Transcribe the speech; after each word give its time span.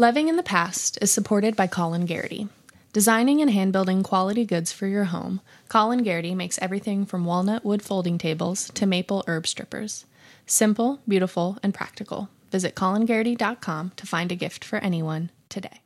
Living 0.00 0.28
in 0.28 0.36
the 0.36 0.42
Past 0.42 0.96
is 1.02 1.12
supported 1.12 1.54
by 1.56 1.66
Colin 1.66 2.06
Garrity. 2.06 2.48
Designing 2.94 3.42
and 3.42 3.50
hand 3.50 3.70
building 3.70 4.02
quality 4.02 4.46
goods 4.46 4.72
for 4.72 4.86
your 4.86 5.04
home, 5.04 5.42
Colin 5.68 6.02
Garrity 6.02 6.34
makes 6.34 6.58
everything 6.62 7.04
from 7.04 7.26
walnut 7.26 7.66
wood 7.66 7.82
folding 7.82 8.16
tables 8.16 8.70
to 8.70 8.86
maple 8.86 9.22
herb 9.26 9.46
strippers. 9.46 10.06
Simple, 10.46 11.00
beautiful, 11.06 11.58
and 11.62 11.74
practical. 11.74 12.30
Visit 12.50 12.74
colingarrity.com 12.74 13.92
to 13.94 14.06
find 14.06 14.32
a 14.32 14.36
gift 14.36 14.64
for 14.64 14.78
anyone 14.78 15.32
today. 15.50 15.82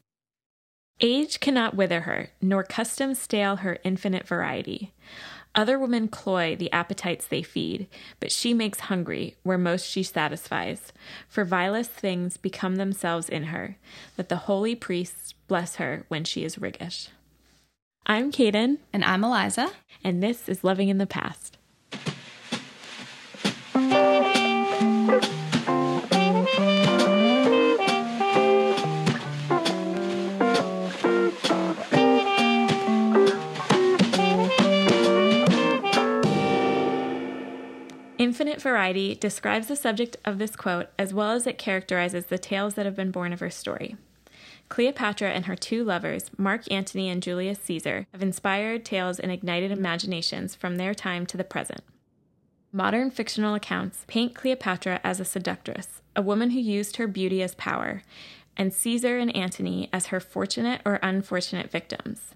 Age 1.01 1.41
cannot 1.41 1.75
wither 1.75 2.03
her, 2.03 2.29
nor 2.41 2.63
custom 2.63 3.17
stale 3.17 3.57
her 3.57 3.81
infinite 3.83 4.29
variety. 4.29 4.93
Other 5.55 5.79
women 5.79 6.09
cloy 6.09 6.57
the 6.57 6.73
appetites 6.73 7.27
they 7.27 7.43
feed, 7.43 7.87
but 8.19 8.33
she 8.33 8.53
makes 8.53 8.81
hungry 8.81 9.37
where 9.45 9.59
most 9.59 9.87
she 9.87 10.03
satisfies. 10.03 10.93
For 11.29 11.45
vilest 11.45 11.93
things 11.93 12.37
become 12.37 12.77
themselves 12.77 13.29
in 13.29 13.45
her, 13.45 13.77
that 14.17 14.29
the 14.29 14.37
holy 14.37 14.75
priests 14.75 15.35
bless 15.47 15.77
her 15.77 16.05
when 16.09 16.25
she 16.25 16.45
is 16.45 16.57
riggish. 16.57 17.09
I'm 18.07 18.33
Kaden. 18.33 18.79
And 18.93 19.05
I'm 19.05 19.25
Eliza. 19.25 19.71
And 20.03 20.23
this 20.23 20.49
is 20.49 20.65
Loving 20.65 20.89
in 20.89 20.99
the 20.99 21.07
Past. 21.07 21.54
Variety 38.61 39.15
describes 39.15 39.69
the 39.69 39.77
subject 39.77 40.17
of 40.25 40.39
this 40.39 40.57
quote 40.57 40.89
as 40.99 41.15
well 41.15 41.31
as 41.33 41.47
it 41.47 41.59
characterizes 41.59 42.27
the 42.27 42.39
tales 42.39 42.75
that 42.75 42.87
have 42.87 42.97
been 42.97 43.11
born 43.11 43.33
of 43.33 43.41
her 43.41 43.51
story. 43.51 43.97
Cleopatra 44.69 45.31
and 45.31 45.47
her 45.47 45.57
two 45.57 45.85
lovers, 45.85 46.31
Mark 46.37 46.71
Antony 46.71 47.09
and 47.09 47.23
Julius 47.23 47.59
Caesar, 47.61 48.07
have 48.13 48.23
inspired 48.23 48.85
tales 48.85 49.21
and 49.21 49.31
ignited 49.31 49.71
imaginations 49.71 50.55
from 50.55 50.77
their 50.77 50.95
time 50.95 51.27
to 51.27 51.37
the 51.37 51.45
present. 51.45 51.83
Modern 52.73 53.11
fictional 53.11 53.55
accounts 53.55 54.05
paint 54.09 54.35
Cleopatra 54.35 55.01
as 55.05 55.21
a 55.21 55.25
seductress, 55.25 56.03
a 56.17 56.23
woman 56.23 56.51
who 56.51 56.59
used 56.59 56.97
her 56.97 57.07
beauty 57.07 57.43
as 57.43 57.55
power, 57.55 58.03
and 58.57 58.73
Caesar 58.73 59.19
and 59.19 59.35
Antony 59.37 59.89
as 59.93 60.07
her 60.07 60.19
fortunate 60.19 60.81
or 60.85 60.99
unfortunate 61.03 61.71
victims. 61.71 62.35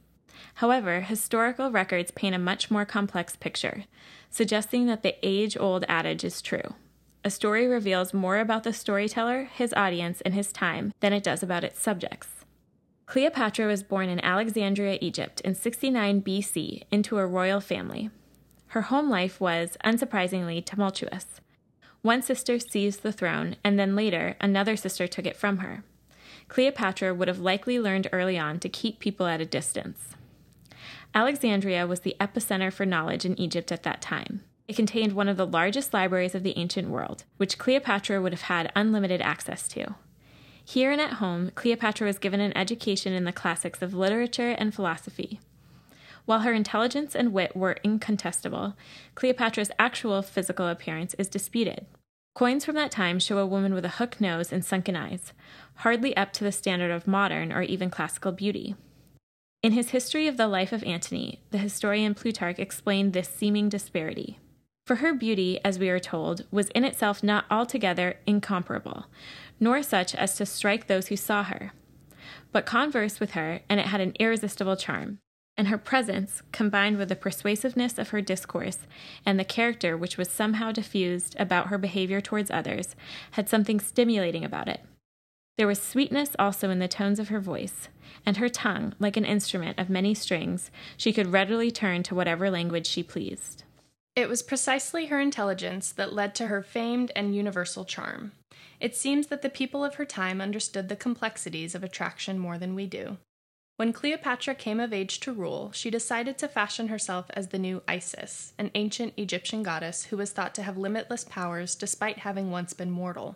However, 0.55 1.01
historical 1.01 1.71
records 1.71 2.11
paint 2.11 2.35
a 2.35 2.39
much 2.39 2.71
more 2.71 2.85
complex 2.85 3.37
picture, 3.37 3.85
suggesting 4.31 4.87
that 4.87 5.03
the 5.03 5.17
age 5.23 5.57
old 5.59 5.85
adage 5.89 6.25
is 6.25 6.43
true. 6.43 6.75
A 7.25 7.31
story 7.31 7.67
reveals 7.67 8.15
more 8.15 8.39
about 8.39 8.65
the 8.65 8.73
storyteller, 8.73 9.45
his 9.45 9.75
audience, 9.75 10.21
and 10.23 10.35
his 10.35 10.53
time 10.53 10.93
than 11.01 11.13
it 11.13 11.23
does 11.23 11.43
about 11.43 11.65
its 11.65 11.81
subjects. 11.81 12.29
Cleopatra 13.07 13.67
was 13.67 13.83
born 13.83 14.09
in 14.09 14.21
Alexandria, 14.25 14.99
Egypt 15.01 15.41
in 15.41 15.55
69 15.55 16.23
BC 16.23 16.83
into 16.91 17.19
a 17.19 17.27
royal 17.27 17.61
family. 17.61 18.11
Her 18.69 18.83
home 18.83 19.09
life 19.09 19.41
was, 19.41 19.79
unsurprisingly, 19.85 20.65
tumultuous. 20.65 21.41
One 22.03 22.23
sister 22.23 22.59
seized 22.59 23.03
the 23.03 23.13
throne, 23.13 23.57
and 23.65 23.79
then 23.79 23.97
later, 23.97 24.37
another 24.41 24.77
sister 24.77 25.07
took 25.07 25.27
it 25.27 25.37
from 25.37 25.59
her. 25.59 25.85
Cleopatra 26.49 27.15
would 27.15 27.29
have 27.29 27.41
likely 27.41 27.81
learned 27.81 28.09
early 28.13 28.39
on 28.39 28.61
to 28.61 28.69
keep 28.69 29.01
people 29.01 29.27
at 29.27 29.41
a 29.41 29.47
distance. 29.47 30.15
Alexandria 31.15 31.87
was 31.87 32.01
the 32.01 32.17
epicenter 32.21 32.73
for 32.73 32.87
knowledge 32.87 33.25
in 33.25 33.39
Egypt 33.41 33.73
at 33.73 33.83
that 33.83 34.01
time. 34.01 34.43
It 34.67 34.77
contained 34.77 35.15
one 35.15 35.29
of 35.29 35.37
the 35.37 35.47
largest 35.47 35.95
libraries 35.95 36.35
of 36.35 36.43
the 36.43 36.57
ancient 36.59 36.89
world, 36.89 37.25
which 37.39 37.59
Cleopatra 37.59 38.21
would 38.21 38.33
have 38.33 38.43
had 38.43 38.71
unlimited 38.77 39.23
access 39.23 39.67
to. 39.69 39.95
Here 40.63 40.93
and 40.93 41.01
at 41.01 41.15
home, 41.15 41.51
Cleopatra 41.55 42.07
was 42.07 42.19
given 42.19 42.41
an 42.41 42.55
education 42.55 43.15
in 43.15 43.25
the 43.25 43.33
classics 43.33 43.81
of 43.81 43.95
literature 43.95 44.51
and 44.51 44.75
philosophy. 44.75 45.41
While 46.27 46.41
her 46.41 46.53
intelligence 46.53 47.17
and 47.17 47.33
wit 47.33 47.57
were 47.57 47.79
incontestable, 47.83 48.77
Cleopatra's 49.15 49.71
actual 49.79 50.21
physical 50.21 50.69
appearance 50.69 51.15
is 51.15 51.27
disputed. 51.27 51.87
Coins 52.35 52.67
from 52.67 52.75
that 52.75 52.91
time 52.91 53.19
show 53.19 53.39
a 53.39 53.47
woman 53.47 53.73
with 53.73 53.87
a 53.87 53.97
hook 53.97 54.21
nose 54.21 54.53
and 54.53 54.63
sunken 54.63 54.95
eyes, 54.95 55.33
hardly 55.77 56.15
up 56.19 56.35
to 56.35 56.45
the 56.45 56.53
standard 56.53 56.91
of 56.91 57.07
modern 57.07 57.51
or 57.51 57.63
even 57.63 57.89
classical 57.89 58.33
beauty. 58.33 58.77
In 59.61 59.73
his 59.73 59.91
History 59.91 60.29
of 60.29 60.37
the 60.37 60.47
Life 60.47 60.73
of 60.73 60.85
Antony, 60.85 61.41
the 61.51 61.59
historian 61.59 62.15
Plutarch 62.15 62.61
explained 62.61 63.13
this 63.13 63.29
seeming 63.29 63.69
disparity. 63.69 64.39
For 64.87 64.97
her 64.97 65.13
beauty, 65.13 65.59
as 65.65 65.81
we 65.81 65.89
are 65.89 65.99
told, 65.99 66.47
was 66.53 66.69
in 66.69 66.85
itself 66.85 67.25
not 67.25 67.45
altogether 67.51 68.21
incomparable, 68.25 69.07
nor 69.59 69.83
such 69.83 70.15
as 70.15 70.37
to 70.37 70.47
strike 70.47 70.87
those 70.87 71.09
who 71.09 71.17
saw 71.17 71.43
her. 71.43 71.73
But 72.53 72.67
converse 72.67 73.19
with 73.19 73.33
her, 73.33 73.61
and 73.69 73.81
it 73.81 73.87
had 73.87 74.01
an 74.01 74.15
irresistible 74.21 74.77
charm. 74.77 75.19
And 75.57 75.67
her 75.67 75.77
presence, 75.77 76.41
combined 76.53 76.97
with 76.97 77.09
the 77.09 77.17
persuasiveness 77.17 77.99
of 77.99 78.11
her 78.11 78.21
discourse 78.21 78.87
and 79.27 79.41
the 79.41 79.45
character 79.45 79.97
which 79.97 80.17
was 80.17 80.31
somehow 80.31 80.71
diffused 80.71 81.35
about 81.37 81.67
her 81.67 81.79
behavior 81.79 82.21
towards 82.21 82.53
others, 82.53 82.95
had 83.33 83.49
something 83.49 83.81
stimulating 83.81 84.45
about 84.45 84.69
it. 84.69 84.85
There 85.59 85.67
was 85.67 85.83
sweetness 85.83 86.37
also 86.39 86.71
in 86.71 86.79
the 86.79 86.87
tones 86.87 87.19
of 87.19 87.31
her 87.31 87.41
voice, 87.41 87.89
and 88.25 88.37
her 88.37 88.49
tongue, 88.49 88.95
like 89.01 89.17
an 89.17 89.25
instrument 89.25 89.77
of 89.77 89.91
many 89.91 90.15
strings, 90.15 90.71
she 90.97 91.13
could 91.13 91.33
readily 91.33 91.73
turn 91.73 92.05
to 92.05 92.15
whatever 92.15 92.49
language 92.49 92.87
she 92.87 93.03
pleased. 93.03 93.65
It 94.15 94.29
was 94.29 94.41
precisely 94.41 95.07
her 95.07 95.19
intelligence 95.19 95.91
that 95.91 96.13
led 96.13 96.37
to 96.37 96.47
her 96.47 96.63
famed 96.63 97.11
and 97.17 97.35
universal 97.35 97.85
charm. 97.85 98.33
It 98.79 98.95
seems 98.95 99.27
that 99.27 99.43
the 99.43 99.51
people 99.51 99.85
of 99.85 99.97
her 99.97 100.05
time 100.05 100.41
understood 100.41 100.89
the 100.89 100.95
complexities 100.95 101.75
of 101.75 101.83
attraction 101.83 102.39
more 102.39 102.57
than 102.57 102.77
we 102.77 102.87
do. 102.87 103.17
When 103.79 103.93
Cleopatra 103.93 104.55
came 104.55 104.79
of 104.79 104.93
age 104.93 105.19
to 105.21 105.33
rule, 105.33 105.73
she 105.73 105.91
decided 105.91 106.39
to 106.39 106.47
fashion 106.47 106.87
herself 106.87 107.33
as 107.35 107.49
the 107.49 107.59
new 107.59 107.83
Isis, 107.89 108.53
an 108.59 108.71
ancient 108.77 109.15
Egyptian 109.17 109.65
goddess 109.65 110.05
who 110.05 110.17
was 110.17 110.31
thought 110.31 110.55
to 110.55 110.63
have 110.63 110.79
limitless 110.79 111.25
powers 111.25 111.75
despite 111.75 112.19
having 112.19 112.53
once 112.53 112.75
been 112.75 112.93
mortal. 112.93 113.35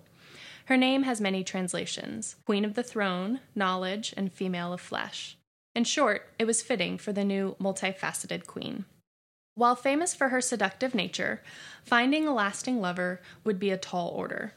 Her 0.67 0.77
name 0.77 1.03
has 1.03 1.21
many 1.21 1.43
translations 1.43 2.37
Queen 2.47 2.65
of 2.65 2.75
the 2.75 2.83
Throne, 2.83 3.41
Knowledge, 3.55 4.15
and 4.17 4.33
Female 4.33 4.73
of 4.73 4.81
Flesh. 4.81 5.37
In 5.75 5.84
short, 5.84 6.28
it 6.39 6.45
was 6.45 6.62
fitting 6.62 6.99
for 6.99 7.12
the 7.12 7.25
new 7.25 7.56
multifaceted 7.61 8.47
queen. 8.47 8.84
While 9.55 9.77
famous 9.77 10.15
for 10.15 10.28
her 10.28 10.41
seductive 10.41 10.95
nature, 10.95 11.43
finding 11.84 12.27
a 12.27 12.34
lasting 12.34 12.81
lover 12.81 13.21
would 13.45 13.59
be 13.59 13.71
a 13.71 13.77
tall 13.77 14.09
order. 14.09 14.55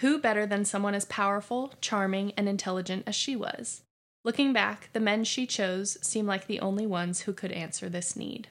Who 0.00 0.18
better 0.18 0.46
than 0.46 0.64
someone 0.64 0.94
as 0.94 1.04
powerful, 1.04 1.74
charming, 1.80 2.32
and 2.36 2.48
intelligent 2.48 3.04
as 3.06 3.14
she 3.14 3.36
was? 3.36 3.82
Looking 4.24 4.52
back, 4.52 4.90
the 4.92 5.00
men 5.00 5.24
she 5.24 5.46
chose 5.46 5.98
seem 6.00 6.26
like 6.26 6.46
the 6.46 6.60
only 6.60 6.86
ones 6.86 7.22
who 7.22 7.32
could 7.32 7.52
answer 7.52 7.88
this 7.88 8.16
need. 8.16 8.48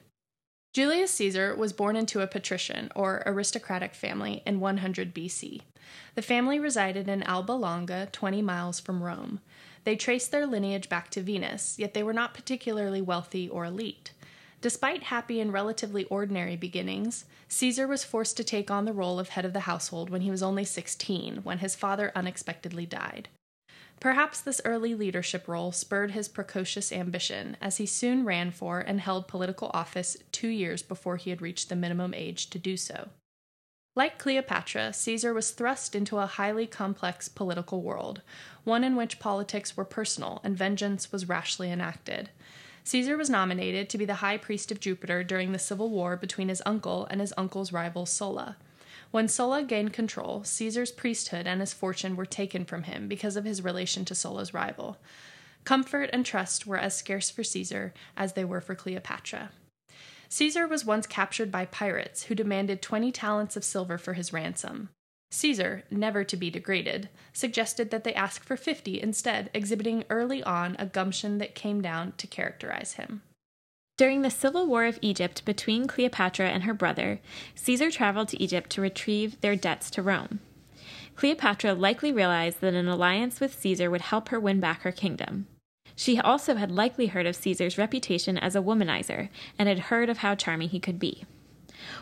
Julius 0.72 1.10
Caesar 1.10 1.54
was 1.54 1.74
born 1.74 1.96
into 1.96 2.22
a 2.22 2.26
patrician 2.26 2.90
or 2.94 3.22
aristocratic 3.26 3.94
family 3.94 4.42
in 4.46 4.58
100 4.58 5.14
BC. 5.14 5.60
The 6.14 6.22
family 6.22 6.58
resided 6.58 7.10
in 7.10 7.22
Alba 7.24 7.52
Longa, 7.52 8.08
20 8.10 8.40
miles 8.40 8.80
from 8.80 9.02
Rome. 9.02 9.40
They 9.84 9.96
traced 9.96 10.30
their 10.30 10.46
lineage 10.46 10.88
back 10.88 11.10
to 11.10 11.20
Venus, 11.20 11.78
yet 11.78 11.92
they 11.92 12.02
were 12.02 12.14
not 12.14 12.32
particularly 12.32 13.02
wealthy 13.02 13.50
or 13.50 13.66
elite. 13.66 14.12
Despite 14.62 15.02
happy 15.02 15.40
and 15.40 15.52
relatively 15.52 16.04
ordinary 16.04 16.56
beginnings, 16.56 17.26
Caesar 17.48 17.86
was 17.86 18.04
forced 18.04 18.38
to 18.38 18.44
take 18.44 18.70
on 18.70 18.86
the 18.86 18.94
role 18.94 19.18
of 19.18 19.30
head 19.30 19.44
of 19.44 19.52
the 19.52 19.60
household 19.60 20.08
when 20.08 20.22
he 20.22 20.30
was 20.30 20.42
only 20.42 20.64
16, 20.64 21.40
when 21.42 21.58
his 21.58 21.74
father 21.74 22.12
unexpectedly 22.14 22.86
died. 22.86 23.28
Perhaps 24.02 24.40
this 24.40 24.60
early 24.64 24.96
leadership 24.96 25.46
role 25.46 25.70
spurred 25.70 26.10
his 26.10 26.26
precocious 26.26 26.90
ambition, 26.90 27.56
as 27.60 27.76
he 27.76 27.86
soon 27.86 28.24
ran 28.24 28.50
for 28.50 28.80
and 28.80 29.00
held 29.00 29.28
political 29.28 29.70
office 29.72 30.16
two 30.32 30.48
years 30.48 30.82
before 30.82 31.18
he 31.18 31.30
had 31.30 31.40
reached 31.40 31.68
the 31.68 31.76
minimum 31.76 32.12
age 32.12 32.50
to 32.50 32.58
do 32.58 32.76
so. 32.76 33.10
Like 33.94 34.18
Cleopatra, 34.18 34.92
Caesar 34.92 35.32
was 35.32 35.52
thrust 35.52 35.94
into 35.94 36.18
a 36.18 36.26
highly 36.26 36.66
complex 36.66 37.28
political 37.28 37.80
world, 37.80 38.22
one 38.64 38.82
in 38.82 38.96
which 38.96 39.20
politics 39.20 39.76
were 39.76 39.84
personal 39.84 40.40
and 40.42 40.58
vengeance 40.58 41.12
was 41.12 41.28
rashly 41.28 41.70
enacted. 41.70 42.30
Caesar 42.82 43.16
was 43.16 43.30
nominated 43.30 43.88
to 43.88 43.98
be 43.98 44.04
the 44.04 44.14
high 44.14 44.36
priest 44.36 44.72
of 44.72 44.80
Jupiter 44.80 45.22
during 45.22 45.52
the 45.52 45.60
civil 45.60 45.90
war 45.90 46.16
between 46.16 46.48
his 46.48 46.62
uncle 46.66 47.06
and 47.08 47.20
his 47.20 47.32
uncle's 47.36 47.72
rival 47.72 48.04
Sulla. 48.04 48.56
When 49.12 49.28
Sulla 49.28 49.62
gained 49.62 49.92
control, 49.92 50.42
Caesar's 50.42 50.90
priesthood 50.90 51.46
and 51.46 51.60
his 51.60 51.74
fortune 51.74 52.16
were 52.16 52.24
taken 52.24 52.64
from 52.64 52.84
him 52.84 53.08
because 53.08 53.36
of 53.36 53.44
his 53.44 53.62
relation 53.62 54.06
to 54.06 54.14
Sulla's 54.14 54.54
rival. 54.54 54.96
Comfort 55.64 56.08
and 56.14 56.24
trust 56.24 56.66
were 56.66 56.78
as 56.78 56.96
scarce 56.96 57.30
for 57.30 57.44
Caesar 57.44 57.92
as 58.16 58.32
they 58.32 58.44
were 58.44 58.62
for 58.62 58.74
Cleopatra. 58.74 59.50
Caesar 60.30 60.66
was 60.66 60.86
once 60.86 61.06
captured 61.06 61.52
by 61.52 61.66
pirates 61.66 62.24
who 62.24 62.34
demanded 62.34 62.80
20 62.80 63.12
talents 63.12 63.54
of 63.54 63.64
silver 63.64 63.98
for 63.98 64.14
his 64.14 64.32
ransom. 64.32 64.88
Caesar, 65.30 65.84
never 65.90 66.24
to 66.24 66.36
be 66.36 66.48
degraded, 66.48 67.10
suggested 67.34 67.90
that 67.90 68.04
they 68.04 68.14
ask 68.14 68.42
for 68.42 68.56
50 68.56 68.98
instead, 68.98 69.50
exhibiting 69.52 70.04
early 70.08 70.42
on 70.42 70.74
a 70.78 70.86
gumption 70.86 71.36
that 71.36 71.54
came 71.54 71.82
down 71.82 72.14
to 72.16 72.26
characterize 72.26 72.94
him. 72.94 73.20
During 73.98 74.22
the 74.22 74.30
civil 74.30 74.66
war 74.66 74.84
of 74.84 74.98
Egypt 75.02 75.44
between 75.44 75.86
Cleopatra 75.86 76.48
and 76.48 76.64
her 76.64 76.74
brother, 76.74 77.20
Caesar 77.54 77.90
traveled 77.90 78.28
to 78.28 78.42
Egypt 78.42 78.70
to 78.70 78.80
retrieve 78.80 79.40
their 79.40 79.54
debts 79.54 79.90
to 79.90 80.02
Rome. 80.02 80.40
Cleopatra 81.14 81.74
likely 81.74 82.10
realized 82.10 82.60
that 82.62 82.74
an 82.74 82.88
alliance 82.88 83.38
with 83.38 83.58
Caesar 83.60 83.90
would 83.90 84.00
help 84.00 84.30
her 84.30 84.40
win 84.40 84.60
back 84.60 84.82
her 84.82 84.92
kingdom. 84.92 85.46
She 85.94 86.18
also 86.18 86.54
had 86.54 86.70
likely 86.70 87.08
heard 87.08 87.26
of 87.26 87.36
Caesar's 87.36 87.76
reputation 87.76 88.38
as 88.38 88.56
a 88.56 88.62
womanizer 88.62 89.28
and 89.58 89.68
had 89.68 89.78
heard 89.78 90.08
of 90.08 90.18
how 90.18 90.34
charming 90.34 90.70
he 90.70 90.80
could 90.80 90.98
be. 90.98 91.24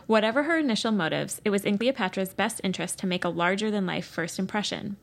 Whatever 0.07 0.45
her 0.45 0.59
initial 0.59 0.93
motives, 0.93 1.41
it 1.45 1.51
was 1.51 1.65
in 1.65 1.77
Cleopatra's 1.77 2.35
best 2.35 2.61
interest 2.63 2.99
to 3.01 3.07
make 3.07 3.25
a 3.25 3.29
larger 3.29 3.71
than 3.71 3.87
life 3.87 4.07
first 4.07 4.39
impression. 4.39 4.97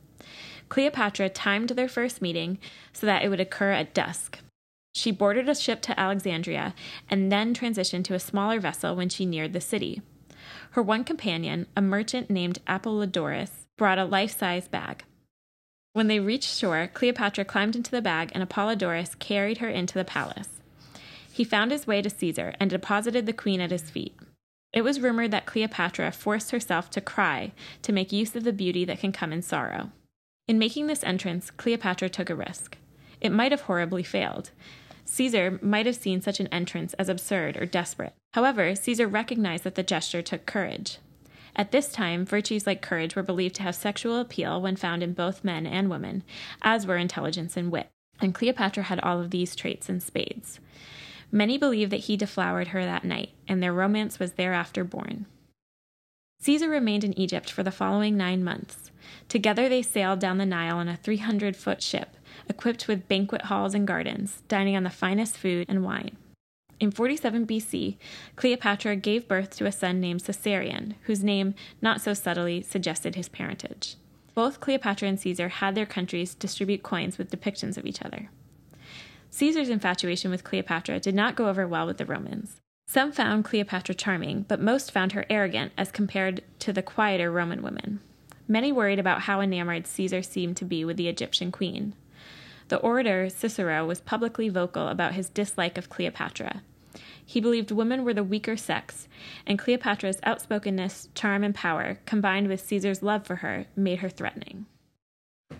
Cleopatra 0.69 1.29
timed 1.29 1.69
their 1.69 1.89
first 1.89 2.21
meeting 2.21 2.59
so 2.93 3.05
that 3.05 3.23
it 3.23 3.29
would 3.29 3.39
occur 3.39 3.71
at 3.71 3.93
dusk. 3.93 4.39
She 4.97 5.11
boarded 5.11 5.47
a 5.47 5.53
ship 5.53 5.83
to 5.83 5.99
Alexandria 5.99 6.73
and 7.07 7.31
then 7.31 7.53
transitioned 7.53 8.03
to 8.05 8.15
a 8.15 8.19
smaller 8.19 8.59
vessel 8.59 8.95
when 8.95 9.09
she 9.09 9.27
neared 9.27 9.53
the 9.53 9.61
city. 9.61 10.01
Her 10.71 10.81
one 10.81 11.03
companion, 11.03 11.67
a 11.75 11.83
merchant 11.83 12.31
named 12.31 12.65
Apollodorus, 12.65 13.67
brought 13.77 13.99
a 13.99 14.05
life 14.05 14.35
size 14.35 14.67
bag. 14.67 15.03
When 15.93 16.07
they 16.07 16.19
reached 16.19 16.49
shore, 16.49 16.89
Cleopatra 16.91 17.45
climbed 17.45 17.75
into 17.75 17.91
the 17.91 18.01
bag 18.01 18.31
and 18.33 18.41
Apollodorus 18.41 19.19
carried 19.19 19.59
her 19.59 19.69
into 19.69 19.93
the 19.93 20.03
palace. 20.03 20.61
He 21.31 21.43
found 21.43 21.69
his 21.69 21.85
way 21.85 22.01
to 22.01 22.09
Caesar 22.09 22.55
and 22.59 22.71
deposited 22.71 23.27
the 23.27 23.33
queen 23.33 23.61
at 23.61 23.69
his 23.69 23.91
feet. 23.91 24.15
It 24.73 24.81
was 24.81 24.99
rumored 24.99 25.29
that 25.29 25.45
Cleopatra 25.45 26.11
forced 26.11 26.49
herself 26.49 26.89
to 26.89 27.01
cry 27.01 27.51
to 27.83 27.93
make 27.93 28.11
use 28.11 28.35
of 28.35 28.45
the 28.45 28.51
beauty 28.51 28.83
that 28.85 28.99
can 28.99 29.11
come 29.11 29.31
in 29.31 29.43
sorrow. 29.43 29.91
In 30.47 30.57
making 30.57 30.87
this 30.87 31.03
entrance, 31.03 31.51
Cleopatra 31.51 32.09
took 32.09 32.31
a 32.31 32.35
risk. 32.35 32.77
It 33.21 33.31
might 33.31 33.51
have 33.51 33.61
horribly 33.61 34.01
failed. 34.01 34.49
Caesar 35.09 35.57
might 35.61 35.85
have 35.85 35.95
seen 35.95 36.21
such 36.21 36.39
an 36.39 36.47
entrance 36.47 36.93
as 36.95 37.07
absurd 37.07 37.55
or 37.57 37.65
desperate. 37.65 38.13
However, 38.33 38.75
Caesar 38.75 39.07
recognized 39.07 39.63
that 39.63 39.75
the 39.75 39.83
gesture 39.83 40.21
took 40.21 40.45
courage. 40.45 40.97
At 41.55 41.71
this 41.71 41.91
time, 41.91 42.25
virtues 42.25 42.67
like 42.67 42.81
courage 42.81 43.15
were 43.15 43.23
believed 43.23 43.55
to 43.55 43.63
have 43.63 43.75
sexual 43.75 44.19
appeal 44.19 44.61
when 44.61 44.75
found 44.75 45.01
in 45.01 45.13
both 45.13 45.43
men 45.43 45.65
and 45.65 45.89
women, 45.89 46.23
as 46.61 46.85
were 46.85 46.97
intelligence 46.97 47.57
and 47.57 47.71
wit. 47.71 47.89
And 48.19 48.35
Cleopatra 48.35 48.83
had 48.83 48.99
all 48.99 49.19
of 49.19 49.31
these 49.31 49.55
traits 49.55 49.89
in 49.89 50.01
spades. 50.01 50.59
Many 51.31 51.57
believe 51.57 51.89
that 51.89 52.01
he 52.01 52.17
deflowered 52.17 52.69
her 52.69 52.83
that 52.83 53.05
night, 53.05 53.31
and 53.47 53.63
their 53.63 53.73
romance 53.73 54.19
was 54.19 54.33
thereafter 54.33 54.83
born. 54.83 55.25
Caesar 56.41 56.69
remained 56.69 57.03
in 57.03 57.17
Egypt 57.17 57.49
for 57.49 57.63
the 57.63 57.71
following 57.71 58.15
nine 58.15 58.43
months. 58.43 58.91
Together 59.27 59.67
they 59.67 59.81
sailed 59.81 60.19
down 60.19 60.37
the 60.37 60.45
Nile 60.45 60.77
on 60.77 60.87
a 60.87 60.97
300 60.97 61.55
foot 61.55 61.81
ship, 61.81 62.15
equipped 62.49 62.87
with 62.87 63.07
banquet 63.07 63.43
halls 63.43 63.73
and 63.73 63.87
gardens, 63.87 64.41
dining 64.47 64.75
on 64.75 64.83
the 64.83 64.89
finest 64.89 65.37
food 65.37 65.65
and 65.69 65.83
wine. 65.83 66.17
In 66.79 66.91
47 66.91 67.47
BC, 67.47 67.97
Cleopatra 68.35 68.95
gave 68.97 69.27
birth 69.27 69.55
to 69.57 69.65
a 69.65 69.71
son 69.71 69.99
named 69.99 70.21
Caesarion, 70.23 70.93
whose 71.03 71.23
name, 71.23 71.55
not 71.81 72.01
so 72.01 72.13
subtly, 72.13 72.61
suggested 72.61 73.15
his 73.15 73.29
parentage. 73.29 73.95
Both 74.35 74.59
Cleopatra 74.59 75.07
and 75.07 75.19
Caesar 75.19 75.49
had 75.49 75.73
their 75.73 75.87
countries 75.87 76.35
distribute 76.35 76.83
coins 76.83 77.17
with 77.17 77.31
depictions 77.31 77.77
of 77.77 77.87
each 77.87 78.03
other. 78.03 78.29
Caesar's 79.31 79.69
infatuation 79.69 80.29
with 80.29 80.43
Cleopatra 80.43 80.99
did 80.99 81.15
not 81.15 81.35
go 81.35 81.49
over 81.49 81.67
well 81.67 81.87
with 81.87 81.97
the 81.97 82.05
Romans. 82.05 82.57
Some 82.87 83.11
found 83.11 83.43
Cleopatra 83.43 83.95
charming, 83.95 84.43
but 84.47 84.61
most 84.61 84.91
found 84.91 85.11
her 85.13 85.25
arrogant 85.29 85.73
as 85.77 85.91
compared 85.91 86.41
to 86.59 86.71
the 86.71 86.83
quieter 86.83 87.31
Roman 87.31 87.61
women. 87.61 87.99
Many 88.47 88.71
worried 88.71 88.99
about 88.99 89.23
how 89.23 89.41
enamored 89.41 89.87
Caesar 89.87 90.21
seemed 90.21 90.55
to 90.57 90.65
be 90.65 90.85
with 90.85 90.95
the 90.95 91.09
Egyptian 91.09 91.51
queen. 91.51 91.95
The 92.69 92.77
orator 92.77 93.29
Cicero 93.29 93.85
was 93.85 94.01
publicly 94.01 94.49
vocal 94.49 94.87
about 94.87 95.13
his 95.13 95.29
dislike 95.29 95.77
of 95.77 95.89
Cleopatra. 95.89 96.63
He 97.25 97.39
believed 97.39 97.71
women 97.71 98.03
were 98.03 98.13
the 98.13 98.23
weaker 98.23 98.57
sex, 98.57 99.07
and 99.45 99.59
Cleopatra's 99.59 100.19
outspokenness, 100.25 101.09
charm, 101.13 101.43
and 101.43 101.53
power, 101.53 101.99
combined 102.05 102.47
with 102.47 102.61
Caesar's 102.61 103.03
love 103.03 103.25
for 103.25 103.37
her, 103.37 103.65
made 103.75 103.99
her 103.99 104.09
threatening. 104.09 104.65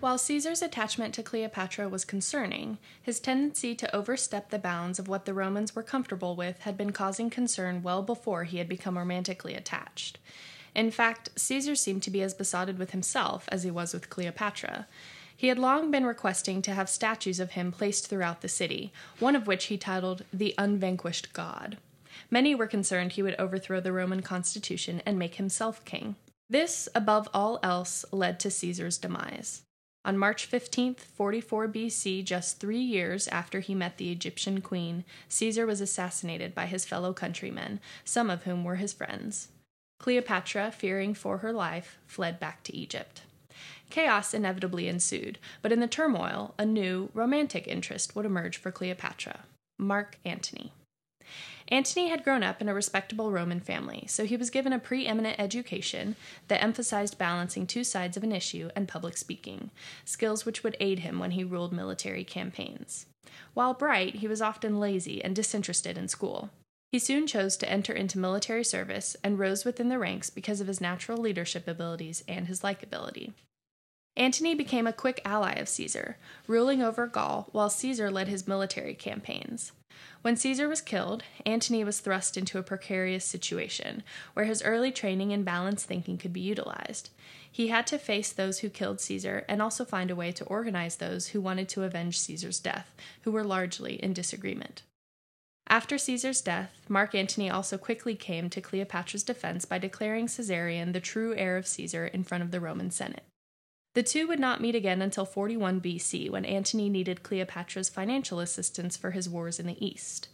While 0.00 0.18
Caesar's 0.18 0.62
attachment 0.62 1.14
to 1.14 1.22
Cleopatra 1.22 1.88
was 1.88 2.04
concerning, 2.04 2.78
his 3.02 3.20
tendency 3.20 3.74
to 3.74 3.94
overstep 3.94 4.50
the 4.50 4.58
bounds 4.58 4.98
of 4.98 5.08
what 5.08 5.24
the 5.24 5.34
Romans 5.34 5.74
were 5.74 5.82
comfortable 5.82 6.36
with 6.36 6.60
had 6.60 6.76
been 6.76 6.92
causing 6.92 7.30
concern 7.30 7.82
well 7.82 8.02
before 8.02 8.44
he 8.44 8.58
had 8.58 8.68
become 8.68 8.96
romantically 8.96 9.54
attached. 9.54 10.18
In 10.74 10.90
fact, 10.90 11.30
Caesar 11.36 11.74
seemed 11.74 12.02
to 12.04 12.10
be 12.10 12.22
as 12.22 12.34
besotted 12.34 12.78
with 12.78 12.92
himself 12.92 13.48
as 13.50 13.64
he 13.64 13.70
was 13.70 13.92
with 13.92 14.10
Cleopatra. 14.10 14.86
He 15.38 15.46
had 15.46 15.58
long 15.58 15.92
been 15.92 16.04
requesting 16.04 16.62
to 16.62 16.74
have 16.74 16.88
statues 16.88 17.38
of 17.38 17.52
him 17.52 17.70
placed 17.70 18.08
throughout 18.08 18.40
the 18.40 18.48
city, 18.48 18.92
one 19.20 19.36
of 19.36 19.46
which 19.46 19.66
he 19.66 19.78
titled 19.78 20.24
the 20.32 20.52
Unvanquished 20.58 21.32
God. 21.32 21.78
Many 22.28 22.56
were 22.56 22.66
concerned 22.66 23.12
he 23.12 23.22
would 23.22 23.36
overthrow 23.38 23.78
the 23.78 23.92
Roman 23.92 24.20
constitution 24.20 25.00
and 25.06 25.16
make 25.16 25.36
himself 25.36 25.84
king. 25.84 26.16
This, 26.50 26.88
above 26.92 27.28
all 27.32 27.60
else, 27.62 28.04
led 28.10 28.40
to 28.40 28.50
Caesar's 28.50 28.98
demise. 28.98 29.62
On 30.04 30.18
March 30.18 30.44
15, 30.44 30.94
44 30.94 31.68
BC, 31.68 32.24
just 32.24 32.58
three 32.58 32.80
years 32.80 33.28
after 33.28 33.60
he 33.60 33.76
met 33.76 33.98
the 33.98 34.10
Egyptian 34.10 34.60
queen, 34.60 35.04
Caesar 35.28 35.66
was 35.66 35.80
assassinated 35.80 36.52
by 36.52 36.66
his 36.66 36.84
fellow 36.84 37.12
countrymen, 37.12 37.78
some 38.04 38.28
of 38.28 38.42
whom 38.42 38.64
were 38.64 38.76
his 38.76 38.92
friends. 38.92 39.50
Cleopatra, 40.00 40.72
fearing 40.72 41.14
for 41.14 41.38
her 41.38 41.52
life, 41.52 41.98
fled 42.08 42.40
back 42.40 42.64
to 42.64 42.76
Egypt. 42.76 43.22
Chaos 43.90 44.34
inevitably 44.34 44.88
ensued, 44.88 45.38
but 45.62 45.72
in 45.72 45.80
the 45.80 45.86
turmoil, 45.86 46.54
a 46.58 46.66
new, 46.66 47.10
romantic 47.14 47.66
interest 47.66 48.14
would 48.14 48.26
emerge 48.26 48.56
for 48.56 48.70
Cleopatra 48.70 49.40
Mark 49.78 50.18
Antony. 50.24 50.72
Antony 51.70 52.08
had 52.08 52.24
grown 52.24 52.42
up 52.42 52.62
in 52.62 52.68
a 52.68 52.74
respectable 52.74 53.30
Roman 53.30 53.60
family, 53.60 54.04
so 54.08 54.24
he 54.24 54.36
was 54.36 54.48
given 54.48 54.72
a 54.72 54.78
preeminent 54.78 55.38
education 55.38 56.16
that 56.48 56.62
emphasized 56.62 57.18
balancing 57.18 57.66
two 57.66 57.84
sides 57.84 58.16
of 58.16 58.24
an 58.24 58.32
issue 58.32 58.70
and 58.74 58.88
public 58.88 59.16
speaking, 59.16 59.70
skills 60.04 60.46
which 60.46 60.64
would 60.64 60.76
aid 60.80 61.00
him 61.00 61.18
when 61.18 61.32
he 61.32 61.44
ruled 61.44 61.72
military 61.72 62.24
campaigns. 62.24 63.06
While 63.52 63.74
bright, 63.74 64.16
he 64.16 64.28
was 64.28 64.40
often 64.40 64.80
lazy 64.80 65.22
and 65.22 65.36
disinterested 65.36 65.98
in 65.98 66.08
school. 66.08 66.48
He 66.90 66.98
soon 66.98 67.26
chose 67.26 67.58
to 67.58 67.70
enter 67.70 67.92
into 67.92 68.18
military 68.18 68.64
service 68.64 69.14
and 69.22 69.38
rose 69.38 69.66
within 69.66 69.90
the 69.90 69.98
ranks 69.98 70.30
because 70.30 70.62
of 70.62 70.68
his 70.68 70.80
natural 70.80 71.18
leadership 71.18 71.68
abilities 71.68 72.24
and 72.26 72.46
his 72.46 72.62
likability. 72.62 73.32
Antony 74.18 74.52
became 74.52 74.88
a 74.88 74.92
quick 74.92 75.20
ally 75.24 75.52
of 75.52 75.68
Caesar, 75.68 76.16
ruling 76.48 76.82
over 76.82 77.06
Gaul 77.06 77.48
while 77.52 77.70
Caesar 77.70 78.10
led 78.10 78.26
his 78.26 78.48
military 78.48 78.94
campaigns. 78.94 79.70
When 80.22 80.34
Caesar 80.34 80.68
was 80.68 80.80
killed, 80.80 81.22
Antony 81.46 81.84
was 81.84 82.00
thrust 82.00 82.36
into 82.36 82.58
a 82.58 82.64
precarious 82.64 83.24
situation 83.24 84.02
where 84.34 84.44
his 84.44 84.60
early 84.62 84.90
training 84.90 85.30
in 85.30 85.44
balanced 85.44 85.86
thinking 85.86 86.18
could 86.18 86.32
be 86.32 86.40
utilized. 86.40 87.10
He 87.50 87.68
had 87.68 87.86
to 87.86 87.98
face 87.98 88.32
those 88.32 88.58
who 88.58 88.70
killed 88.70 89.00
Caesar 89.00 89.44
and 89.48 89.62
also 89.62 89.84
find 89.84 90.10
a 90.10 90.16
way 90.16 90.32
to 90.32 90.44
organize 90.46 90.96
those 90.96 91.28
who 91.28 91.40
wanted 91.40 91.68
to 91.68 91.84
avenge 91.84 92.18
Caesar's 92.18 92.58
death, 92.58 92.92
who 93.22 93.30
were 93.30 93.44
largely 93.44 94.02
in 94.02 94.14
disagreement. 94.14 94.82
After 95.68 95.96
Caesar's 95.96 96.40
death, 96.40 96.72
Mark 96.88 97.14
Antony 97.14 97.50
also 97.50 97.78
quickly 97.78 98.16
came 98.16 98.50
to 98.50 98.60
Cleopatra's 98.60 99.22
defense 99.22 99.64
by 99.64 99.78
declaring 99.78 100.26
Caesarion 100.26 100.92
the 100.92 101.00
true 101.00 101.36
heir 101.36 101.56
of 101.56 101.68
Caesar 101.68 102.08
in 102.08 102.24
front 102.24 102.42
of 102.42 102.50
the 102.50 102.60
Roman 102.60 102.90
Senate. 102.90 103.22
The 103.98 104.04
two 104.04 104.28
would 104.28 104.38
not 104.38 104.60
meet 104.60 104.76
again 104.76 105.02
until 105.02 105.24
41 105.24 105.80
BC, 105.80 106.30
when 106.30 106.44
Antony 106.44 106.88
needed 106.88 107.24
Cleopatra's 107.24 107.88
financial 107.88 108.38
assistance 108.38 108.96
for 108.96 109.10
his 109.10 109.28
wars 109.28 109.58
in 109.58 109.66
the 109.66 109.84
east. 109.84 110.28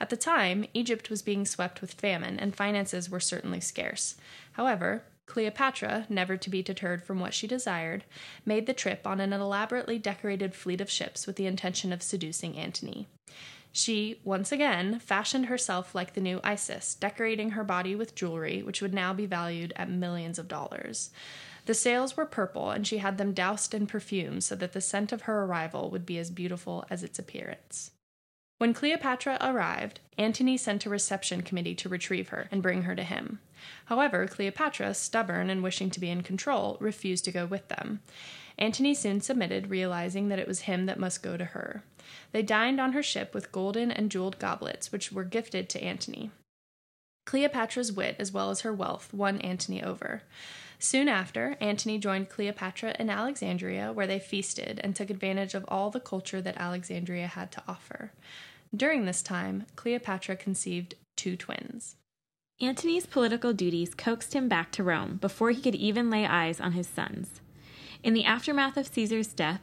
At 0.00 0.08
the 0.08 0.16
time, 0.16 0.64
Egypt 0.72 1.10
was 1.10 1.20
being 1.20 1.44
swept 1.44 1.82
with 1.82 1.92
famine, 1.92 2.40
and 2.40 2.56
finances 2.56 3.10
were 3.10 3.20
certainly 3.20 3.60
scarce. 3.60 4.16
However, 4.52 5.02
Cleopatra, 5.26 6.06
never 6.08 6.38
to 6.38 6.48
be 6.48 6.62
deterred 6.62 7.04
from 7.04 7.20
what 7.20 7.34
she 7.34 7.46
desired, 7.46 8.04
made 8.46 8.64
the 8.64 8.72
trip 8.72 9.06
on 9.06 9.20
an 9.20 9.34
elaborately 9.34 9.98
decorated 9.98 10.54
fleet 10.54 10.80
of 10.80 10.88
ships 10.88 11.26
with 11.26 11.36
the 11.36 11.44
intention 11.44 11.92
of 11.92 12.02
seducing 12.02 12.56
Antony. 12.56 13.06
She, 13.70 14.18
once 14.24 14.50
again, 14.50 14.98
fashioned 14.98 15.46
herself 15.46 15.94
like 15.94 16.14
the 16.14 16.22
new 16.22 16.40
Isis, 16.42 16.94
decorating 16.94 17.50
her 17.50 17.64
body 17.64 17.94
with 17.94 18.14
jewelry, 18.14 18.62
which 18.62 18.80
would 18.80 18.94
now 18.94 19.12
be 19.12 19.26
valued 19.26 19.74
at 19.76 19.90
millions 19.90 20.38
of 20.38 20.48
dollars. 20.48 21.10
The 21.70 21.74
sails 21.74 22.16
were 22.16 22.26
purple, 22.26 22.72
and 22.72 22.84
she 22.84 22.98
had 22.98 23.16
them 23.16 23.32
doused 23.32 23.74
in 23.74 23.86
perfume 23.86 24.40
so 24.40 24.56
that 24.56 24.72
the 24.72 24.80
scent 24.80 25.12
of 25.12 25.22
her 25.22 25.44
arrival 25.44 25.88
would 25.90 26.04
be 26.04 26.18
as 26.18 26.28
beautiful 26.28 26.84
as 26.90 27.04
its 27.04 27.16
appearance. 27.16 27.92
When 28.58 28.74
Cleopatra 28.74 29.38
arrived, 29.40 30.00
Antony 30.18 30.56
sent 30.56 30.84
a 30.84 30.90
reception 30.90 31.42
committee 31.42 31.76
to 31.76 31.88
retrieve 31.88 32.30
her 32.30 32.48
and 32.50 32.60
bring 32.60 32.82
her 32.82 32.96
to 32.96 33.04
him. 33.04 33.38
However, 33.84 34.26
Cleopatra, 34.26 34.94
stubborn 34.94 35.48
and 35.48 35.62
wishing 35.62 35.90
to 35.90 36.00
be 36.00 36.10
in 36.10 36.24
control, 36.24 36.76
refused 36.80 37.24
to 37.26 37.30
go 37.30 37.46
with 37.46 37.68
them. 37.68 38.00
Antony 38.58 38.92
soon 38.92 39.20
submitted, 39.20 39.70
realizing 39.70 40.28
that 40.28 40.40
it 40.40 40.48
was 40.48 40.62
him 40.62 40.86
that 40.86 40.98
must 40.98 41.22
go 41.22 41.36
to 41.36 41.44
her. 41.44 41.84
They 42.32 42.42
dined 42.42 42.80
on 42.80 42.94
her 42.94 43.02
ship 43.04 43.32
with 43.32 43.52
golden 43.52 43.92
and 43.92 44.10
jeweled 44.10 44.40
goblets, 44.40 44.90
which 44.90 45.12
were 45.12 45.22
gifted 45.22 45.68
to 45.68 45.84
Antony. 45.84 46.32
Cleopatra's 47.26 47.92
wit, 47.92 48.16
as 48.18 48.32
well 48.32 48.50
as 48.50 48.62
her 48.62 48.72
wealth, 48.72 49.14
won 49.14 49.40
Antony 49.42 49.80
over. 49.80 50.22
Soon 50.82 51.08
after, 51.08 51.58
Antony 51.60 51.98
joined 51.98 52.30
Cleopatra 52.30 52.96
in 52.98 53.10
Alexandria, 53.10 53.92
where 53.92 54.06
they 54.06 54.18
feasted 54.18 54.80
and 54.82 54.96
took 54.96 55.10
advantage 55.10 55.52
of 55.54 55.66
all 55.68 55.90
the 55.90 56.00
culture 56.00 56.40
that 56.40 56.56
Alexandria 56.56 57.26
had 57.26 57.52
to 57.52 57.62
offer. 57.68 58.12
During 58.74 59.04
this 59.04 59.20
time, 59.20 59.66
Cleopatra 59.76 60.36
conceived 60.36 60.94
two 61.18 61.36
twins. 61.36 61.96
Antony's 62.62 63.04
political 63.04 63.52
duties 63.52 63.94
coaxed 63.94 64.34
him 64.34 64.48
back 64.48 64.72
to 64.72 64.82
Rome 64.82 65.18
before 65.20 65.50
he 65.50 65.60
could 65.60 65.74
even 65.74 66.08
lay 66.08 66.24
eyes 66.24 66.60
on 66.60 66.72
his 66.72 66.88
sons. 66.88 67.42
In 68.02 68.14
the 68.14 68.24
aftermath 68.24 68.78
of 68.78 68.86
Caesar's 68.86 69.34
death, 69.34 69.60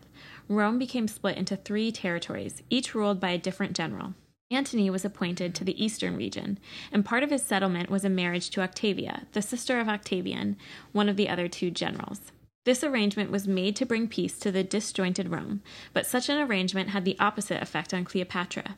Rome 0.48 0.78
became 0.78 1.08
split 1.08 1.36
into 1.36 1.56
three 1.58 1.92
territories, 1.92 2.62
each 2.70 2.94
ruled 2.94 3.20
by 3.20 3.32
a 3.32 3.40
different 3.40 3.76
general. 3.76 4.14
Antony 4.50 4.90
was 4.90 5.04
appointed 5.04 5.54
to 5.54 5.66
the 5.66 5.84
eastern 5.84 6.16
region, 6.16 6.58
and 6.92 7.04
part 7.04 7.22
of 7.22 7.32
his 7.32 7.44
settlement 7.44 7.90
was 7.90 8.06
a 8.06 8.10
marriage 8.10 8.50
to 8.52 8.62
Octavia, 8.62 9.28
the 9.34 9.42
sister 9.42 9.80
of 9.80 9.90
Octavian, 9.90 10.56
one 10.94 11.10
of 11.10 11.18
the 11.18 11.28
other 11.28 11.50
two 11.50 11.70
generals. 11.70 12.32
This 12.64 12.84
arrangement 12.84 13.30
was 13.30 13.48
made 13.48 13.76
to 13.78 13.86
bring 13.86 14.08
peace 14.08 14.40
to 14.40 14.52
the 14.52 14.64
disjointed 14.64 15.30
Rome, 15.30 15.62
but 15.94 16.06
such 16.06 16.30
an 16.30 16.38
arrangement 16.38 16.90
had 16.90 17.04
the 17.04 17.18
opposite 17.20 17.62
effect 17.62 17.94
on 17.94 18.06
Cleopatra. 18.06 18.78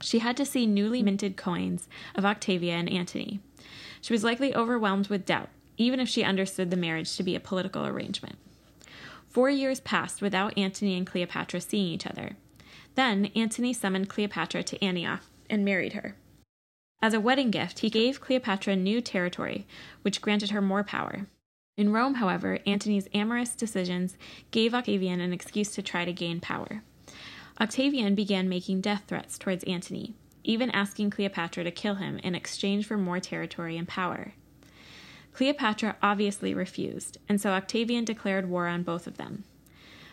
She 0.00 0.20
had 0.20 0.36
to 0.38 0.44
see 0.44 0.66
newly 0.66 1.02
minted 1.02 1.36
coins 1.36 1.88
of 2.16 2.24
Octavia 2.24 2.74
and 2.74 2.88
Antony. 2.88 3.40
She 4.00 4.12
was 4.12 4.24
likely 4.24 4.54
overwhelmed 4.54 5.08
with 5.08 5.26
doubt, 5.26 5.50
even 5.76 6.00
if 6.00 6.08
she 6.08 6.24
understood 6.24 6.70
the 6.70 6.76
marriage 6.76 7.16
to 7.16 7.22
be 7.22 7.36
a 7.36 7.40
political 7.40 7.86
arrangement. 7.86 8.36
Four 9.28 9.50
years 9.50 9.78
passed 9.78 10.20
without 10.20 10.56
Antony 10.58 10.96
and 10.96 11.06
Cleopatra 11.06 11.60
seeing 11.60 11.86
each 11.86 12.06
other. 12.06 12.36
Then 12.94 13.26
Antony 13.36 13.72
summoned 13.72 14.08
Cleopatra 14.08 14.62
to 14.64 14.84
Antioch 14.84 15.22
and 15.48 15.64
married 15.64 15.94
her. 15.94 16.16
As 17.02 17.14
a 17.14 17.20
wedding 17.20 17.50
gift, 17.50 17.78
he 17.78 17.88
gave 17.90 18.20
Cleopatra 18.20 18.76
new 18.76 19.00
territory, 19.00 19.66
which 20.02 20.20
granted 20.20 20.50
her 20.50 20.60
more 20.60 20.84
power. 20.84 21.26
In 21.76 21.92
Rome, 21.92 22.14
however, 22.14 22.58
Antony's 22.66 23.08
amorous 23.14 23.54
decisions 23.54 24.18
gave 24.50 24.74
Octavian 24.74 25.20
an 25.20 25.32
excuse 25.32 25.70
to 25.72 25.82
try 25.82 26.04
to 26.04 26.12
gain 26.12 26.40
power. 26.40 26.82
Octavian 27.58 28.14
began 28.14 28.48
making 28.48 28.82
death 28.82 29.04
threats 29.06 29.38
towards 29.38 29.64
Antony, 29.64 30.14
even 30.44 30.70
asking 30.70 31.10
Cleopatra 31.10 31.64
to 31.64 31.70
kill 31.70 31.96
him 31.96 32.18
in 32.18 32.34
exchange 32.34 32.86
for 32.86 32.98
more 32.98 33.20
territory 33.20 33.78
and 33.78 33.88
power. 33.88 34.34
Cleopatra 35.32 35.96
obviously 36.02 36.52
refused, 36.52 37.18
and 37.28 37.40
so 37.40 37.50
Octavian 37.50 38.04
declared 38.04 38.48
war 38.48 38.66
on 38.66 38.82
both 38.82 39.06
of 39.06 39.16
them. 39.16 39.44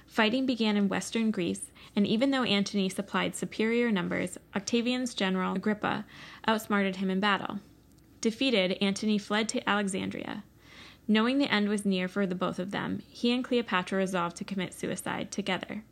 Fighting 0.05 0.46
began 0.46 0.77
in 0.77 0.88
western 0.88 1.31
Greece, 1.31 1.72
and 1.98 2.06
even 2.06 2.30
though 2.30 2.44
Antony 2.44 2.89
supplied 2.89 3.36
superior 3.36 3.92
numbers, 3.92 4.38
Octavian's 4.56 5.16
general 5.16 5.56
Agrippa 5.56 6.06
outsmarted 6.48 6.98
him 6.98 7.10
in 7.10 7.20
battle. 7.20 7.60
Defeated, 8.22 8.77
Antony 8.80 9.18
fled 9.18 9.50
to 9.50 9.68
Alexandria. 9.68 10.44
Knowing 11.08 11.39
the 11.39 11.51
end 11.51 11.70
was 11.70 11.88
near 11.88 12.08
for 12.08 12.27
the 12.27 12.36
both 12.36 12.60
of 12.60 12.70
them, 12.70 13.01
he 13.10 13.32
and 13.32 13.44
Cleopatra 13.44 13.98
resolved 13.98 14.38
to 14.38 14.44
commit 14.44 14.75
suicide 14.75 15.32
together. 15.32 15.84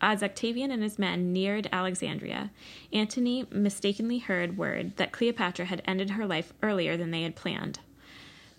As 0.00 0.20
Octavian 0.20 0.72
and 0.72 0.82
his 0.82 0.98
men 0.98 1.32
neared 1.32 1.68
Alexandria, 1.70 2.50
Antony 2.92 3.46
mistakenly 3.52 4.18
heard 4.18 4.58
word 4.58 4.96
that 4.96 5.12
Cleopatra 5.12 5.66
had 5.66 5.80
ended 5.84 6.10
her 6.10 6.26
life 6.26 6.52
earlier 6.60 6.96
than 6.96 7.12
they 7.12 7.22
had 7.22 7.36
planned. 7.36 7.78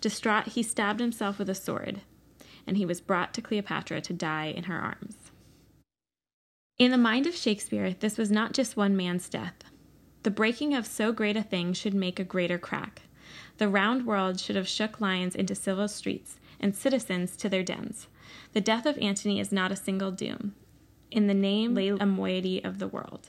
Distraught, 0.00 0.46
he 0.46 0.62
stabbed 0.62 1.00
himself 1.00 1.38
with 1.38 1.50
a 1.50 1.54
sword, 1.54 2.00
and 2.66 2.78
he 2.78 2.86
was 2.86 3.02
brought 3.02 3.34
to 3.34 3.42
Cleopatra 3.42 4.00
to 4.00 4.14
die 4.14 4.46
in 4.46 4.64
her 4.64 4.80
arms. 4.80 5.21
In 6.78 6.90
the 6.90 6.98
mind 6.98 7.26
of 7.26 7.36
Shakespeare, 7.36 7.92
this 7.92 8.18
was 8.18 8.30
not 8.30 8.52
just 8.52 8.76
one 8.76 8.96
man's 8.96 9.28
death. 9.28 9.54
The 10.22 10.30
breaking 10.30 10.74
of 10.74 10.86
so 10.86 11.12
great 11.12 11.36
a 11.36 11.42
thing 11.42 11.72
should 11.72 11.94
make 11.94 12.18
a 12.18 12.24
greater 12.24 12.58
crack. 12.58 13.02
The 13.58 13.68
round 13.68 14.06
world 14.06 14.40
should 14.40 14.56
have 14.56 14.68
shook 14.68 15.00
lions 15.00 15.34
into 15.34 15.54
civil 15.54 15.88
streets 15.88 16.38
and 16.58 16.74
citizens 16.74 17.36
to 17.36 17.48
their 17.48 17.62
dens. 17.62 18.08
The 18.52 18.60
death 18.60 18.86
of 18.86 18.98
Antony 18.98 19.40
is 19.40 19.52
not 19.52 19.72
a 19.72 19.76
single 19.76 20.10
doom. 20.10 20.54
In 21.10 21.26
the 21.26 21.34
name 21.34 21.74
lay 21.74 21.88
a 21.88 22.06
moiety 22.06 22.62
of 22.64 22.78
the 22.78 22.88
world. 22.88 23.28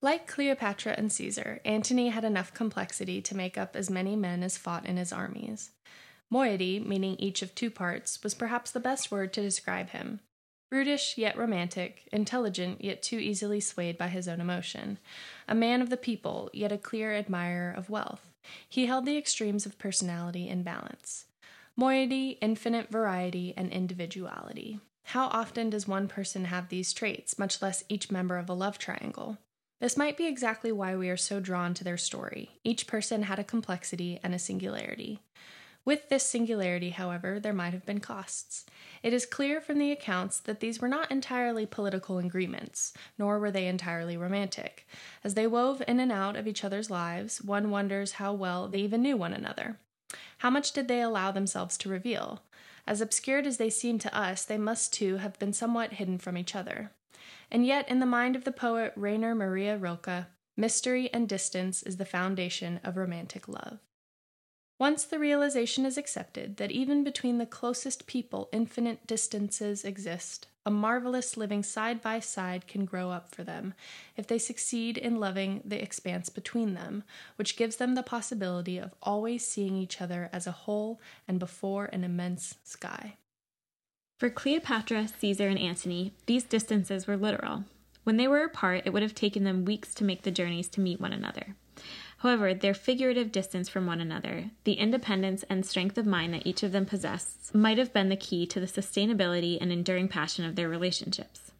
Like 0.00 0.26
Cleopatra 0.28 0.94
and 0.96 1.10
Caesar, 1.10 1.60
Antony 1.64 2.10
had 2.10 2.24
enough 2.24 2.54
complexity 2.54 3.20
to 3.22 3.36
make 3.36 3.58
up 3.58 3.74
as 3.74 3.90
many 3.90 4.14
men 4.14 4.42
as 4.42 4.58
fought 4.58 4.86
in 4.86 4.96
his 4.96 5.12
armies. 5.12 5.70
Moiety, 6.30 6.78
meaning 6.78 7.16
each 7.18 7.42
of 7.42 7.54
two 7.54 7.70
parts, 7.70 8.22
was 8.22 8.34
perhaps 8.34 8.70
the 8.70 8.78
best 8.78 9.10
word 9.10 9.32
to 9.32 9.40
describe 9.40 9.90
him. 9.90 10.20
Brutish 10.70 11.16
yet 11.16 11.36
romantic, 11.38 12.08
intelligent 12.12 12.84
yet 12.84 13.02
too 13.02 13.18
easily 13.18 13.60
swayed 13.60 13.96
by 13.96 14.08
his 14.08 14.28
own 14.28 14.40
emotion, 14.40 14.98
a 15.48 15.54
man 15.54 15.80
of 15.80 15.88
the 15.88 15.96
people 15.96 16.50
yet 16.52 16.72
a 16.72 16.78
clear 16.78 17.14
admirer 17.14 17.72
of 17.72 17.88
wealth, 17.88 18.32
he 18.68 18.86
held 18.86 19.06
the 19.06 19.16
extremes 19.16 19.66
of 19.66 19.78
personality 19.78 20.48
in 20.48 20.62
balance. 20.62 21.26
Moiety, 21.76 22.38
infinite 22.40 22.90
variety, 22.90 23.54
and 23.56 23.70
individuality. 23.70 24.80
How 25.04 25.28
often 25.28 25.70
does 25.70 25.88
one 25.88 26.08
person 26.08 26.46
have 26.46 26.68
these 26.68 26.92
traits, 26.92 27.38
much 27.38 27.62
less 27.62 27.84
each 27.88 28.10
member 28.10 28.36
of 28.36 28.48
a 28.50 28.54
love 28.54 28.78
triangle? 28.78 29.38
This 29.80 29.96
might 29.96 30.16
be 30.16 30.26
exactly 30.26 30.72
why 30.72 30.96
we 30.96 31.08
are 31.08 31.16
so 31.16 31.40
drawn 31.40 31.72
to 31.74 31.84
their 31.84 31.96
story. 31.96 32.50
Each 32.64 32.86
person 32.86 33.22
had 33.22 33.38
a 33.38 33.44
complexity 33.44 34.18
and 34.22 34.34
a 34.34 34.38
singularity. 34.38 35.20
With 35.88 36.10
this 36.10 36.24
singularity, 36.24 36.90
however, 36.90 37.40
there 37.40 37.54
might 37.54 37.72
have 37.72 37.86
been 37.86 38.00
costs. 38.00 38.66
It 39.02 39.14
is 39.14 39.24
clear 39.24 39.58
from 39.58 39.78
the 39.78 39.90
accounts 39.90 40.38
that 40.40 40.60
these 40.60 40.82
were 40.82 40.86
not 40.86 41.10
entirely 41.10 41.64
political 41.64 42.18
agreements, 42.18 42.92
nor 43.16 43.38
were 43.38 43.50
they 43.50 43.66
entirely 43.66 44.14
romantic. 44.14 44.86
As 45.24 45.32
they 45.32 45.46
wove 45.46 45.82
in 45.88 45.98
and 45.98 46.12
out 46.12 46.36
of 46.36 46.46
each 46.46 46.62
other's 46.62 46.90
lives, 46.90 47.40
one 47.40 47.70
wonders 47.70 48.12
how 48.12 48.34
well 48.34 48.68
they 48.68 48.80
even 48.80 49.00
knew 49.00 49.16
one 49.16 49.32
another. 49.32 49.78
How 50.36 50.50
much 50.50 50.72
did 50.72 50.88
they 50.88 51.00
allow 51.00 51.30
themselves 51.30 51.78
to 51.78 51.88
reveal? 51.88 52.42
As 52.86 53.00
obscured 53.00 53.46
as 53.46 53.56
they 53.56 53.70
seem 53.70 53.98
to 54.00 54.14
us, 54.14 54.44
they 54.44 54.58
must 54.58 54.92
too 54.92 55.16
have 55.16 55.38
been 55.38 55.54
somewhat 55.54 55.94
hidden 55.94 56.18
from 56.18 56.36
each 56.36 56.54
other. 56.54 56.92
And 57.50 57.64
yet, 57.64 57.88
in 57.88 57.98
the 57.98 58.04
mind 58.04 58.36
of 58.36 58.44
the 58.44 58.52
poet 58.52 58.92
Rainer 58.94 59.34
Maria 59.34 59.78
Rilke, 59.78 60.26
mystery 60.54 61.08
and 61.14 61.26
distance 61.26 61.82
is 61.82 61.96
the 61.96 62.04
foundation 62.04 62.78
of 62.84 62.98
romantic 62.98 63.48
love. 63.48 63.78
Once 64.78 65.04
the 65.04 65.18
realization 65.18 65.84
is 65.84 65.98
accepted 65.98 66.56
that 66.56 66.70
even 66.70 67.02
between 67.02 67.38
the 67.38 67.46
closest 67.46 68.06
people 68.06 68.48
infinite 68.52 69.04
distances 69.08 69.84
exist, 69.84 70.46
a 70.64 70.70
marvelous 70.70 71.36
living 71.36 71.64
side 71.64 72.00
by 72.00 72.20
side 72.20 72.66
can 72.68 72.84
grow 72.84 73.10
up 73.10 73.34
for 73.34 73.42
them 73.42 73.74
if 74.16 74.28
they 74.28 74.38
succeed 74.38 74.96
in 74.96 75.18
loving 75.18 75.60
the 75.64 75.82
expanse 75.82 76.28
between 76.28 76.74
them, 76.74 77.02
which 77.34 77.56
gives 77.56 77.76
them 77.76 77.96
the 77.96 78.02
possibility 78.04 78.78
of 78.78 78.94
always 79.02 79.44
seeing 79.44 79.76
each 79.76 80.00
other 80.00 80.30
as 80.32 80.46
a 80.46 80.52
whole 80.52 81.00
and 81.26 81.40
before 81.40 81.86
an 81.86 82.04
immense 82.04 82.54
sky. 82.62 83.16
For 84.20 84.30
Cleopatra, 84.30 85.08
Caesar, 85.08 85.48
and 85.48 85.58
Antony, 85.58 86.12
these 86.26 86.44
distances 86.44 87.06
were 87.06 87.16
literal. 87.16 87.64
When 88.04 88.16
they 88.16 88.28
were 88.28 88.44
apart, 88.44 88.82
it 88.84 88.92
would 88.92 89.02
have 89.02 89.14
taken 89.14 89.44
them 89.44 89.64
weeks 89.64 89.92
to 89.94 90.04
make 90.04 90.22
the 90.22 90.30
journeys 90.30 90.68
to 90.68 90.80
meet 90.80 91.00
one 91.00 91.12
another. 91.12 91.56
However, 92.18 92.52
their 92.52 92.74
figurative 92.74 93.30
distance 93.30 93.68
from 93.68 93.86
one 93.86 94.00
another, 94.00 94.50
the 94.64 94.72
independence 94.72 95.44
and 95.48 95.64
strength 95.64 95.96
of 95.96 96.06
mind 96.06 96.34
that 96.34 96.46
each 96.46 96.64
of 96.64 96.72
them 96.72 96.84
possessed, 96.84 97.54
might 97.54 97.78
have 97.78 97.92
been 97.92 98.08
the 98.08 98.16
key 98.16 98.44
to 98.46 98.58
the 98.58 98.66
sustainability 98.66 99.56
and 99.60 99.70
enduring 99.70 100.08
passion 100.08 100.44
of 100.44 100.56
their 100.56 100.68
relationships. 100.68 101.52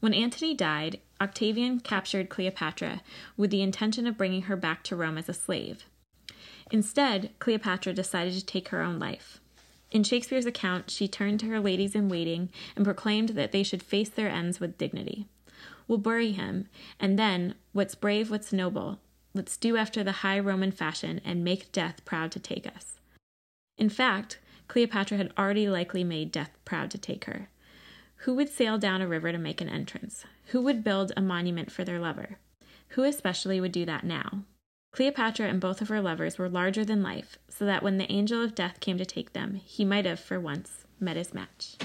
When 0.00 0.12
Antony 0.12 0.52
died, 0.54 1.00
Octavian 1.18 1.80
captured 1.80 2.28
Cleopatra 2.28 3.00
with 3.38 3.50
the 3.50 3.62
intention 3.62 4.06
of 4.06 4.18
bringing 4.18 4.42
her 4.42 4.56
back 4.56 4.82
to 4.84 4.96
Rome 4.96 5.16
as 5.16 5.30
a 5.30 5.34
slave. 5.34 5.86
Instead, 6.70 7.30
Cleopatra 7.38 7.94
decided 7.94 8.34
to 8.34 8.44
take 8.44 8.68
her 8.68 8.82
own 8.82 8.98
life. 8.98 9.40
In 9.90 10.02
Shakespeare's 10.02 10.44
account, 10.44 10.90
she 10.90 11.08
turned 11.08 11.40
to 11.40 11.46
her 11.46 11.60
ladies 11.60 11.94
in 11.94 12.10
waiting 12.10 12.50
and 12.74 12.84
proclaimed 12.84 13.30
that 13.30 13.52
they 13.52 13.62
should 13.62 13.82
face 13.82 14.10
their 14.10 14.28
ends 14.28 14.60
with 14.60 14.76
dignity. 14.76 15.26
We'll 15.88 15.98
bury 15.98 16.32
him, 16.32 16.68
and 17.00 17.18
then, 17.18 17.54
what's 17.72 17.94
brave, 17.94 18.30
what's 18.30 18.52
noble, 18.52 18.98
Let's 19.36 19.58
do 19.58 19.76
after 19.76 20.02
the 20.02 20.22
high 20.22 20.38
Roman 20.38 20.72
fashion 20.72 21.20
and 21.22 21.44
make 21.44 21.70
death 21.70 22.02
proud 22.06 22.32
to 22.32 22.40
take 22.40 22.66
us. 22.66 23.00
In 23.76 23.90
fact, 23.90 24.38
Cleopatra 24.66 25.18
had 25.18 25.30
already 25.36 25.68
likely 25.68 26.02
made 26.02 26.32
death 26.32 26.56
proud 26.64 26.90
to 26.92 26.98
take 26.98 27.26
her. 27.26 27.50
Who 28.20 28.34
would 28.34 28.48
sail 28.48 28.78
down 28.78 29.02
a 29.02 29.06
river 29.06 29.32
to 29.32 29.38
make 29.38 29.60
an 29.60 29.68
entrance? 29.68 30.24
Who 30.46 30.62
would 30.62 30.82
build 30.82 31.12
a 31.14 31.20
monument 31.20 31.70
for 31.70 31.84
their 31.84 32.00
lover? 32.00 32.38
Who 32.90 33.02
especially 33.02 33.60
would 33.60 33.72
do 33.72 33.84
that 33.84 34.04
now? 34.04 34.44
Cleopatra 34.92 35.48
and 35.48 35.60
both 35.60 35.82
of 35.82 35.88
her 35.88 36.00
lovers 36.00 36.38
were 36.38 36.48
larger 36.48 36.82
than 36.82 37.02
life, 37.02 37.36
so 37.50 37.66
that 37.66 37.82
when 37.82 37.98
the 37.98 38.10
angel 38.10 38.42
of 38.42 38.54
death 38.54 38.80
came 38.80 38.96
to 38.96 39.04
take 39.04 39.34
them, 39.34 39.60
he 39.66 39.84
might 39.84 40.06
have, 40.06 40.18
for 40.18 40.40
once, 40.40 40.86
met 40.98 41.18
his 41.18 41.34
match. 41.34 41.76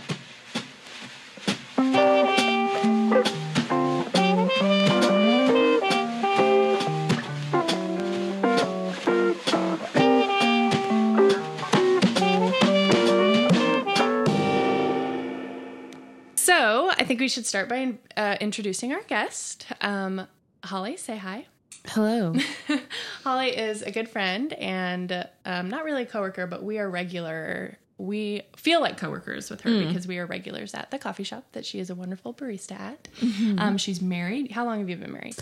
Think 17.03 17.19
we 17.19 17.27
should 17.27 17.45
start 17.45 17.69
by 17.69 17.95
uh, 18.17 18.37
introducing 18.39 18.93
our 18.93 19.01
guest. 19.03 19.65
Um, 19.81 20.27
Holly, 20.63 20.97
say 20.97 21.17
hi. 21.17 21.47
Hello. 21.87 22.35
Holly 23.23 23.49
is 23.49 23.81
a 23.81 23.91
good 23.91 24.07
friend 24.07 24.53
and 24.53 25.27
um, 25.45 25.69
not 25.69 25.83
really 25.83 26.03
a 26.03 26.05
coworker, 26.05 26.47
but 26.47 26.63
we 26.63 26.77
are 26.77 26.89
regular. 26.89 27.77
We 27.97 28.43
feel 28.55 28.81
like 28.81 28.97
coworkers 28.97 29.49
with 29.49 29.61
her 29.61 29.69
mm. 29.69 29.87
because 29.87 30.07
we 30.07 30.19
are 30.19 30.25
regulars 30.25 30.73
at 30.73 30.91
the 30.91 30.99
coffee 30.99 31.23
shop 31.23 31.43
that 31.53 31.65
she 31.65 31.79
is 31.79 31.89
a 31.89 31.95
wonderful 31.95 32.33
barista 32.33 32.79
at. 32.79 33.03
Mm-hmm. 33.19 33.59
Um, 33.59 33.77
she's 33.77 34.01
married. 34.01 34.51
How 34.51 34.65
long 34.65 34.79
have 34.79 34.89
you 34.89 34.95
been 34.95 35.11
married? 35.11 35.35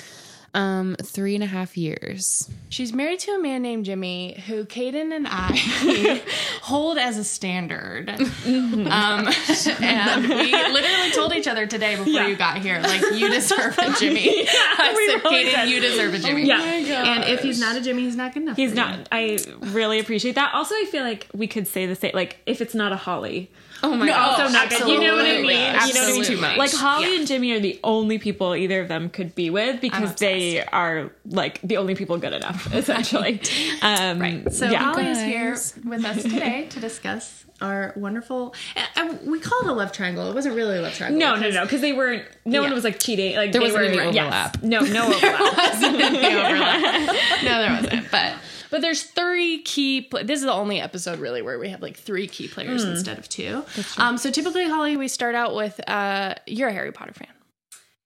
Um, 0.53 0.95
three 1.03 1.35
and 1.35 1.43
a 1.43 1.47
half 1.47 1.77
years. 1.77 2.49
She's 2.69 2.91
married 2.91 3.19
to 3.19 3.31
a 3.31 3.39
man 3.39 3.61
named 3.61 3.85
Jimmy, 3.85 4.41
who 4.47 4.65
Caden 4.65 5.11
and 5.15 5.27
I 5.29 6.23
hold 6.63 6.97
as 6.97 7.17
a 7.17 7.23
standard. 7.23 8.09
Um, 8.49 9.27
and 9.81 10.27
we 10.27 10.51
literally 10.51 11.11
told 11.11 11.33
each 11.33 11.47
other 11.47 11.67
today 11.67 11.95
before 11.95 12.11
Yeah. 12.11 12.27
you 12.27 12.35
got 12.35 12.57
here, 12.59 12.79
like, 12.81 13.01
you 13.13 13.29
deserve 13.29 13.77
a 13.77 13.93
Jimmy. 13.99 14.47
I 14.47 14.93
we 14.95 15.07
said, 15.07 15.23
really 15.23 15.45
Caden, 15.51 15.55
did. 15.65 15.69
you 15.69 15.79
deserve 15.79 16.13
a 16.13 16.19
Jimmy. 16.19 16.45
Yeah. 16.45 16.55
Oh 16.59 16.65
my 16.65 17.11
And 17.11 17.23
if 17.25 17.41
he's 17.41 17.59
not 17.59 17.75
a 17.75 17.81
Jimmy, 17.81 18.03
he's 18.03 18.15
not 18.15 18.33
good 18.33 18.43
enough. 18.43 18.57
He's 18.57 18.71
for 18.71 18.77
you. 18.77 18.81
not. 18.81 19.07
I 19.11 19.37
really 19.59 19.99
appreciate 19.99 20.35
that. 20.35 20.53
Also, 20.55 20.73
I 20.75 20.85
feel 20.91 21.03
like 21.03 21.27
we 21.33 21.45
could 21.47 21.67
say 21.67 21.85
the 21.85 21.95
same. 21.95 22.11
Like, 22.13 22.37
if 22.45 22.61
it's 22.61 22.73
not 22.73 22.91
a 22.91 22.95
Holly, 22.97 23.51
Oh 23.81 23.95
my 23.95 24.05
No, 24.05 24.11
god. 24.13 24.39
also 24.41 24.53
not 24.53 24.69
good. 24.69 24.87
You 24.87 24.99
know 25.01 25.15
what 25.15 25.25
I 25.25 25.29
Absolutely. 25.29 25.47
mean? 25.47 25.57
You 25.59 25.67
know 25.67 25.73
what 25.73 25.81
I 25.81 25.85
mean? 25.85 25.97
Absolutely 25.97 26.25
too 26.35 26.41
much. 26.41 26.57
Like 26.57 26.71
Holly 26.73 27.13
Yeah. 27.13 27.19
and 27.19 27.27
Jimmy 27.27 27.51
are 27.53 27.59
the 27.59 27.79
only 27.83 28.19
people 28.19 28.55
either 28.55 28.81
of 28.81 28.87
them 28.87 29.09
could 29.09 29.35
be 29.35 29.49
with 29.49 29.79
because 29.81 30.15
they 30.15 30.63
are 30.65 31.11
like 31.25 31.61
the 31.61 31.77
only 31.77 31.95
people 31.95 32.17
good 32.17 32.33
enough, 32.33 32.73
essentially. 32.73 33.41
Um, 33.81 34.19
Right. 34.19 34.51
So 34.51 34.69
yeah. 34.69 34.79
Holly 34.83 35.07
is 35.07 35.21
here 35.21 35.51
with 35.85 36.03
us 36.05 36.23
today 36.23 36.67
to 36.71 36.79
discuss 36.79 37.45
our 37.61 37.93
wonderful. 37.97 38.53
And, 38.95 39.09
and 39.21 39.31
we 39.31 39.39
called 39.39 39.63
it 39.65 39.69
a 39.69 39.73
love 39.73 39.91
triangle. 39.91 40.29
It 40.29 40.33
wasn't 40.35 40.55
really 40.55 40.77
a 40.77 40.81
love 40.81 40.93
triangle. 40.93 41.19
No, 41.19 41.35
no, 41.35 41.49
no, 41.49 41.63
because 41.63 41.81
they 41.81 41.93
weren't. 41.93 42.23
No 42.45 42.61
one 42.61 42.73
was 42.73 42.83
like 42.83 42.99
cheating. 42.99 43.35
Like 43.35 43.51
There 43.51 43.61
they 43.61 43.67
wasn't 43.71 43.95
were, 43.95 44.01
any 44.01 44.15
yes. 44.15 44.25
overlap. 44.25 44.63
No, 44.63 44.79
no 44.81 45.07
overlap. 45.13 45.83
any 45.83 46.35
overlap. 46.35 47.15
no, 47.43 47.59
there 47.59 47.71
wasn't. 47.81 48.11
But 48.11 48.33
but 48.71 48.81
there's 48.81 49.03
three 49.03 49.61
key. 49.63 50.01
Pl- 50.01 50.23
this 50.25 50.39
is 50.39 50.45
the 50.45 50.51
only 50.53 50.79
episode 50.79 51.19
really 51.19 51.41
where 51.41 51.57
we 51.59 51.69
have 51.69 51.81
like 51.81 51.97
three 51.97 52.27
key 52.27 52.47
players 52.47 52.83
instead 52.83 53.17
of 53.17 53.27
two. 53.29 53.63
Um, 53.97 54.17
so 54.17 54.31
typically, 54.31 54.67
Holly, 54.67 54.97
we 54.97 55.07
start 55.07 55.35
out 55.35 55.55
with 55.55 55.79
uh, 55.89 56.35
you're 56.45 56.69
a 56.69 56.73
Harry 56.73 56.91
Potter 56.91 57.13
fan. 57.13 57.27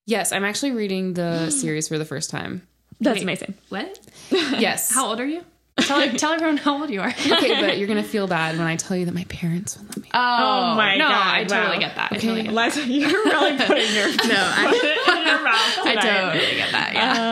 Yes, 0.06 0.32
I'm 0.32 0.44
actually 0.44 0.72
reading 0.72 1.14
the 1.14 1.50
series 1.62 1.88
for 1.88 1.98
the 1.98 2.06
first 2.06 2.30
time. 2.30 2.68
That's 3.00 3.16
Wait. 3.18 3.24
amazing. 3.24 3.54
What? 3.70 4.00
Yes. 4.32 4.94
How 4.94 5.08
old 5.08 5.20
are 5.20 5.26
you? 5.26 5.44
Tell, 5.80 6.08
tell 6.18 6.32
everyone 6.34 6.58
how 6.58 6.80
old 6.82 6.90
you 6.92 7.02
are. 7.02 7.10
okay, 7.10 7.60
but 7.60 7.78
you're 7.80 7.88
gonna 7.88 8.04
feel 8.04 8.28
bad 8.40 8.58
when 8.58 8.68
I 8.68 8.76
tell 8.76 8.96
you 8.96 9.06
that 9.06 9.14
my 9.14 9.24
parents 9.26 9.78
would 9.78 9.88
let 9.90 9.98
me. 9.98 10.10
Oh, 10.14 10.76
my 10.76 10.96
no, 10.98 11.08
God, 11.08 11.34
I 11.36 11.44
totally 11.46 11.78
wow. 11.78 11.80
get 11.80 11.96
that. 11.96 12.12
I 12.12 12.16
Okay. 12.18 12.28
totally 12.28 12.44
get 12.44 12.54
that. 12.54 12.88
You're 12.88 13.10
really 13.10 13.58
putting 13.58 13.94
your 13.96 14.08
No, 14.08 14.36
I, 14.38 15.18
in 15.18 15.28
your 15.28 15.44
mouth. 15.44 15.86
I 15.88 15.96
tonight. 16.00 16.32
totally 16.34 16.56
get 16.58 16.72
that. 16.72 16.94
Yeah. 16.94 17.14
yeah. 17.16 17.23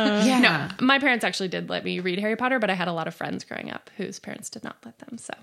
No, 0.92 0.96
my 0.96 1.00
parents 1.00 1.24
actually 1.24 1.48
did 1.48 1.70
let 1.70 1.84
me 1.86 2.00
read 2.02 2.20
Harry 2.20 2.36
Potter, 2.36 2.60
but 2.60 2.70
I 2.70 2.74
had 2.74 2.88
a 2.88 2.94
lot 2.94 3.08
of 3.08 3.16
friends 3.16 3.44
growing 3.46 3.72
up 3.72 3.90
whose 3.98 4.20
parents 4.20 4.50
did 4.50 4.64
not 4.64 4.76
let 4.86 5.00
them. 5.00 5.18
So 5.18 5.34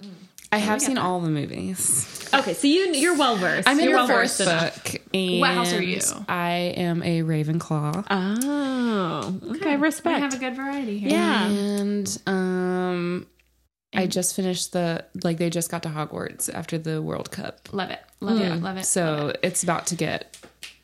I 0.52 0.58
have 0.58 0.80
seen 0.82 0.98
all 0.98 1.20
the 1.20 1.30
movies. 1.30 2.28
Okay, 2.34 2.52
so 2.54 2.66
you 2.66 2.92
you're 2.92 3.16
well 3.16 3.36
versed. 3.36 3.66
I'm 3.68 3.78
in 3.78 3.84
you're 3.84 3.92
the 3.94 3.98
well 3.98 4.26
fourth 4.26 4.38
book. 4.38 5.00
And 5.14 5.40
What 5.40 5.50
house 5.54 5.72
are 5.72 5.82
you? 5.82 6.00
I 6.28 6.50
am 6.76 7.02
a 7.02 7.22
Ravenclaw. 7.22 8.04
Oh, 8.10 9.40
okay. 9.56 9.76
we 9.76 9.82
Respect. 9.82 10.20
have 10.20 10.34
a 10.34 10.38
good 10.38 10.54
variety 10.54 10.98
here. 10.98 11.10
yeah. 11.10 11.46
And 11.46 12.22
um 12.26 13.26
I 13.94 14.06
just 14.06 14.36
finished 14.36 14.72
the 14.72 15.04
like 15.24 15.38
they 15.38 15.48
just 15.50 15.70
got 15.70 15.82
to 15.84 15.88
Hogwarts 15.88 16.52
after 16.52 16.76
the 16.78 17.00
World 17.00 17.30
Cup. 17.30 17.72
Love 17.72 17.90
it. 17.90 18.00
Love 18.20 18.40
it. 18.40 18.62
Love 18.62 18.76
it. 18.76 18.84
So 18.84 19.32
it's 19.42 19.62
about 19.62 19.86
to 19.88 19.94
get 19.96 20.36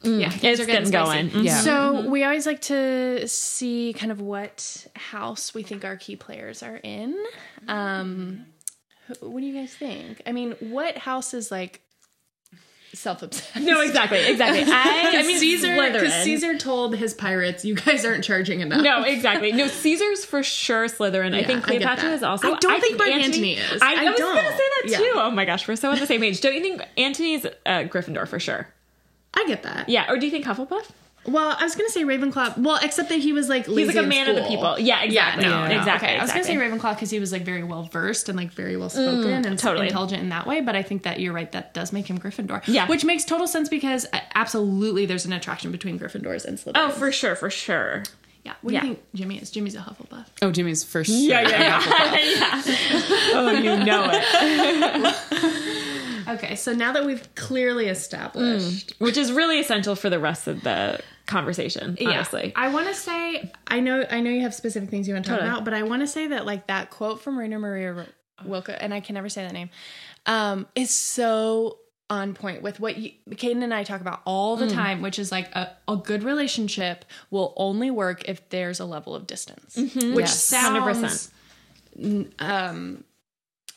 yeah, 0.05 0.33
It's 0.43 0.61
are 0.61 0.67
getting 0.67 0.87
spicy. 0.87 1.13
going. 1.13 1.31
Mhm. 1.31 1.45
yeah. 1.45 1.61
So 1.61 2.09
we 2.09 2.25
always 2.25 2.47
like 2.47 2.61
to 2.63 3.27
see 3.29 3.95
kind 3.99 4.13
of 4.13 4.21
what 4.21 4.87
house 4.97 5.55
we 5.55 5.63
think 5.63 5.85
our 5.85 5.97
key 5.97 6.17
players 6.17 6.63
are 6.63 6.77
in. 6.77 7.17
Um, 7.69 8.47
what 9.21 9.41
do 9.41 9.47
you 9.47 9.55
guys 9.55 9.75
think? 9.75 10.23
I 10.27 10.33
mean, 10.33 10.53
what 10.61 10.97
house 10.99 11.35
is 11.35 11.51
like 11.51 11.81
self-obsessed? 12.93 13.57
No, 13.65 13.81
exactly, 13.81 14.19
exactly. 14.25 14.63
I, 14.67 15.17
I 15.19 15.23
mean, 15.27 15.39
Caesar, 15.39 15.75
because 15.93 16.13
Caesar 16.25 16.57
told 16.57 16.97
his 16.97 17.13
pirates, 17.15 17.65
"You 17.65 17.75
guys 17.75 18.05
aren't 18.05 18.25
charging 18.25 18.61
enough." 18.61 18.83
No, 18.83 19.03
exactly. 19.03 19.53
No, 19.53 19.67
Caesar's 19.67 20.25
for 20.25 20.43
sure 20.43 20.87
Slytherin. 20.87 21.35
I 21.35 21.41
Yeah, 21.41 21.47
think 21.47 21.65
I 21.69 21.73
get 21.73 21.83
Cleopatra 21.83 22.09
that. 22.11 22.15
is 22.15 22.23
also. 22.23 22.53
I 22.55 22.59
don't 22.59 22.81
think 22.81 22.99
Mark 22.99 23.11
Antony 23.11 23.55
is. 23.55 23.83
I, 23.83 23.95
I 23.95 24.07
I 24.07 24.11
was 24.11 24.21
going 24.21 24.37
to 24.37 24.43
say 24.43 24.57
that 24.57 24.83
Yeah. 24.87 24.99
too. 24.99 25.13
Oh 25.17 25.31
my 25.31 25.45
gosh, 25.45 25.67
we're 25.67 25.77
so 25.77 25.91
on 25.91 25.99
the 25.99 26.07
same 26.07 26.21
page. 26.21 26.41
Don't 26.41 26.55
you 26.55 26.61
think 26.61 26.83
Antony's 26.97 27.45
uh, 27.47 27.51
Gryffindor 27.85 28.29
for 28.29 28.39
sure? 28.39 28.69
I 29.35 29.45
get 29.47 29.63
that. 29.65 29.89
Yeah, 29.89 30.11
or 30.11 30.19
do 30.19 30.27
you 30.27 30.33
think 30.33 30.45
Hufflepuff? 30.45 30.91
Well, 31.27 31.57
I 31.59 31.65
was 31.65 31.75
gonna 31.75 31.89
say 31.89 32.05
Ravenclaw. 32.05 32.59
Well, 32.59 32.79
except 32.83 33.09
that 33.09 33.19
he 33.19 33.33
was 33.33 33.49
like 33.49 33.67
He's 33.67 33.87
like 33.87 33.97
a 33.97 34.03
in 34.03 34.09
man 34.09 34.29
of 34.29 34.37
the 34.37 34.43
school. 34.45 34.57
people. 34.57 34.79
Yeah, 34.79 35.03
exactly. 35.03 35.45
Yeah, 35.45 35.51
no, 35.51 35.69
no. 35.69 35.79
exactly. 35.79 36.09
Okay, 36.09 36.19
I 36.19 36.23
was 36.23 36.31
gonna 36.31 36.45
say 36.45 36.53
exactly. 36.53 36.79
Ravenclaw 36.79 36.95
because 36.95 37.11
he 37.11 37.19
was 37.19 37.33
like 37.33 37.43
very 37.43 37.63
well 37.65 37.85
versed 37.85 38.29
and 38.29 38.37
like 38.37 38.53
very 38.53 38.77
well 38.77 38.91
spoken 38.91 39.45
and 39.47 39.59
totally. 39.59 39.87
intelligent 39.87 40.23
in 40.23 40.29
that 40.29 40.47
way. 40.47 40.61
But 40.61 40.77
I 40.77 40.83
think 40.83 41.05
that 41.05 41.21
you're 41.21 41.33
right. 41.33 41.51
That 41.53 41.73
does 41.73 41.93
make 41.93 42.09
him 42.09 42.19
Gryffindor. 42.19 42.63
Yeah. 42.67 42.87
which 42.89 43.05
makes 43.07 43.25
total 43.25 43.47
sense 43.47 43.71
because 43.71 44.07
uh, 44.13 44.21
absolutely 44.35 45.07
there's 45.07 45.25
an 45.25 45.33
attraction 45.33 45.73
between 45.73 45.99
Gryffindors 45.99 46.45
and 46.45 46.59
Slytherins. 46.59 46.73
Oh, 46.77 46.91
for 46.91 47.11
sure, 47.11 47.35
for 47.37 47.49
sure. 47.49 48.03
yeah. 48.45 48.53
What 48.61 48.75
yeah. 48.75 48.81
do 48.83 48.87
you 48.89 48.95
think 48.95 49.05
Jimmy 49.15 49.39
is? 49.39 49.51
Jimmy's 49.51 49.77
a 49.77 49.79
Hufflepuff. 49.79 50.27
Oh, 50.43 50.51
Jimmy's 50.51 50.85
for 50.85 51.05
sure. 51.05 51.17
Yeah, 51.17 51.49
yeah, 51.49 51.83
yeah. 51.87 52.63
yeah. 52.67 52.91
Oh, 53.33 53.51
you 53.51 53.83
know 53.83 54.11
it. 54.13 55.85
Okay, 56.29 56.57
so 56.57 56.73
now 56.73 56.93
that 56.93 57.05
we've 57.05 57.35
clearly 57.35 57.87
established, 57.89 58.95
Which 58.99 59.17
is 59.17 59.33
really 59.33 59.59
essential 59.61 59.95
for 59.97 60.09
the 60.11 60.19
rest 60.19 60.47
of 60.47 60.63
the 60.63 61.01
conversation, 61.27 61.97
honestly. 62.01 62.53
I 62.57 62.69
want 62.69 62.89
to 62.89 62.95
say 62.95 63.51
I 63.67 63.81
know 63.81 64.05
I 64.11 64.21
know 64.21 64.31
you 64.31 64.43
have 64.43 64.55
specific 64.55 64.91
things 64.91 65.07
you 65.09 65.15
want 65.15 65.25
to 65.27 65.31
talk 65.31 65.39
Totally. 65.41 65.55
about, 65.55 65.65
but 65.65 65.75
I 65.75 65.83
want 65.83 66.03
to 66.03 66.07
say 66.07 66.29
that 66.29 66.45
like 66.47 66.67
that 66.69 66.91
quote 66.91 67.21
from 67.23 67.39
Rainer 67.39 67.59
Maria 67.59 68.07
Wilke, 68.45 68.77
and 68.79 68.93
I 68.93 69.01
can 69.01 69.15
never 69.15 69.29
say 69.29 69.43
that 69.43 69.53
name, 69.53 69.71
um, 70.27 70.67
is 70.75 70.91
so 70.91 71.79
on 72.11 72.35
point 72.35 72.61
with 72.61 72.81
what 72.81 72.99
you, 72.99 73.13
Caden 73.31 73.63
and 73.65 73.73
I 73.73 73.83
talk 73.83 74.03
about 74.03 74.21
all 74.27 74.57
Mm. 74.59 74.61
the 74.69 74.75
time, 74.75 75.03
which 75.03 75.19
is 75.19 75.33
like 75.33 75.49
a, 75.55 75.75
a 75.89 75.97
good 75.97 76.23
relationship 76.23 77.05
will 77.31 77.55
only 77.57 77.91
work 77.91 78.29
if 78.29 78.47
there's 78.51 78.79
a 78.79 78.85
level 78.85 79.15
of 79.15 79.27
distance, 79.27 79.77
Mm-hmm. 79.77 80.15
which 80.15 80.27
Yes. 80.27 80.43
sounds, 80.45 81.33
um, 82.39 83.05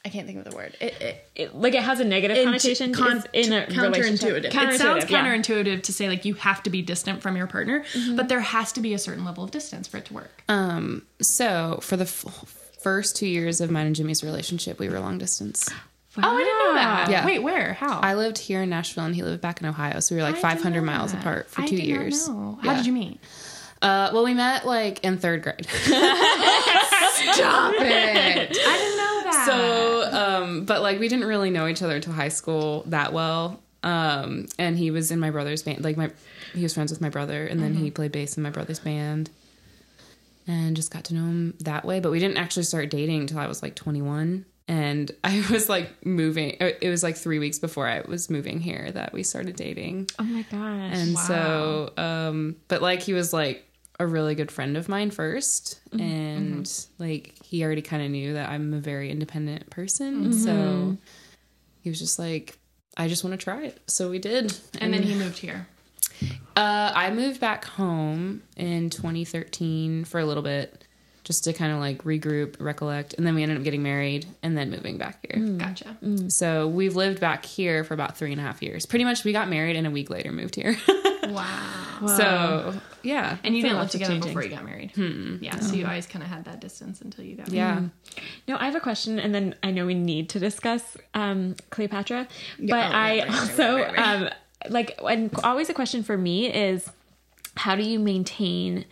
I 0.08 0.10
can't 0.10 0.26
think 0.26 0.39
of 0.39 0.50
the 0.50 0.56
word. 0.56 0.76
It, 0.80 1.02
it, 1.02 1.30
It- 1.36 1.56
like 1.56 1.74
it 1.76 1.84
has 1.84 2.00
a 2.00 2.06
negative 2.06 2.43
connotation 2.46 2.93
con- 2.93 3.24
in 3.34 3.52
a 3.52 3.65
counterintuitive. 3.67 3.82
relationship. 3.82 4.46
It 4.46 4.80
sounds 4.80 5.10
yeah. 5.10 5.22
counterintuitive 5.26 5.84
to 5.84 5.91
say 5.93 6.08
like 6.08 6.24
you 6.24 6.34
have 6.36 6.63
to 6.63 6.70
be 6.70 6.82
distant 6.82 7.22
from 7.22 7.36
your 7.36 7.48
partner, 7.48 7.84
Mm-hmm. 7.93 8.15
but 8.15 8.30
there 8.30 8.39
has 8.39 8.72
to 8.74 8.80
be 8.82 8.93
a 8.93 9.00
certain 9.00 9.26
level 9.26 9.43
of 9.43 9.52
distance 9.52 9.88
for 9.88 9.98
it 9.98 10.06
to 10.06 10.13
work. 10.13 10.43
Um, 10.48 11.04
so 11.22 11.80
for 11.82 11.98
the 11.98 12.06
f- 12.06 12.70
first 12.82 13.15
two 13.17 13.28
years 13.28 13.60
of 13.60 13.70
mine 13.70 13.88
and 13.88 13.96
Jimmy's 13.96 14.24
relationship, 14.24 14.80
we 14.80 14.88
were 14.89 15.00
long 15.00 15.17
distance. 15.17 15.70
Oh, 16.20 16.36
I 16.36 16.38
didn't 16.43 16.58
know 16.58 16.74
that. 16.74 17.12
Yeah. 17.12 17.26
Wait, 17.28 17.43
where? 17.43 17.74
How? 17.74 18.00
I 18.00 18.15
lived 18.15 18.39
here 18.39 18.63
in 18.63 18.72
Nashville 18.72 19.04
and 19.06 19.13
he 19.13 19.22
lived 19.22 19.39
back 19.39 19.62
in 19.62 19.67
Ohio, 19.67 20.00
so 20.00 20.15
we 20.15 20.20
were 20.20 20.28
like 20.28 20.38
I 20.38 20.56
500 20.56 20.82
miles 20.82 21.13
apart 21.13 21.48
for 21.48 21.62
I 21.62 21.67
two 21.67 21.76
years. 21.76 22.28
know. 22.28 22.58
How 22.63 22.72
Yeah. 22.72 22.78
did 22.78 22.86
you 22.88 22.93
meet? 22.93 23.20
Uh, 23.81 24.09
well, 24.13 24.23
we 24.23 24.33
met 24.33 24.65
like 24.65 25.03
in 25.03 25.17
third 25.17 25.43
grade. 25.43 25.65
Stop 25.69 25.93
it! 27.77 28.51
I 28.51 28.77
didn't 28.77 28.97
know 28.97 29.21
that. 29.23 29.43
so, 29.45 30.17
um, 30.17 30.65
but 30.65 30.81
like 30.81 30.99
we 30.99 31.07
didn't 31.07 31.25
really 31.25 31.49
know 31.49 31.67
each 31.67 31.81
other 31.81 31.95
until 31.95 32.13
high 32.13 32.29
school 32.29 32.83
that 32.87 33.13
well. 33.13 33.61
Um, 33.83 34.47
and 34.57 34.77
he 34.77 34.91
was 34.91 35.11
in 35.11 35.19
my 35.19 35.29
brother's 35.29 35.63
band. 35.63 35.83
Like 35.83 35.97
my, 35.97 36.11
he 36.53 36.63
was 36.63 36.73
friends 36.73 36.91
with 36.91 37.01
my 37.01 37.09
brother, 37.09 37.45
and 37.45 37.61
then 37.61 37.73
he 37.73 37.91
played 37.91 38.11
bass 38.11 38.37
in 38.37 38.43
my 38.43 38.49
brother's 38.49 38.79
band. 38.79 39.29
And 40.47 40.75
just 40.75 40.91
got 40.91 41.03
to 41.05 41.13
know 41.13 41.25
him 41.25 41.55
that 41.59 41.83
way, 41.83 41.99
but 41.99 42.09
we 42.09 42.19
didn't 42.19 42.37
actually 42.37 42.63
start 42.63 42.89
dating 42.89 43.21
until 43.21 43.39
I 43.39 43.47
was 43.47 43.61
like 43.61 43.75
21. 43.75 44.45
And 44.69 45.11
I 45.23 45.43
was 45.51 45.67
like 45.67 46.05
moving. 46.05 46.55
It 46.59 46.89
was 46.89 47.03
like 47.03 47.17
three 47.17 47.39
weeks 47.39 47.59
before 47.59 47.87
I 47.87 48.01
was 48.01 48.29
moving 48.29 48.61
here 48.61 48.89
that 48.91 49.11
we 49.13 49.23
started 49.23 49.57
dating. 49.57 50.09
Oh 50.17 50.23
my 50.23 50.43
gosh. 50.43 50.91
And 50.93 51.17
so, 51.17 51.91
um, 51.97 52.55
but 52.69 52.81
like 52.81 53.01
he 53.01 53.13
was 53.13 53.33
like 53.33 53.66
a 53.99 54.05
really 54.05 54.36
good 54.36 54.51
friend 54.51 54.77
of 54.77 54.88
mine 54.88 55.10
1st 55.10 55.79
mm-hmm. 55.89 55.99
and 55.99 56.65
mm-hmm. 56.65 57.03
like 57.03 57.33
he 57.43 57.63
already 57.63 57.81
kind 57.81 58.03
of 58.03 58.12
knew 58.12 58.33
that 58.33 58.49
I'm 58.49 58.73
a 58.73 58.79
very 58.79 59.10
independent 59.10 59.69
person. 59.69 60.25
Mm-hmm. 60.25 60.31
So 60.33 60.97
he 61.81 61.89
was 61.89 61.99
just 61.99 62.19
like, 62.19 62.57
I 62.95 63.07
just 63.07 63.23
want 63.23 63.39
to 63.39 63.43
try 63.43 63.63
it. 63.63 63.79
So 63.88 64.10
we 64.10 64.19
did. 64.19 64.55
and 64.79 64.93
then 64.93 65.03
he 65.03 65.15
moved 65.15 65.39
here. 65.39 65.67
Uh, 66.55 66.91
I 66.95 67.12
moved 67.12 67.39
back 67.39 67.65
home 67.65 68.41
in 68.55 68.89
2013 68.89 70.05
for 70.05 70.19
a 70.19 70.25
little 70.25 70.41
bit 70.41 70.83
just 71.27 71.43
to 71.43 71.51
kind 71.51 71.73
of 71.73 71.79
like 71.79 72.03
regroup, 72.05 72.55
recollect, 72.57 73.13
and 73.15 73.27
then 73.27 73.35
we 73.35 73.43
ended 73.43 73.57
up 73.57 73.63
getting 73.65 73.83
married 73.83 74.25
and 74.41 74.57
then 74.57 74.69
moving 74.69 74.97
back 74.97 75.19
here. 75.27 75.45
Gotcha. 75.57 75.97
So 76.29 76.69
we've 76.69 76.95
lived 76.95 77.19
back 77.19 77.43
here 77.45 77.83
for 77.83 77.93
about 77.93 78.17
three 78.17 78.31
and 78.31 78.39
a 78.39 78.43
half 78.43 78.63
years. 78.63 78.85
Pretty 78.85 79.03
much, 79.03 79.25
we 79.25 79.33
got 79.33 79.49
married 79.49 79.75
and 79.75 79.85
a 79.85 79.91
week 79.91 80.09
later 80.09 80.31
moved 80.31 80.55
here. 80.55 80.77
Wow. 81.27 82.07
So 82.15 82.73
yeah, 83.03 83.35
And 83.43 83.53
you 83.53 83.61
That's 83.61 83.73
a 83.73 83.75
didn't 83.75 83.79
live 83.81 83.89
together 83.91 84.11
changing. 84.13 84.29
before 84.29 84.43
you 84.43 84.49
got 84.49 84.63
married. 84.63 84.93
Yeah. 85.41 85.59
So 85.59 85.75
you 85.75 85.85
always 85.85 86.07
kind 86.07 86.23
of 86.23 86.29
had 86.29 86.45
that 86.45 86.61
distance 86.61 87.01
until 87.01 87.25
you 87.25 87.35
got 87.35 87.51
married. 87.51 87.89
yeah. 88.15 88.21
No, 88.47 88.55
I 88.57 88.63
have 88.65 88.75
a 88.75 88.79
question, 88.79 89.19
and 89.19 89.35
then 89.35 89.53
I 89.61 89.71
know 89.71 89.85
we 89.85 89.93
need 89.93 90.29
to 90.29 90.39
discuss 90.39 90.95
um, 91.13 91.57
Cleopatra, 91.69 92.29
but 92.59 92.71
oh, 92.71 92.75
I 92.77 92.79
right, 93.19 93.27
right, 93.27 93.39
also 93.39 93.75
right, 93.75 93.87
right, 93.87 93.97
right. 93.97 94.21
um, 94.23 94.29
like, 94.69 94.97
and 95.05 95.35
always 95.43 95.69
a 95.69 95.73
question 95.73 96.01
for 96.01 96.17
me 96.17 96.47
is, 96.53 96.89
how 97.57 97.75
do 97.75 97.83
you 97.83 97.99
maintain 97.99 98.85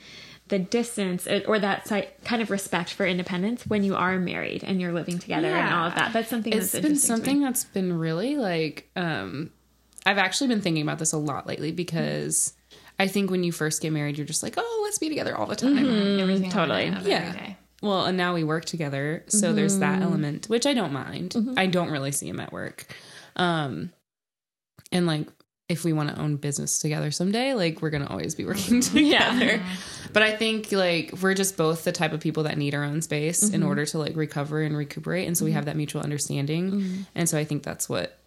the 0.47 0.59
distance 0.59 1.25
uh, 1.27 1.41
or 1.47 1.57
that 1.59 1.91
kind 2.23 2.41
of 2.41 2.51
respect 2.51 2.93
for 2.93 3.05
independence 3.05 3.65
when 3.65 3.83
you 3.83 3.95
are 3.95 4.19
married 4.19 4.63
and 4.63 4.79
you're 4.79 4.93
living 4.93 5.17
together 5.19 5.47
and 5.47 5.73
all 5.73 5.87
of 5.87 5.95
that? 5.95 6.13
That's 6.13 6.29
something 6.29 6.53
It's 6.53 6.71
that's 6.71 6.81
been 6.81 6.91
interesting 6.91 7.15
to 7.15 7.21
me. 7.21 7.25
something 7.25 7.41
that's 7.41 7.63
been 7.65 7.97
really 7.97 8.37
like. 8.37 8.89
um 8.95 9.51
I've 10.05 10.19
actually 10.19 10.49
been 10.49 10.61
thinking 10.61 10.83
about 10.83 10.99
this 10.99 11.13
a 11.13 11.17
lot 11.17 11.47
lately 11.47 11.71
because 11.71 12.53
I 12.99 13.07
think 13.07 13.31
when 13.31 13.43
you 13.43 13.51
first 13.51 13.81
get 13.81 13.91
married, 13.91 14.17
you're 14.19 14.27
just 14.27 14.43
like, 14.43 14.53
oh, 14.55 14.81
let's 14.83 14.99
be 14.99 15.09
together 15.09 15.35
all 15.35 15.47
the 15.47 15.55
time. 15.55 16.19
Everything 16.19 16.51
totally. 16.51 16.93
Yeah. 17.03 17.53
Well, 17.81 18.05
and 18.05 18.15
now 18.15 18.33
we 18.35 18.43
work 18.43 18.65
together, 18.65 19.23
so 19.27 19.51
there's 19.51 19.79
that 19.79 20.01
element, 20.01 20.45
which 20.47 20.65
I 20.65 20.73
don't 20.73 20.93
mind. 20.93 21.35
I 21.57 21.65
don't 21.67 21.89
really 21.91 22.11
see 22.11 22.27
him 22.29 22.39
at 22.39 22.51
work. 22.53 22.85
Um, 23.35 23.91
and 24.91 25.05
like, 25.07 25.27
if 25.69 25.83
we 25.83 25.91
want 25.91 26.09
to 26.09 26.19
own 26.21 26.37
business 26.37 26.79
together 26.79 27.09
someday, 27.11 27.53
like 27.53 27.81
we're 27.81 27.89
gonna 27.89 28.07
always 28.07 28.33
be 28.35 28.45
working 28.45 28.79
together. 28.93 29.61
But 30.13 30.23
I 30.23 30.35
think 30.35 30.71
like 30.71 31.13
we're 31.21 31.33
just 31.33 31.57
both 31.57 31.83
the 31.83 31.91
type 31.91 32.13
of 32.13 32.19
people 32.19 32.43
that 32.43 32.57
need 32.57 32.73
our 32.75 32.83
own 32.83 33.01
space 33.01 33.43
in 33.43 33.61
mm-hmm. 33.61 33.69
order 33.69 33.85
to 33.87 33.97
like 33.97 34.15
recover 34.15 34.61
and 34.61 34.75
recuperate, 34.75 35.27
and 35.27 35.37
so 35.37 35.45
we 35.45 35.51
mm-hmm. 35.51 35.55
have 35.55 35.65
that 35.65 35.75
mutual 35.75 36.01
understanding. 36.01 36.71
Mm-hmm. 36.71 37.01
And 37.15 37.29
so 37.29 37.37
I 37.37 37.43
think 37.45 37.63
that's 37.63 37.89
what 37.89 38.17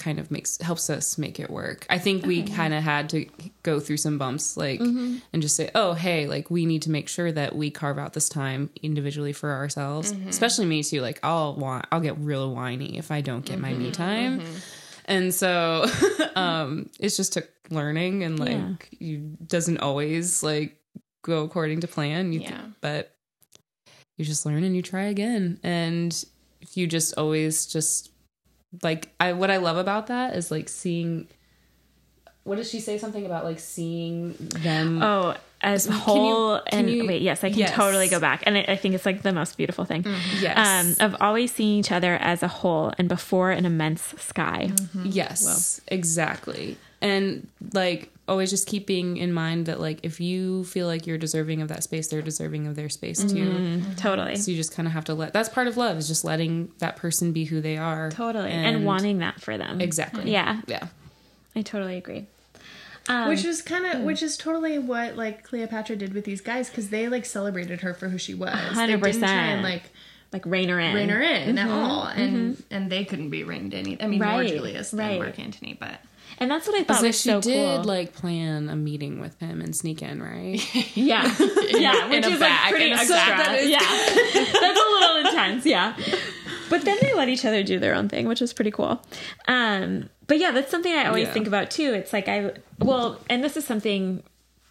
kind 0.00 0.18
of 0.18 0.30
makes 0.30 0.56
helps 0.58 0.90
us 0.90 1.18
make 1.18 1.38
it 1.38 1.50
work. 1.50 1.86
I 1.90 1.98
think 1.98 2.24
we 2.24 2.42
kind 2.42 2.74
of 2.74 2.82
had 2.82 3.10
to 3.10 3.26
go 3.62 3.78
through 3.78 3.98
some 3.98 4.18
bumps 4.18 4.56
like 4.56 4.80
and 4.80 5.20
just 5.38 5.54
say, 5.54 5.70
"Oh, 5.74 5.92
hey, 5.92 6.26
like 6.26 6.50
we 6.50 6.66
need 6.66 6.82
to 6.82 6.90
make 6.90 7.08
sure 7.08 7.30
that 7.30 7.54
we 7.54 7.70
carve 7.70 7.98
out 7.98 8.14
this 8.14 8.28
time 8.28 8.70
individually 8.82 9.32
for 9.32 9.50
ourselves." 9.50 10.12
Especially 10.26 10.66
me 10.66 10.82
too. 10.82 11.00
Like 11.00 11.20
I'll 11.22 11.54
want 11.54 11.86
I'll 11.92 12.00
get 12.00 12.18
real 12.18 12.52
whiny 12.52 12.98
if 12.98 13.10
I 13.10 13.20
don't 13.20 13.44
get 13.44 13.60
my 13.60 13.72
me 13.74 13.92
time. 13.92 14.42
And 15.04 15.32
so 15.34 15.86
um 16.34 16.88
it's 16.98 17.16
just 17.16 17.34
took 17.34 17.48
learning 17.70 18.24
and 18.24 18.38
like 18.38 18.50
Yeah. 18.50 18.74
you 18.98 19.36
doesn't 19.46 19.78
always 19.78 20.42
like 20.42 20.79
go 21.22 21.44
according 21.44 21.80
to 21.80 21.88
plan. 21.88 22.32
You 22.32 22.40
Yeah. 22.40 22.60
but 22.80 23.14
you 24.16 24.24
just 24.24 24.44
learn 24.46 24.64
and 24.64 24.74
you 24.76 24.82
try 24.82 25.04
again. 25.04 25.58
And 25.62 26.12
if 26.60 26.76
you 26.76 26.86
just 26.86 27.16
always 27.16 27.66
just 27.66 28.10
like 28.82 29.08
I 29.18 29.32
what 29.32 29.50
I 29.50 29.56
love 29.56 29.76
about 29.76 30.06
that 30.08 30.36
is 30.36 30.50
like 30.50 30.68
seeing 30.68 31.26
what 32.44 32.56
does 32.56 32.70
she 32.70 32.80
say 32.80 32.98
something 32.98 33.26
about 33.26 33.44
like 33.44 33.58
seeing 33.60 34.34
them 34.38 35.02
Oh, 35.02 35.34
as 35.60 35.84
Can 35.86 35.94
you- 35.94 36.00
whole 36.00 36.58
can 36.70 36.78
and 36.80 36.90
you- 36.90 37.06
wait, 37.06 37.20
yes, 37.20 37.44
I 37.44 37.50
can 37.50 37.58
Yes. 37.58 37.72
totally 37.74 38.08
go 38.08 38.18
back, 38.18 38.42
and 38.46 38.56
I, 38.56 38.64
I 38.68 38.76
think 38.76 38.94
it's 38.94 39.04
like 39.04 39.20
the 39.22 39.32
most 39.32 39.56
beautiful 39.58 39.84
thing. 39.84 40.04
yes 40.40 40.56
Um, 40.56 40.96
of 41.12 41.20
always 41.20 41.52
seeing 41.52 41.78
each 41.80 41.92
other 41.92 42.14
as 42.16 42.42
a 42.42 42.48
whole 42.48 42.92
and 42.98 43.08
before 43.08 43.50
an 43.50 43.66
immense 43.66 44.14
sky. 44.18 44.70
yes 45.04 45.80
exactly 45.88 46.76
and 47.02 47.46
like 47.74 48.10
always 48.30 48.48
just 48.48 48.66
keeping 48.66 49.16
in 49.16 49.32
mind 49.32 49.66
that 49.66 49.80
like 49.80 49.98
if 50.04 50.20
you 50.20 50.64
feel 50.64 50.86
like 50.86 51.06
you're 51.06 51.18
deserving 51.18 51.60
of 51.60 51.68
that 51.68 51.82
space 51.82 52.06
they're 52.08 52.22
deserving 52.22 52.66
of 52.66 52.76
their 52.76 52.88
space 52.88 53.22
too 53.24 53.40
Mm-hmm. 53.50 53.94
Totally, 53.94 54.36
so 54.36 54.50
you 54.50 54.56
just 54.56 54.72
kind 54.72 54.86
of 54.86 54.92
have 54.92 55.04
to 55.06 55.14
let 55.14 55.32
that's 55.32 55.48
part 55.48 55.66
of 55.66 55.76
love 55.76 55.98
is 55.98 56.06
just 56.06 56.24
letting 56.24 56.70
that 56.78 56.96
person 56.96 57.32
be 57.32 57.44
who 57.44 57.60
they 57.60 57.76
are 57.76 58.10
totally, 58.10 58.50
and, 58.50 58.84
wanting 58.84 59.18
that 59.18 59.40
for 59.40 59.58
them. 59.58 59.80
exactly 59.80 60.30
Yeah, 60.30 60.60
yeah 60.68 60.86
I 61.56 61.62
totally 61.62 61.96
agree. 61.96 62.26
which 63.26 63.40
um, 63.40 63.46
was 63.46 63.62
kind 63.62 63.86
of 63.86 63.94
hmm. 63.98 64.04
which 64.04 64.22
is 64.22 64.36
totally 64.36 64.78
what 64.78 65.16
like 65.16 65.42
Cleopatra 65.42 65.96
did 65.96 66.14
with 66.14 66.24
these 66.24 66.40
guys 66.40 66.68
because 66.70 66.90
they 66.90 67.08
like 67.08 67.24
celebrated 67.24 67.80
her 67.80 67.92
for 67.92 68.08
who 68.08 68.18
she 68.18 68.34
was. 68.34 68.76
They 68.76 68.86
didn't 68.86 69.02
100%. 69.02 69.18
try 69.18 69.30
and 69.30 69.62
like 69.62 69.90
Like 70.32 70.46
rein 70.46 70.68
her 70.68 70.78
in. 70.78 70.94
rein 70.94 71.08
her 71.08 71.20
in 71.20 71.58
at 71.58 71.66
mm-hmm. 71.66 71.76
all, 71.76 72.04
and 72.06 72.56
mm-hmm. 72.56 72.62
and 72.74 72.92
they 72.92 73.04
couldn't 73.04 73.30
be 73.30 73.42
reined 73.42 73.74
in. 73.74 73.98
I 74.00 74.06
mean, 74.06 74.20
more 74.20 74.28
Right, 74.28 74.48
Julius 74.48 74.90
than 74.92 75.00
right. 75.00 75.18
Mark 75.18 75.38
Antony, 75.40 75.76
but 75.78 76.00
and 76.40 76.50
that's 76.50 76.66
what 76.66 76.74
I 76.80 76.84
thought 76.84 76.94
was, 76.94 76.98
so 77.00 77.06
was 77.06 77.20
she 77.20 77.28
so 77.28 77.40
did 77.40 77.76
cool. 77.76 77.84
like 77.84 78.12
plan 78.14 78.68
a 78.68 78.76
meeting 78.76 79.20
with 79.20 79.38
him 79.38 79.60
and 79.60 79.74
sneak 79.76 80.02
in 80.02 80.22
right 80.22 80.60
yeah, 80.96 81.32
yeah, 81.70 82.08
which 82.08 82.26
is 82.26 82.40
like 82.40 82.70
pretty 82.70 82.92
extra. 82.92 83.14
That 83.16 83.66
yeah, 83.66 83.78
that's 84.60 84.80
a 84.80 84.90
little 84.90 85.16
intense. 85.26 85.66
Yeah, 85.66 85.96
but 86.68 86.82
then 86.84 86.96
they 87.02 87.12
let 87.14 87.28
each 87.28 87.44
other 87.44 87.62
do 87.62 87.78
their 87.78 87.94
own 87.94 88.08
thing, 88.08 88.26
which 88.26 88.40
was 88.40 88.52
pretty 88.52 88.70
cool. 88.70 89.02
Um, 89.48 90.08
but 90.26 90.38
yeah, 90.38 90.50
that's 90.52 90.70
something 90.70 90.92
I 90.92 91.06
always 91.06 91.26
Yeah. 91.26 91.32
think 91.32 91.46
about 91.46 91.70
too. 91.70 91.92
It's 91.92 92.12
like 92.12 92.28
I 92.28 92.52
well, 92.78 93.20
and 93.28 93.44
this 93.44 93.56
is 93.56 93.64
something 93.66 94.22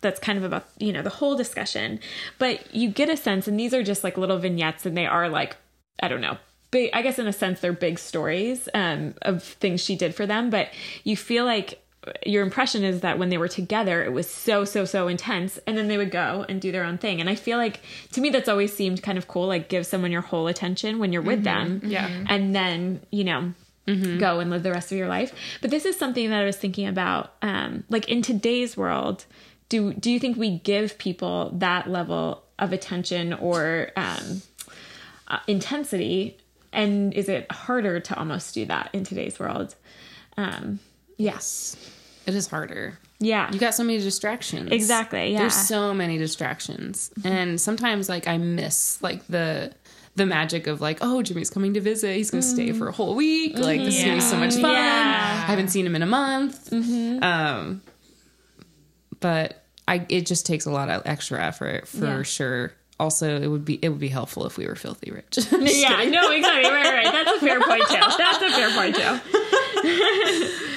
that's 0.01 0.19
kind 0.19 0.37
of 0.37 0.45
about 0.45 0.65
you 0.79 0.93
know 0.93 1.01
the 1.01 1.09
whole 1.09 1.35
discussion, 1.35 1.99
but 2.39 2.73
you 2.73 2.89
get 2.89 3.09
a 3.09 3.17
sense, 3.17 3.47
and 3.47 3.59
these 3.59 3.73
are 3.73 3.83
just 3.83 4.03
like 4.03 4.17
little 4.17 4.37
vignettes, 4.39 4.85
and 4.85 4.95
they 4.97 5.05
are 5.05 5.27
like 5.29 5.57
I 6.01 6.07
don't 6.07 6.21
know. 6.21 6.37
Big, 6.71 6.89
I 6.93 7.01
guess 7.01 7.17
in 7.19 7.27
a 7.27 7.33
sense 7.33 7.59
they're 7.61 7.73
big 7.73 7.97
stories 7.99 8.69
um, 8.73 9.15
of 9.23 9.43
things 9.43 9.81
she 9.83 9.95
did 9.95 10.13
for 10.15 10.25
them, 10.25 10.49
but 10.49 10.69
you 11.03 11.17
feel 11.17 11.45
like 11.45 11.81
your 12.25 12.43
impression 12.43 12.83
is 12.83 13.01
that 13.01 13.19
when 13.19 13.29
they 13.29 13.37
were 13.37 13.49
together 13.49 14.01
it 14.03 14.13
was 14.13 14.27
so 14.29 14.63
so 14.63 14.85
so 14.85 15.07
intense 15.09 15.59
and 15.67 15.77
then 15.77 15.89
they 15.89 15.97
would 15.97 16.09
go 16.11 16.45
and 16.47 16.61
do 16.61 16.71
their 16.71 16.85
own 16.85 16.97
thing. 16.97 17.19
And 17.19 17.29
i 17.29 17.35
feel 17.35 17.57
like 17.57 17.81
to 18.13 18.21
me 18.21 18.29
that's 18.29 18.47
always 18.47 18.73
seemed 18.73 19.03
kind 19.03 19.17
of 19.17 19.27
cool 19.27 19.47
like 19.47 19.67
give 19.67 19.85
someone 19.85 20.09
your 20.11 20.21
whole 20.21 20.47
attention 20.47 20.97
when 20.97 21.11
you're 21.11 21.21
with 21.21 21.43
them 21.43 21.81
Yeah. 21.83 22.07
and 22.29 22.55
then 22.55 23.01
you 23.11 23.25
know 23.25 23.53
go 24.19 24.39
and 24.39 24.49
live 24.49 24.63
the 24.63 24.71
rest 24.71 24.91
of 24.91 24.97
your 24.97 25.07
life. 25.09 25.33
But 25.61 25.71
this 25.71 25.83
is 25.83 25.97
something 25.97 26.29
that 26.29 26.39
i 26.41 26.45
was 26.45 26.55
thinking 26.57 26.87
about 26.87 27.33
um 27.41 27.83
like 27.89 28.07
in 28.07 28.21
today's 28.21 28.77
world 28.77 29.25
do 29.67 29.93
do 29.93 30.09
you 30.09 30.19
think 30.19 30.37
we 30.37 30.57
give 30.59 30.97
people 30.99 31.51
that 31.55 31.89
level 31.89 32.43
of 32.59 32.71
attention 32.71 33.33
or 33.33 33.89
um 33.97 34.41
uh, 35.27 35.39
intensity 35.47 36.37
and 36.73 37.13
is 37.13 37.29
it 37.29 37.51
harder 37.51 37.99
to 37.99 38.17
almost 38.17 38.53
do 38.53 38.65
that 38.65 38.89
in 38.93 39.03
today's 39.03 39.39
world? 39.39 39.75
Um 40.37 40.79
yes. 41.17 41.75
It 42.25 42.35
is 42.35 42.47
harder. 42.47 42.97
Yeah. 43.19 43.51
You 43.51 43.59
got 43.59 43.73
so 43.73 43.83
many 43.83 43.97
distractions. 43.99 44.71
Exactly, 44.71 45.31
yeah. 45.33 45.39
there's 45.39 45.55
so 45.55 45.93
many 45.93 46.17
distractions. 46.17 47.11
And 47.23 47.59
sometimes 47.59 48.07
like 48.09 48.27
i 48.27 48.37
miss 48.37 49.01
like 49.01 49.25
the 49.27 49.73
the 50.15 50.25
magic 50.25 50.67
of 50.67 50.81
like 50.81 50.99
oh 51.01 51.21
jimmy's 51.21 51.49
coming 51.49 51.73
to 51.73 51.81
visit. 51.81 52.15
He's 52.15 52.29
gonna 52.31 52.41
stay 52.43 52.71
for 52.71 52.87
a 52.87 52.91
whole 52.91 53.15
week. 53.15 53.57
Like 53.57 53.79
this 53.81 53.97
is 53.97 54.03
gonna 54.03 54.15
be 54.15 54.21
so 54.21 54.37
much 54.37 54.53
fun. 54.55 54.63
Mm-hmm. 54.63 54.73
Yeah. 54.73 55.43
i 55.47 55.49
haven't 55.51 55.69
seen 55.69 55.85
him 55.85 55.95
in 55.95 56.01
a 56.03 56.05
month. 56.07 56.71
Um 56.73 57.81
but 59.19 59.63
i 59.87 60.05
it 60.09 60.25
just 60.25 60.45
takes 60.45 60.65
a 60.65 60.71
lot 60.71 60.89
of 60.89 61.01
extra 61.05 61.43
effort 61.43 61.87
for 61.87 62.05
Yeah. 62.05 62.23
sure 62.23 62.73
also 62.99 63.39
it 63.41 63.47
would 63.47 63.65
be 63.65 63.79
it 63.81 63.89
would 63.89 63.99
be 63.99 64.09
helpful 64.09 64.45
if 64.45 64.57
we 64.57 64.67
were 64.67 64.75
filthy 64.75 65.11
rich 65.11 65.37
yeah, 65.51 66.03
no, 66.09 66.31
exactly. 66.31 66.69
Right, 66.71 67.03
right. 67.03 67.11
That's 67.11 67.31
a 67.31 67.39
fair 67.39 67.61
point 67.61 67.87
too. 67.87 67.97
That's 68.17 68.41
a 68.41 68.49
fair 68.51 68.71
point 68.71 68.95
too. 68.95 70.65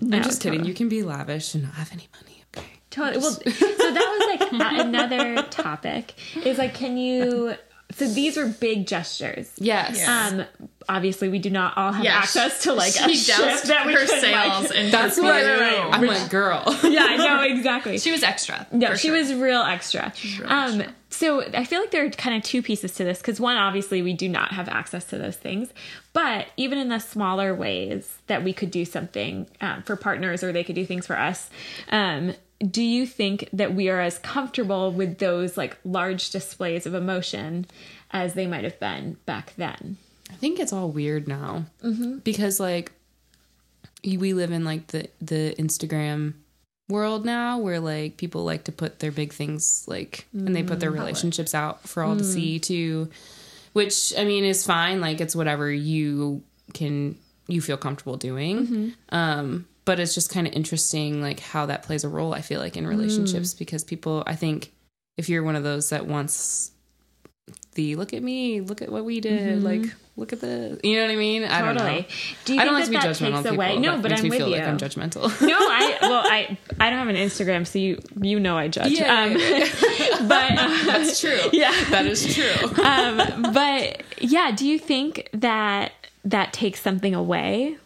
No, 0.00 0.16
i'm 0.16 0.24
just 0.24 0.42
kidding 0.42 0.64
you 0.64 0.74
can 0.74 0.88
be 0.88 1.04
lavish 1.04 1.54
and 1.54 1.62
not 1.62 1.74
have 1.74 1.92
any 1.92 2.08
money 2.20 2.42
okay 2.56 2.66
Totally. 2.90 3.18
Well, 3.22 3.30
so 3.30 3.40
that 3.40 4.38
was 4.40 4.40
like 4.40 4.52
another 4.84 5.42
topic. 5.44 6.14
Is 6.44 6.58
like, 6.58 6.74
can 6.74 6.98
you? 6.98 7.54
So 7.96 8.06
these 8.06 8.36
are 8.38 8.46
big 8.46 8.86
gestures. 8.86 9.50
yes 9.58 10.06
Um, 10.06 10.44
obviously, 10.88 11.28
we 11.28 11.38
do 11.38 11.50
not 11.50 11.76
all 11.76 11.92
have 11.92 12.04
Yeah, 12.04 12.16
access 12.18 12.62
to 12.64 12.72
like 12.72 12.92
she 12.92 13.12
a 13.12 13.16
ship 13.16 13.62
that 13.64 13.86
we 13.86 13.92
her 13.94 14.00
could, 14.00 14.08
sails 14.20 14.70
Like, 14.70 14.76
and 14.78 14.92
that's 14.92 15.16
her 15.16 15.22
what 15.22 15.40
canoe. 15.42 15.60
right, 15.60 15.78
right. 15.84 15.94
i'm 15.94 16.06
like 16.06 16.30
girl 16.30 16.62
yeah, 16.84 17.04
I 17.08 17.16
know 17.16 17.42
exactly. 17.42 17.98
She 17.98 18.10
was 18.10 18.22
extra. 18.22 18.66
No, 18.72 18.94
she 18.94 19.08
sure. 19.08 19.16
was 19.16 19.32
real 19.34 19.62
extra. 19.62 20.12
real 20.38 20.48
um, 20.50 20.80
extra. 20.80 20.94
so 21.10 21.42
I 21.54 21.64
feel 21.64 21.80
like 21.80 21.90
there 21.90 22.04
are 22.04 22.10
kind 22.10 22.36
of 22.36 22.42
two 22.42 22.62
pieces 22.62 22.92
to 22.96 23.04
this 23.04 23.18
because 23.18 23.40
one, 23.40 23.56
obviously, 23.56 24.02
we 24.02 24.12
do 24.12 24.28
not 24.28 24.52
have 24.52 24.68
access 24.68 25.04
to 25.06 25.18
those 25.18 25.36
things, 25.36 25.70
but 26.12 26.46
even 26.56 26.78
in 26.78 26.88
the 26.88 26.98
smaller 26.98 27.54
ways 27.54 28.18
that 28.26 28.42
we 28.44 28.52
could 28.52 28.70
do 28.70 28.84
something 28.84 29.46
um, 29.60 29.82
for 29.82 29.96
partners 29.96 30.42
or 30.42 30.52
they 30.52 30.64
could 30.64 30.74
do 30.74 30.84
things 30.86 31.06
for 31.06 31.18
us. 31.18 31.50
Um, 31.90 32.34
do 32.70 32.82
you 32.82 33.06
think 33.06 33.48
that 33.52 33.74
we 33.74 33.88
are 33.88 34.00
as 34.00 34.18
comfortable 34.18 34.92
with 34.92 35.18
those 35.18 35.56
like 35.56 35.76
large 35.84 36.30
displays 36.30 36.86
of 36.86 36.94
emotion 36.94 37.66
as 38.10 38.34
they 38.34 38.46
might 38.46 38.64
have 38.64 38.78
been 38.78 39.16
back 39.26 39.54
then? 39.56 39.96
I 40.30 40.34
think 40.34 40.60
it's 40.60 40.72
all 40.72 40.90
weird 40.90 41.28
now. 41.28 41.66
Mm-hmm. 41.82 42.18
Because 42.18 42.60
like 42.60 42.92
we 44.04 44.32
live 44.32 44.52
in 44.52 44.64
like 44.64 44.88
the 44.88 45.08
the 45.20 45.54
Instagram 45.58 46.34
world 46.88 47.24
now 47.24 47.58
where 47.58 47.80
like 47.80 48.16
people 48.16 48.44
like 48.44 48.64
to 48.64 48.72
put 48.72 48.98
their 48.98 49.12
big 49.12 49.32
things 49.32 49.84
like 49.86 50.26
and 50.32 50.54
they 50.54 50.62
put 50.62 50.78
their 50.80 50.90
mm-hmm. 50.90 51.00
relationships 51.00 51.54
out 51.54 51.88
for 51.88 52.02
all 52.02 52.16
to 52.16 52.22
mm-hmm. 52.22 52.32
see 52.32 52.58
too. 52.58 53.10
Which 53.72 54.12
I 54.18 54.24
mean 54.24 54.44
is 54.44 54.66
fine. 54.66 55.00
Like 55.00 55.20
it's 55.20 55.34
whatever 55.34 55.70
you 55.70 56.42
can 56.74 57.18
you 57.48 57.60
feel 57.60 57.76
comfortable 57.76 58.16
doing. 58.16 58.94
Um 59.08 59.66
but 59.84 59.98
it's 60.00 60.14
just 60.14 60.30
kind 60.30 60.46
of 60.46 60.52
interesting 60.52 61.20
like 61.20 61.40
how 61.40 61.66
that 61.66 61.82
plays 61.82 62.04
a 62.04 62.08
role 62.08 62.34
I 62.34 62.40
feel 62.40 62.60
like 62.60 62.76
in 62.76 62.86
relationships 62.86 63.54
because 63.54 63.84
people 63.84 64.22
I 64.26 64.34
think 64.36 64.72
if 65.16 65.28
you're 65.28 65.42
one 65.42 65.56
of 65.56 65.62
those 65.62 65.90
that 65.90 66.06
wants 66.06 66.70
the 67.74 67.96
look 67.96 68.12
at 68.12 68.22
me, 68.22 68.60
look 68.60 68.82
at 68.82 68.90
what 68.90 69.04
we 69.04 69.20
did, 69.20 69.62
like 69.62 69.82
look 70.16 70.32
at 70.32 70.40
the, 70.40 70.78
you 70.84 70.96
know 70.96 71.06
what 71.06 71.10
I 71.10 71.16
mean? 71.16 71.42
I 71.44 71.62
don't 71.62 71.74
know. 71.74 71.80
Totally. 71.84 72.08
Do 72.44 72.54
you 72.54 72.60
I 72.60 72.64
think 72.64 72.70
don't 72.70 72.92
like 72.92 73.02
that 73.02 73.14
to 73.16 73.24
be 73.24 73.30
judgmental 73.30 73.54
away? 73.54 73.78
No, 73.78 73.92
That 73.92 74.02
but 74.02 74.12
I'm 74.12 74.28
with 74.28 74.38
feel 74.38 74.48
you. 74.48 74.56
like 74.56 74.64
I'm 74.64 74.76
judgmental. 74.78 75.40
no, 75.46 75.56
I 75.56 75.98
well, 76.02 76.22
I 76.24 76.58
I 76.78 76.90
don't 76.90 76.98
have 76.98 77.08
an 77.08 77.16
Instagram, 77.16 77.66
so 77.66 77.78
you 77.78 77.98
you 78.20 78.38
know 78.38 78.58
I 78.58 78.68
judge. 78.68 78.92
Yeah, 78.92 79.22
um, 79.22 79.36
yeah, 79.38 79.68
but 80.28 80.52
uh, 80.52 80.84
That's 80.86 81.18
true. 81.20 81.38
Yeah. 81.52 81.72
that 81.90 82.06
is 82.06 82.34
true. 82.34 82.84
um, 82.84 83.52
but 83.54 84.02
yeah, 84.18 84.50
do 84.54 84.66
you 84.68 84.78
think 84.78 85.28
that 85.32 85.92
that 86.24 86.52
takes 86.52 86.80
something 86.82 87.14
away? 87.14 87.78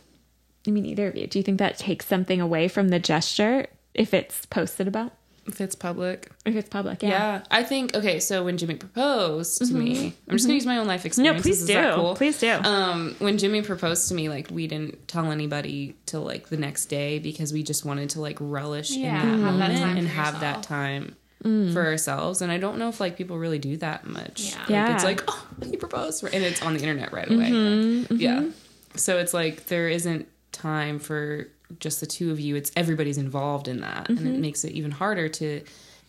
I 0.66 0.70
mean, 0.70 0.86
either 0.86 1.08
of 1.08 1.16
you. 1.16 1.26
Do 1.26 1.38
you 1.38 1.42
think 1.42 1.58
that 1.58 1.78
takes 1.78 2.06
something 2.06 2.40
away 2.40 2.68
from 2.68 2.88
the 2.88 2.98
gesture 2.98 3.66
if 3.94 4.12
it's 4.14 4.46
posted 4.46 4.88
about? 4.88 5.12
if 5.48 5.60
it's 5.60 5.76
public. 5.76 6.28
If 6.44 6.56
it's 6.56 6.68
public, 6.68 7.04
yeah. 7.04 7.08
Yeah. 7.10 7.42
I 7.52 7.62
think 7.62 7.94
okay. 7.94 8.18
So 8.18 8.42
when 8.44 8.58
Jimmy 8.58 8.74
proposed 8.74 9.58
to 9.64 9.72
me, 9.72 10.12
I'm 10.28 10.34
just 10.36 10.46
gonna 10.46 10.54
use 10.54 10.66
my 10.66 10.78
own 10.78 10.88
life 10.88 11.04
Mm-hmm. 11.04 11.22
No, 11.22 11.34
please 11.34 11.60
Is 11.60 11.68
do. 11.68 11.92
cool? 11.94 12.16
Please 12.16 12.40
do. 12.40 12.50
Um, 12.50 13.14
when 13.20 13.38
Jimmy 13.38 13.62
proposed 13.62 14.08
to 14.08 14.14
me, 14.14 14.28
like 14.28 14.48
we 14.50 14.66
didn't 14.66 15.06
tell 15.06 15.30
anybody 15.30 15.94
till 16.04 16.22
like 16.22 16.48
the 16.48 16.56
next 16.56 16.86
day 16.86 17.20
because 17.20 17.52
we 17.52 17.62
just 17.62 17.84
wanted 17.84 18.10
to 18.10 18.20
like 18.20 18.38
relish 18.40 18.90
Yeah, 18.90 19.22
in 19.22 19.40
that 19.40 19.44
have 19.44 19.58
that 19.58 19.68
moment 19.68 19.78
time 19.78 19.96
and 19.98 20.08
for 20.08 20.14
have 20.14 20.40
that 20.40 20.62
time 20.64 21.14
Mm. 21.44 21.72
for 21.74 21.84
ourselves. 21.84 22.42
And 22.42 22.50
I 22.50 22.58
don't 22.58 22.76
know 22.78 22.88
if 22.88 22.98
like 22.98 23.16
people 23.16 23.38
really 23.38 23.60
do 23.60 23.76
that 23.76 24.04
much. 24.04 24.50
Yeah. 24.50 24.58
Like, 24.62 24.68
Yeah. 24.70 24.94
it's 24.96 25.04
like 25.04 25.22
oh 25.28 25.46
he 25.64 25.76
proposed, 25.76 26.24
and 26.24 26.42
it's 26.42 26.60
on 26.60 26.74
the 26.74 26.80
internet 26.80 27.12
right 27.12 27.30
away. 27.30 27.50
Mm-hmm, 27.50 28.16
Yeah. 28.16 28.46
So 28.96 29.18
it's 29.18 29.32
like 29.32 29.66
there 29.66 29.88
isn't 29.88 30.26
time 30.56 30.98
for 30.98 31.48
just 31.80 32.00
the 32.00 32.06
two 32.06 32.30
of 32.30 32.40
you. 32.40 32.56
It's 32.56 32.72
everybody's 32.76 33.18
involved 33.18 33.68
in 33.68 33.80
that, 33.80 34.08
and 34.08 34.18
Mm-hmm. 34.18 34.34
it 34.34 34.38
makes 34.40 34.64
it 34.64 34.72
even 34.72 34.90
harder 34.92 35.28
to 35.28 35.62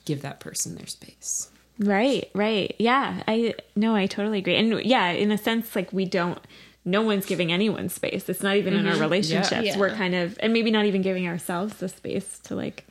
give 0.05 0.21
that 0.21 0.39
person 0.39 0.75
their 0.75 0.87
space. 0.87 1.49
Right, 1.79 2.29
right. 2.33 2.75
Yeah, 2.79 3.21
I 3.27 3.53
no, 3.75 3.95
I 3.95 4.07
totally 4.07 4.39
agree. 4.39 4.55
And 4.55 4.83
yeah, 4.83 5.09
in 5.09 5.31
a 5.31 5.37
sense, 5.37 5.75
like 5.75 5.91
we 5.93 6.05
don't 6.05 6.39
no 6.85 7.01
one's 7.01 7.25
giving 7.25 7.51
anyone 7.51 7.89
space. 7.89 8.29
It's 8.29 8.41
not 8.41 8.55
even 8.55 8.73
in 8.73 8.87
our 8.87 8.95
relationships. 8.97 9.65
Yeah. 9.65 9.77
We're 9.77 9.89
kind 9.93 10.15
of 10.15 10.37
and 10.41 10.53
maybe 10.53 10.71
not 10.71 10.85
even 10.85 11.01
giving 11.01 11.27
ourselves 11.27 11.75
the 11.75 11.89
space 11.89 12.39
to 12.45 12.55
like 12.55 12.86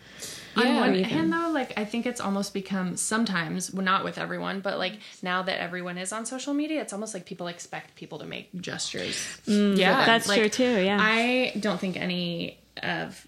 On 0.57 0.77
one 0.77 0.95
Even. 0.95 1.05
hand, 1.05 1.33
though, 1.33 1.51
like 1.51 1.73
I 1.77 1.85
think 1.85 2.07
it's 2.07 2.21
almost 2.21 2.55
become 2.55 2.97
sometimes, 2.97 3.73
well, 3.73 3.85
not 3.85 4.05
with 4.05 4.19
everyone, 4.19 4.61
but 4.61 4.79
like 4.79 4.99
now 5.23 5.43
that 5.43 5.61
everyone 5.61 5.99
is 5.99 6.13
on 6.13 6.27
social 6.27 6.55
media, 6.55 6.81
it's 6.81 6.93
almost 6.93 7.15
like 7.15 7.27
people 7.27 7.47
expect 7.47 7.95
people 7.97 8.19
to 8.19 8.27
make 8.27 8.49
gestures. 8.61 9.17
Mm, 9.47 9.77
yeah, 9.77 10.07
that's 10.07 10.29
like, 10.29 10.39
true 10.39 10.49
too, 10.49 10.81
yeah. 10.83 10.99
I 11.01 11.53
don't 11.59 11.79
think 11.79 11.97
any 11.97 12.59
of 12.83 13.27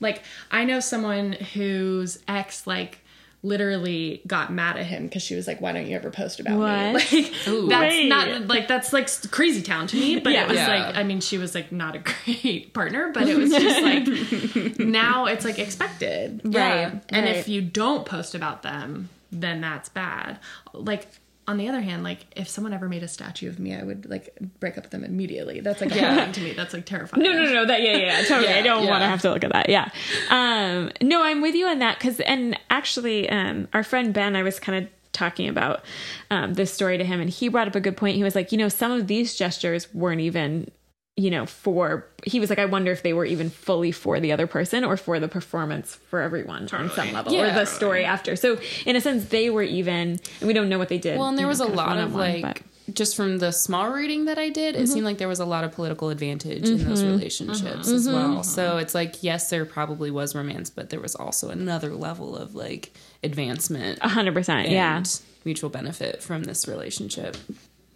like 0.00 0.22
I 0.50 0.64
know 0.64 0.80
someone 0.80 1.32
whose 1.32 2.18
ex 2.28 2.66
like 2.66 2.98
literally 3.42 4.20
got 4.26 4.52
mad 4.52 4.76
at 4.76 4.86
him 4.86 5.04
because 5.04 5.22
she 5.22 5.34
was 5.34 5.46
like, 5.46 5.60
"Why 5.60 5.72
don't 5.72 5.86
you 5.86 5.96
ever 5.96 6.10
post 6.10 6.40
about 6.40 6.52
me?" 6.54 6.58
What? 6.58 7.12
Like 7.12 7.70
that's 7.70 7.94
Wait. 7.94 8.08
not 8.08 8.46
like 8.48 8.68
that's 8.68 8.92
like 8.92 9.08
crazy 9.30 9.62
town 9.62 9.86
to 9.88 9.96
me. 9.96 10.20
But 10.24 10.32
Yeah. 10.32 10.44
it 10.44 10.48
was 10.48 10.56
Yeah. 10.58 10.68
like 10.86 10.96
I 10.96 11.02
mean, 11.02 11.20
she 11.20 11.38
was 11.38 11.54
like 11.54 11.72
not 11.72 11.96
a 11.96 12.00
great 12.00 12.72
partner, 12.74 13.10
but 13.12 13.28
it 13.28 13.36
was 13.36 13.50
just 13.50 13.82
like 13.82 14.78
now 14.78 15.26
it's 15.26 15.44
like 15.44 15.58
expected, 15.58 16.40
Right, 16.44 16.92
And 17.08 17.26
right. 17.26 17.36
if 17.36 17.48
you 17.48 17.60
don't 17.62 18.04
post 18.06 18.34
about 18.34 18.62
them, 18.62 19.08
then 19.32 19.60
that's 19.60 19.88
bad. 19.88 20.38
Like. 20.72 21.06
On 21.50 21.56
the 21.56 21.68
other 21.68 21.80
hand, 21.80 22.04
like 22.04 22.26
if 22.36 22.48
someone 22.48 22.72
ever 22.72 22.88
made 22.88 23.02
a 23.02 23.08
statue 23.08 23.48
of 23.48 23.58
me, 23.58 23.74
I 23.74 23.82
would 23.82 24.08
like 24.08 24.38
break 24.60 24.78
up 24.78 24.84
with 24.84 24.92
them 24.92 25.02
immediately. 25.02 25.58
That's 25.58 25.80
like 25.80 25.92
yeah. 25.92 26.30
to 26.30 26.40
me. 26.40 26.52
That's 26.52 26.72
like 26.72 26.86
terrifying. 26.86 27.24
No, 27.24 27.32
no, 27.32 27.52
no. 27.52 27.66
That 27.66 27.82
yeah, 27.82 27.96
yeah, 27.96 28.22
totally. 28.22 28.52
I 28.52 28.62
don't 28.62 28.86
want 28.86 29.02
to 29.02 29.08
have 29.08 29.20
to 29.22 29.32
look 29.32 29.42
at 29.42 29.52
that. 29.52 29.68
Yeah. 29.68 29.88
Um, 30.30 30.92
no, 31.02 31.24
I'm 31.24 31.42
with 31.42 31.56
you 31.56 31.66
on 31.66 31.80
that 31.80 31.98
because, 31.98 32.20
and 32.20 32.56
actually, 32.70 33.28
um, 33.28 33.66
our 33.74 33.82
friend 33.82 34.14
Ben, 34.14 34.36
I 34.36 34.44
was 34.44 34.60
kind 34.60 34.84
of 34.84 34.90
talking 35.10 35.48
about 35.48 35.84
um, 36.30 36.54
this 36.54 36.72
story 36.72 36.98
to 36.98 37.04
him, 37.04 37.20
and 37.20 37.28
he 37.28 37.48
brought 37.48 37.66
up 37.66 37.74
a 37.74 37.80
good 37.80 37.96
point. 37.96 38.14
He 38.14 38.22
was 38.22 38.36
like, 38.36 38.52
you 38.52 38.58
know, 38.58 38.68
some 38.68 38.92
of 38.92 39.08
these 39.08 39.34
gestures 39.34 39.92
weren't 39.92 40.20
even, 40.20 40.70
you 41.16 41.30
know, 41.30 41.44
for. 41.46 42.06
He 42.24 42.40
was 42.40 42.48
like, 42.50 42.58
I 42.58 42.64
wonder 42.66 42.92
if 42.92 43.02
they 43.02 43.12
were 43.12 43.24
even 43.24 43.50
fully 43.50 43.92
for 43.92 44.20
the 44.20 44.32
other 44.32 44.46
person 44.46 44.84
or 44.84 44.96
for 44.96 45.18
the 45.20 45.28
performance 45.28 45.96
for 46.08 46.20
everyone 46.20 46.68
on 46.72 46.90
some 46.90 47.12
level, 47.12 47.34
or 47.34 47.46
Yeah. 47.46 47.54
the 47.54 47.66
story 47.66 48.04
after. 48.04 48.36
So, 48.36 48.58
in 48.86 48.96
a 48.96 49.00
sense, 49.00 49.26
they 49.26 49.50
were 49.50 49.62
even. 49.62 50.18
And 50.40 50.46
we 50.46 50.52
don't 50.52 50.68
know 50.68 50.78
what 50.78 50.88
they 50.88 50.98
did. 50.98 51.18
Well, 51.18 51.28
and 51.28 51.38
there 51.38 51.46
was 51.48 51.60
know, 51.60 51.66
a 51.66 51.72
lot 51.74 51.98
of 51.98 52.14
like 52.14 52.42
but- 52.42 52.62
just 52.94 53.14
from 53.14 53.38
the 53.38 53.52
small 53.52 53.90
reading 53.92 54.24
that 54.24 54.36
I 54.38 54.48
did, 54.48 54.74
it 54.74 54.78
Mm-hmm. 54.78 54.86
seemed 54.86 55.04
like 55.04 55.18
there 55.18 55.28
was 55.28 55.38
a 55.38 55.44
lot 55.44 55.62
of 55.62 55.70
political 55.72 56.08
advantage 56.10 56.68
in 56.68 56.82
those 56.88 57.04
relationships 57.04 57.88
as 57.88 58.06
Mm-hmm. 58.08 58.14
well. 58.34 58.42
So 58.42 58.78
it's 58.78 58.94
like 58.96 59.22
yes, 59.22 59.48
there 59.50 59.64
probably 59.64 60.10
was 60.10 60.34
romance, 60.34 60.70
but 60.70 60.90
there 60.90 61.00
was 61.00 61.14
also 61.14 61.50
another 61.50 61.94
level 61.94 62.36
of 62.36 62.54
like 62.56 62.92
advancement 63.22 63.98
a 64.02 64.08
hundred 64.08 64.34
percent. 64.34 64.64
and 64.66 64.72
Yeah. 64.72 65.02
mutual 65.44 65.70
benefit 65.70 66.22
from 66.22 66.42
this 66.44 66.66
relationship. 66.66 67.36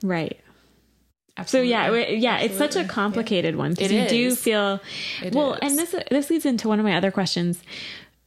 Right. 0.03 0.39
So 1.47 1.61
yeah, 1.61 1.91
yeah, 1.93 2.39
it's 2.39 2.57
such 2.57 2.77
a 2.77 2.85
complicated 2.85 3.57
one 3.57 3.75
because 3.75 3.91
you 3.91 4.07
do 4.09 4.35
feel 4.37 4.81
It 5.23 5.35
well, 5.35 5.55
is. 5.55 5.59
and 5.63 5.79
this 5.79 5.95
this 6.11 6.31
leads 6.31 6.47
into 6.47 6.69
one 6.69 6.79
of 6.79 6.85
my 6.85 6.95
other 6.97 7.11
questions. 7.11 7.61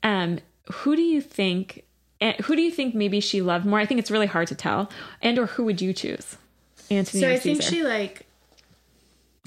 Um, 0.03 0.39
who 0.71 0.95
do 0.95 1.01
you 1.01 1.21
think? 1.21 1.83
eh, 2.19 2.33
Who 2.43 2.55
do 2.57 2.61
you 2.61 2.71
think 2.71 2.93
maybe 2.95 3.21
she 3.21 3.41
loved 3.41 3.65
more? 3.65 3.79
I 3.79 3.85
think 3.85 3.99
it's 4.01 4.11
really 4.11 4.27
hard 4.27 4.49
to 4.49 4.55
tell. 4.55 4.89
And 5.21 5.39
or 5.39 5.45
who 5.45 5.63
would 5.63 5.81
you 5.81 5.93
choose? 5.93 6.35
Antony 6.91 7.21
So 7.21 7.29
I 7.31 7.37
think 7.39 7.61
she 7.61 7.83
like 7.83 8.26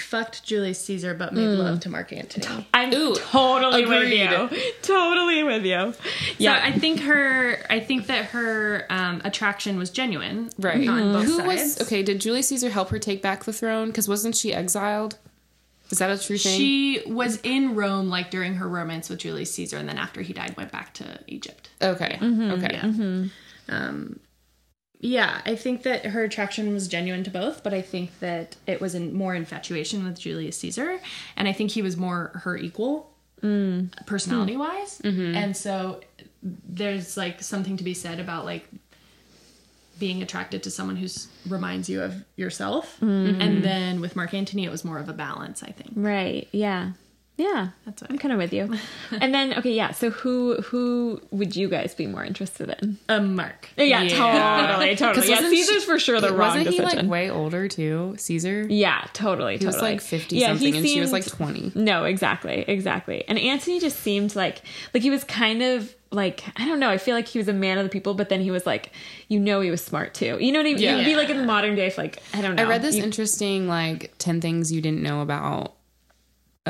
fucked 0.02 0.44
Julius 0.44 0.82
Caesar, 0.84 1.14
but 1.14 1.32
made 1.32 1.46
love 1.46 1.80
to 1.80 1.88
Mark 1.88 2.12
Antony. 2.12 2.66
I'm 2.74 2.92
Ooh, 2.92 3.14
totally 3.14 3.86
with 3.86 4.12
you. 4.12 4.48
Totally 4.82 5.42
with 5.42 5.64
you. 5.64 5.70
Yeah, 5.70 5.92
Yeah. 6.38 6.60
I 6.64 6.72
think 6.78 7.00
her. 7.00 7.56
I 7.70 7.80
think 7.80 8.06
that 8.06 8.26
her 8.26 8.86
um, 8.90 9.20
attraction 9.24 9.78
was 9.78 9.90
genuine, 9.90 10.50
Right. 10.58 10.88
On 10.88 11.12
both 11.12 11.24
Who 11.24 11.36
sides. 11.38 11.46
was 11.78 11.82
okay? 11.82 12.02
Did 12.02 12.20
Julius 12.20 12.48
Caesar 12.48 12.70
help 12.70 12.88
her 12.90 12.98
take 12.98 13.22
back 13.22 13.44
the 13.44 13.52
throne? 13.52 13.88
Because 13.88 14.08
wasn't 14.08 14.34
she 14.36 14.52
exiled? 14.52 15.18
Is 15.90 15.98
that 15.98 16.10
a 16.10 16.16
true 16.24 16.38
thing? 16.38 16.56
She 16.56 17.02
was 17.06 17.40
in 17.42 17.74
Rome 17.74 18.08
like 18.08 18.30
during 18.30 18.54
her 18.54 18.68
romance 18.68 19.08
with 19.08 19.18
Julius 19.18 19.52
Caesar, 19.54 19.76
and 19.76 19.88
then 19.88 19.98
after 19.98 20.22
he 20.22 20.32
died, 20.32 20.56
went 20.56 20.70
back 20.70 20.94
to 20.94 21.18
Egypt. 21.26 21.68
okay. 21.82 22.16
Mm-hmm. 22.20 22.50
Okay. 22.52 22.70
Yeah. 22.72 23.76
Um, 23.76 24.20
yeah, 25.00 25.40
I 25.46 25.56
think 25.56 25.82
that 25.84 26.04
her 26.06 26.22
attraction 26.24 26.72
was 26.74 26.86
genuine 26.86 27.24
to 27.24 27.30
both, 27.30 27.62
but 27.62 27.72
I 27.72 27.80
think 27.80 28.18
that 28.20 28.56
it 28.66 28.82
was 28.82 28.94
in 28.94 29.14
more 29.14 29.34
infatuation 29.34 30.04
with 30.04 30.20
Julius 30.20 30.58
Caesar, 30.58 31.00
and 31.36 31.48
I 31.48 31.52
think 31.52 31.70
he 31.70 31.80
was 31.80 31.96
more 31.96 32.42
her 32.44 32.56
equal, 32.56 33.10
mm. 33.42 33.90
personality 34.04 34.58
wise, 34.58 34.98
hmm. 34.98 35.08
mm-hmm. 35.08 35.34
and 35.34 35.56
so 35.56 36.00
there's 36.42 37.16
like 37.16 37.42
something 37.42 37.78
to 37.78 37.84
be 37.84 37.94
said 37.94 38.20
about 38.20 38.44
like 38.44 38.68
being 39.98 40.22
attracted 40.22 40.62
to 40.64 40.70
someone 40.70 40.96
who 40.96 41.08
reminds 41.48 41.88
you 41.88 42.02
of 42.02 42.22
yourself, 42.36 42.98
mm. 43.00 43.40
and 43.40 43.64
then 43.64 44.02
with 44.02 44.16
Mark 44.16 44.34
Antony, 44.34 44.66
it 44.66 44.70
was 44.70 44.84
more 44.84 44.98
of 44.98 45.08
a 45.08 45.14
balance. 45.14 45.62
I 45.62 45.70
think. 45.70 45.92
Right. 45.94 46.46
Yeah. 46.52 46.92
Yeah. 47.40 47.68
That's 47.86 48.02
what 48.02 48.10
I'm 48.10 48.18
kind 48.18 48.32
of 48.32 48.38
with 48.38 48.52
you. 48.52 48.72
and 49.20 49.32
then 49.34 49.54
okay, 49.54 49.72
yeah. 49.72 49.92
So 49.92 50.10
who 50.10 50.56
who 50.62 51.20
would 51.30 51.56
you 51.56 51.68
guys 51.68 51.94
be 51.94 52.06
more 52.06 52.24
interested 52.24 52.76
in? 52.82 52.98
Um, 53.08 53.34
Mark. 53.34 53.68
Yeah, 53.76 54.02
Yeah. 54.02 54.08
totally, 54.66 54.96
totally. 55.04 55.28
Yeah, 55.28 55.36
wasn't 55.36 55.50
Caesar's 55.54 55.82
she- 55.82 55.86
for 55.88 55.98
sure 55.98 56.20
the 56.20 56.28
wrong 56.34 56.58
Wasn't 56.58 56.68
he 56.68 56.80
like 56.82 57.06
way 57.06 57.30
older 57.30 57.66
too? 57.68 58.14
Caesar. 58.18 58.66
yeah, 58.68 59.06
totally, 59.14 59.56
He 59.56 59.64
was 59.66 59.76
totally. 59.76 59.92
like 59.92 60.00
fifty 60.02 60.36
Yeah, 60.36 60.48
something, 60.48 60.76
and 60.76 60.86
she 60.86 61.00
was 61.00 61.12
like 61.12 61.26
twenty. 61.26 61.72
No, 61.74 62.04
exactly, 62.04 62.64
exactly. 62.68 63.24
And 63.26 63.38
Antony 63.38 63.80
just 63.80 64.00
seemed 64.00 64.36
like 64.36 64.62
like 64.94 65.02
he 65.02 65.10
was 65.10 65.24
kind 65.24 65.62
of 65.62 65.94
like 66.12 66.42
I 66.56 66.66
don't 66.66 66.80
know. 66.80 66.90
I 66.90 66.98
feel 66.98 67.14
like 67.14 67.28
he 67.28 67.38
was 67.38 67.48
a 67.48 67.52
man 67.52 67.78
of 67.78 67.84
the 67.84 67.90
people, 67.90 68.14
but 68.14 68.28
then 68.28 68.40
he 68.40 68.50
was 68.50 68.66
like, 68.66 68.92
you 69.28 69.38
know, 69.40 69.60
he 69.60 69.70
was 69.70 69.80
smart 69.82 70.12
too. 70.12 70.36
You 70.40 70.52
know 70.52 70.58
what 70.58 70.66
I 70.66 70.74
mean? 70.74 70.78
Yeah. 70.78 70.96
You'd 70.96 71.04
be 71.04 71.16
like 71.16 71.30
in 71.30 71.36
the 71.38 71.44
modern 71.46 71.74
day, 71.76 71.86
if 71.86 71.96
like 71.96 72.20
I 72.34 72.42
don't 72.42 72.56
know. 72.56 72.64
I 72.64 72.66
read 72.66 72.82
this 72.82 72.96
You- 72.96 73.04
interesting 73.04 73.68
like 73.68 74.12
ten 74.18 74.40
things 74.40 74.70
you 74.72 74.80
didn't 74.82 75.02
know 75.02 75.22
about 75.22 75.74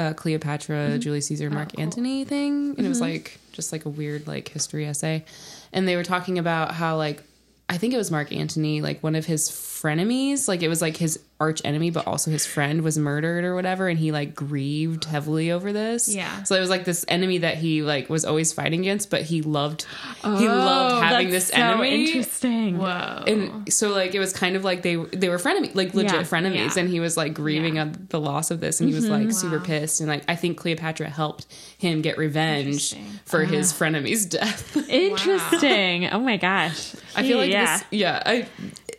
uh, 0.00 0.12
Cleopatra, 0.14 0.76
Mm-hmm. 0.76 0.98
Julius 1.00 1.26
Caesar, 1.26 1.50
Mark 1.50 1.70
Oh, 1.76 1.82
Antony 1.82 2.24
thing, 2.24 2.74
and 2.76 2.86
it 2.86 2.88
was 2.88 3.00
like 3.00 3.38
just 3.52 3.72
like 3.72 3.84
a 3.84 3.88
weird 3.88 4.26
like 4.26 4.48
history 4.48 4.86
essay, 4.86 5.24
and 5.72 5.86
they 5.86 5.96
were 5.96 6.04
talking 6.04 6.38
about 6.38 6.72
how 6.74 6.96
like 6.96 7.22
I 7.68 7.76
think 7.78 7.94
it 7.94 7.98
was 7.98 8.10
Mark 8.10 8.32
Antony, 8.32 8.80
like 8.82 9.02
one 9.02 9.14
of 9.14 9.26
his 9.26 9.48
frenemies, 9.50 10.48
like 10.48 10.62
it 10.62 10.68
was 10.68 10.82
like 10.82 10.96
his 10.96 11.20
arch 11.40 11.62
enemy, 11.64 11.90
but 11.90 12.06
also 12.06 12.30
his 12.30 12.44
friend 12.46 12.82
was 12.82 12.98
murdered 12.98 13.44
or 13.44 13.54
whatever, 13.54 13.88
and 13.88 13.98
he 13.98 14.12
like 14.12 14.34
grieved 14.34 15.06
heavily 15.06 15.50
over 15.50 15.72
this. 15.72 16.14
Yeah. 16.14 16.42
So 16.42 16.54
it 16.54 16.60
was 16.60 16.70
like 16.70 16.84
this 16.84 17.04
enemy 17.08 17.38
that 17.38 17.56
he 17.56 17.82
like 17.82 18.10
was 18.10 18.24
always 18.24 18.52
fighting 18.52 18.80
against, 18.80 19.10
but 19.10 19.22
he 19.22 19.42
loved 19.42 19.86
he 20.22 20.28
Oh, 20.28 20.34
loved 20.34 21.02
having 21.02 21.30
that's 21.30 21.46
this 21.46 21.56
so 21.56 21.62
enemy. 21.62 22.04
Interesting. 22.06 22.78
Whoa. 22.78 23.24
And 23.26 23.72
so 23.72 23.90
like 23.90 24.14
it 24.14 24.18
was 24.18 24.32
kind 24.32 24.54
of 24.54 24.64
like 24.64 24.82
they 24.82 24.96
they 24.96 25.28
were 25.28 25.38
frenemies, 25.38 25.74
like 25.74 25.94
legit 25.94 26.12
Yeah, 26.12 26.22
frenemies, 26.22 26.76
yeah. 26.76 26.82
and 26.82 26.90
he 26.90 27.00
was 27.00 27.16
like 27.16 27.34
grieving 27.34 27.76
Yeah. 27.76 27.82
on 27.82 28.06
the 28.10 28.20
loss 28.20 28.50
of 28.50 28.60
this, 28.60 28.80
and 28.80 28.88
he 28.88 28.94
was 28.94 29.08
like 29.08 29.22
mm-hmm. 29.22 29.30
super 29.30 29.60
pissed, 29.60 30.00
and 30.00 30.08
like 30.08 30.24
I 30.28 30.36
think 30.36 30.58
Cleopatra 30.58 31.08
helped 31.08 31.46
him 31.78 32.02
get 32.02 32.18
revenge 32.18 32.66
Interesting. 32.66 33.20
for 33.24 33.44
his 33.44 33.72
uh-huh. 33.72 33.84
frenemy's 33.90 34.26
death. 34.26 34.76
Interesting. 34.88 36.08
Oh 36.10 36.20
my 36.20 36.36
gosh. 36.36 36.94
I 37.16 37.22
feel 37.22 37.38
like 37.38 37.50
yeah. 37.50 37.78
this, 37.78 37.86
yeah, 37.90 38.22
I 38.24 38.46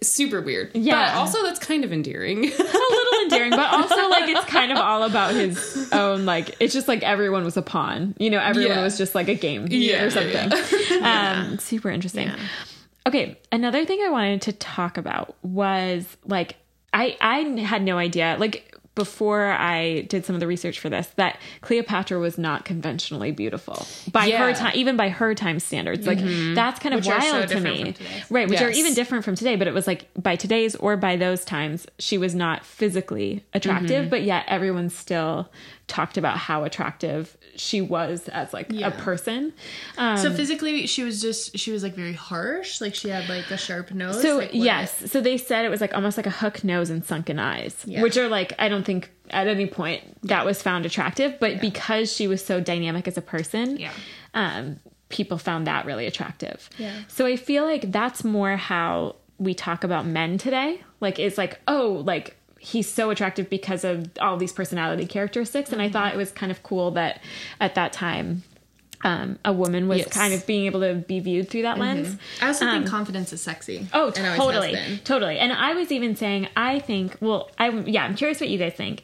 super 0.04 0.42
weird. 0.42 0.72
Yeah. 0.74 1.12
but 1.14 1.18
also 1.20 1.44
that's 1.44 1.60
kind 1.60 1.84
of 1.84 1.94
endearing. 1.94 2.40
a 2.46 2.48
little 2.48 3.22
endearing, 3.24 3.52
but 3.52 3.72
also 3.74 4.10
like 4.10 4.30
it's 4.30 4.46
kind 4.46 4.72
of 4.72 4.78
all 4.80 5.04
about 5.04 5.34
his 5.34 5.90
own 5.92 6.26
like 6.26 6.56
it's 6.60 6.74
just 6.74 6.88
like 6.88 7.04
everyone 7.04 7.44
was 7.44 7.58
a 7.58 7.62
pawn. 7.62 8.16
You 8.20 8.30
know, 8.30 8.40
everyone 8.40 8.78
Yeah. 8.78 8.84
was 8.84 8.98
just 8.98 9.14
like 9.16 9.28
a 9.28 9.36
game 9.36 9.68
Yeah, 9.70 10.04
or 10.04 10.08
yeah, 10.08 10.10
something. 10.10 11.02
Um 11.04 11.60
super 11.60 11.90
interesting. 11.90 12.28
Yeah. 12.28 12.38
Okay, 13.08 13.40
another 13.52 13.86
thing 13.86 14.00
I 14.06 14.10
wanted 14.10 14.42
to 14.44 14.54
talk 14.54 14.98
about 14.98 15.36
was 15.44 16.06
like 16.26 16.56
I 16.94 17.18
I 17.22 17.40
had 17.62 17.82
no 17.84 17.98
idea 17.98 18.36
like 18.40 18.76
before 18.96 19.52
I 19.52 20.02
did 20.02 20.26
some 20.26 20.36
of 20.36 20.40
the 20.40 20.48
research 20.48 20.80
for 20.80 20.90
this 20.90 21.08
that 21.16 21.40
Cleopatra 21.62 22.20
was 22.20 22.38
not 22.38 22.66
conventionally 22.66 23.32
beautiful 23.32 23.86
by 24.12 24.30
her 24.32 24.54
time 24.54 24.74
even 24.76 24.98
by 24.98 25.10
her 25.10 25.34
time 25.34 25.60
standards. 25.60 26.06
Like 26.06 26.20
mm-hmm. 26.20 26.54
that's 26.56 26.80
kind 26.80 26.94
of 26.94 27.00
Which 27.00 27.10
are 27.10 27.22
so 27.22 27.32
wild 27.32 27.50
to 27.50 27.60
me. 27.62 27.96
right 28.30 28.50
which 28.50 28.62
are 28.62 28.70
even 28.70 28.94
different 28.94 29.24
from 29.24 29.36
today 29.36 29.56
but 29.56 29.68
it 29.68 29.74
was 29.74 29.88
like 29.88 30.08
by 30.22 30.36
today's 30.36 30.76
or 30.76 30.98
by 30.98 31.16
those 31.16 31.46
times 31.46 31.88
she 32.00 32.18
was 32.18 32.36
not 32.36 32.66
physically 32.66 33.46
attractive 33.54 34.02
mm-hmm. 34.02 34.10
but 34.10 34.24
yet 34.24 34.46
everyone 34.48 34.90
still 34.90 35.50
talked 35.92 36.18
about 36.18 36.38
how 36.38 36.64
attractive 36.64 37.36
she 37.56 37.82
was 37.82 38.30
as 38.30 38.54
like 38.54 38.68
Yeah. 38.70 38.88
a 38.88 38.92
person. 38.92 39.52
Um, 39.98 40.18
So 40.18 40.32
physically, 40.34 40.88
she 40.88 41.04
was 41.04 41.22
just 41.22 41.58
she 41.58 41.72
was 41.72 41.84
like 41.84 41.96
very 41.96 42.14
harsh. 42.14 42.80
Like 42.80 42.96
she 42.96 43.10
had 43.10 43.28
like 43.28 43.52
a 43.52 43.58
sharp 43.58 43.92
nose. 43.92 44.22
So 44.22 44.38
like, 44.38 44.52
yes, 44.54 45.12
so 45.12 45.20
they 45.20 45.38
said 45.38 45.66
it 45.66 45.70
was 45.70 45.82
like 45.82 45.94
almost 45.94 46.16
like 46.16 46.26
a 46.26 46.32
hook 46.32 46.64
nose 46.64 46.90
and 46.90 47.04
sunken 47.04 47.40
eyes, 47.40 47.76
Yeah. 47.86 48.02
which 48.02 48.16
are 48.18 48.30
like 48.30 48.54
I 48.58 48.70
don't 48.70 48.86
think 48.86 49.12
at 49.32 49.48
any 49.48 49.68
point 49.68 50.02
that 50.28 50.46
was 50.46 50.62
found 50.62 50.86
attractive, 50.86 51.40
but 51.40 51.60
because 51.60 52.12
she 52.14 52.28
was 52.28 52.44
so 52.44 52.62
dynamic 52.62 53.08
as 53.08 53.18
a 53.18 53.22
person, 53.22 53.78
Yeah. 53.78 53.92
um, 54.34 54.80
people 55.10 55.38
found 55.38 55.68
that 55.68 55.86
really 55.86 56.06
attractive. 56.08 56.70
Yeah. 56.78 56.94
So 57.10 57.26
I 57.26 57.36
feel 57.36 57.66
like 57.66 57.92
that's 57.92 58.24
more 58.24 58.56
how 58.56 59.18
we 59.38 59.54
talk 59.54 59.84
about 59.84 60.06
men 60.06 60.38
today. 60.38 60.82
Like 61.02 61.20
it's 61.20 61.38
like 61.38 61.60
oh 61.68 62.02
like 62.06 62.38
he's 62.64 62.88
so 62.88 63.10
attractive 63.10 63.50
because 63.50 63.84
of 63.84 64.08
all 64.22 64.38
these 64.38 64.54
personality 64.54 65.06
characteristics, 65.08 65.72
and 65.72 65.82
I 65.82 65.86
Mm-hmm. 65.86 65.94
thought 65.94 66.14
it 66.14 66.18
was 66.18 66.32
kind 66.32 66.52
of 66.52 66.62
cool 66.64 66.92
that 66.92 67.22
at 67.60 67.76
that 67.76 67.92
time. 67.92 68.44
Um, 69.04 69.40
a 69.44 69.52
woman 69.52 69.88
was 69.88 69.98
Yes. 69.98 70.10
kind 70.10 70.32
of 70.32 70.46
being 70.46 70.68
able 70.68 70.82
to 70.82 70.94
be 70.94 71.20
viewed 71.20 71.50
through 71.50 71.64
that 71.64 71.80
lens. 71.80 72.18
I 72.40 72.48
also 72.50 72.66
think 72.70 72.86
confidence 72.86 73.34
is 73.34 73.42
sexy. 73.42 73.88
Oh, 73.94 74.14
and 74.16 74.16
totally, 74.38 74.78
totally. 75.04 75.40
And 75.40 75.52
I 75.52 75.74
was 75.74 75.92
even 75.92 76.16
saying, 76.16 76.50
I 76.56 76.78
think, 76.78 77.18
well, 77.20 77.50
I 77.58 77.70
yeah, 77.70 78.04
I'm 78.06 78.14
curious 78.14 78.40
what 78.40 78.50
you 78.50 78.60
guys 78.60 78.74
think. 78.76 79.04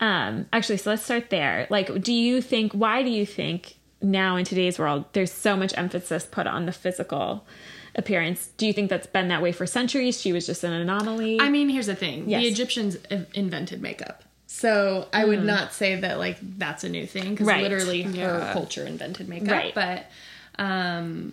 Um, 0.00 0.46
actually, 0.52 0.78
so 0.78 0.90
let's 0.90 1.04
start 1.04 1.30
there. 1.30 1.68
Like, 1.70 2.02
do 2.02 2.12
you 2.12 2.42
think? 2.42 2.72
Why 2.72 3.04
do 3.04 3.08
you 3.08 3.24
think 3.24 3.76
now 4.02 4.34
in 4.34 4.44
today's 4.44 4.80
world 4.80 5.04
there's 5.12 5.30
so 5.32 5.56
much 5.56 5.72
emphasis 5.78 6.26
put 6.28 6.48
on 6.48 6.66
the 6.66 6.72
physical 6.72 7.46
appearance? 7.96 8.48
Do 8.56 8.66
you 8.66 8.72
think 8.72 8.88
that's 8.90 9.06
been 9.06 9.28
that 9.28 9.42
way 9.42 9.50
for 9.52 9.66
centuries? 9.66 10.20
She 10.20 10.32
was 10.32 10.46
just 10.46 10.62
an 10.64 10.72
anomaly. 10.72 11.40
I 11.40 11.48
mean, 11.48 11.68
here's 11.68 11.86
the 11.86 11.94
thing: 11.96 12.28
Yes. 12.28 12.42
the 12.42 12.48
Egyptians 12.48 12.96
invented 13.34 13.82
makeup. 13.82 14.22
So 14.46 15.08
I 15.12 15.24
would 15.24 15.42
not 15.44 15.72
say 15.74 15.96
that 16.00 16.18
like 16.18 16.38
that's 16.58 16.84
a 16.84 16.88
new 16.88 17.06
thing 17.06 17.30
because 17.30 17.46
Mm. 17.46 17.50
Right. 17.50 17.62
literally 17.62 18.02
her 18.02 18.50
culture 18.52 18.84
invented 18.86 19.28
makeup. 19.28 19.48
Right. 19.50 19.74
But 19.74 20.06
um, 20.58 21.32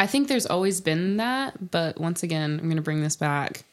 I 0.00 0.06
think 0.06 0.28
there's 0.28 0.46
always 0.46 0.80
been 0.80 1.18
that, 1.18 1.70
but 1.70 2.00
once 2.00 2.22
again, 2.22 2.52
I'm 2.58 2.64
going 2.66 2.76
to 2.76 2.82
bring 2.82 3.02
this 3.02 3.16
back. 3.16 3.64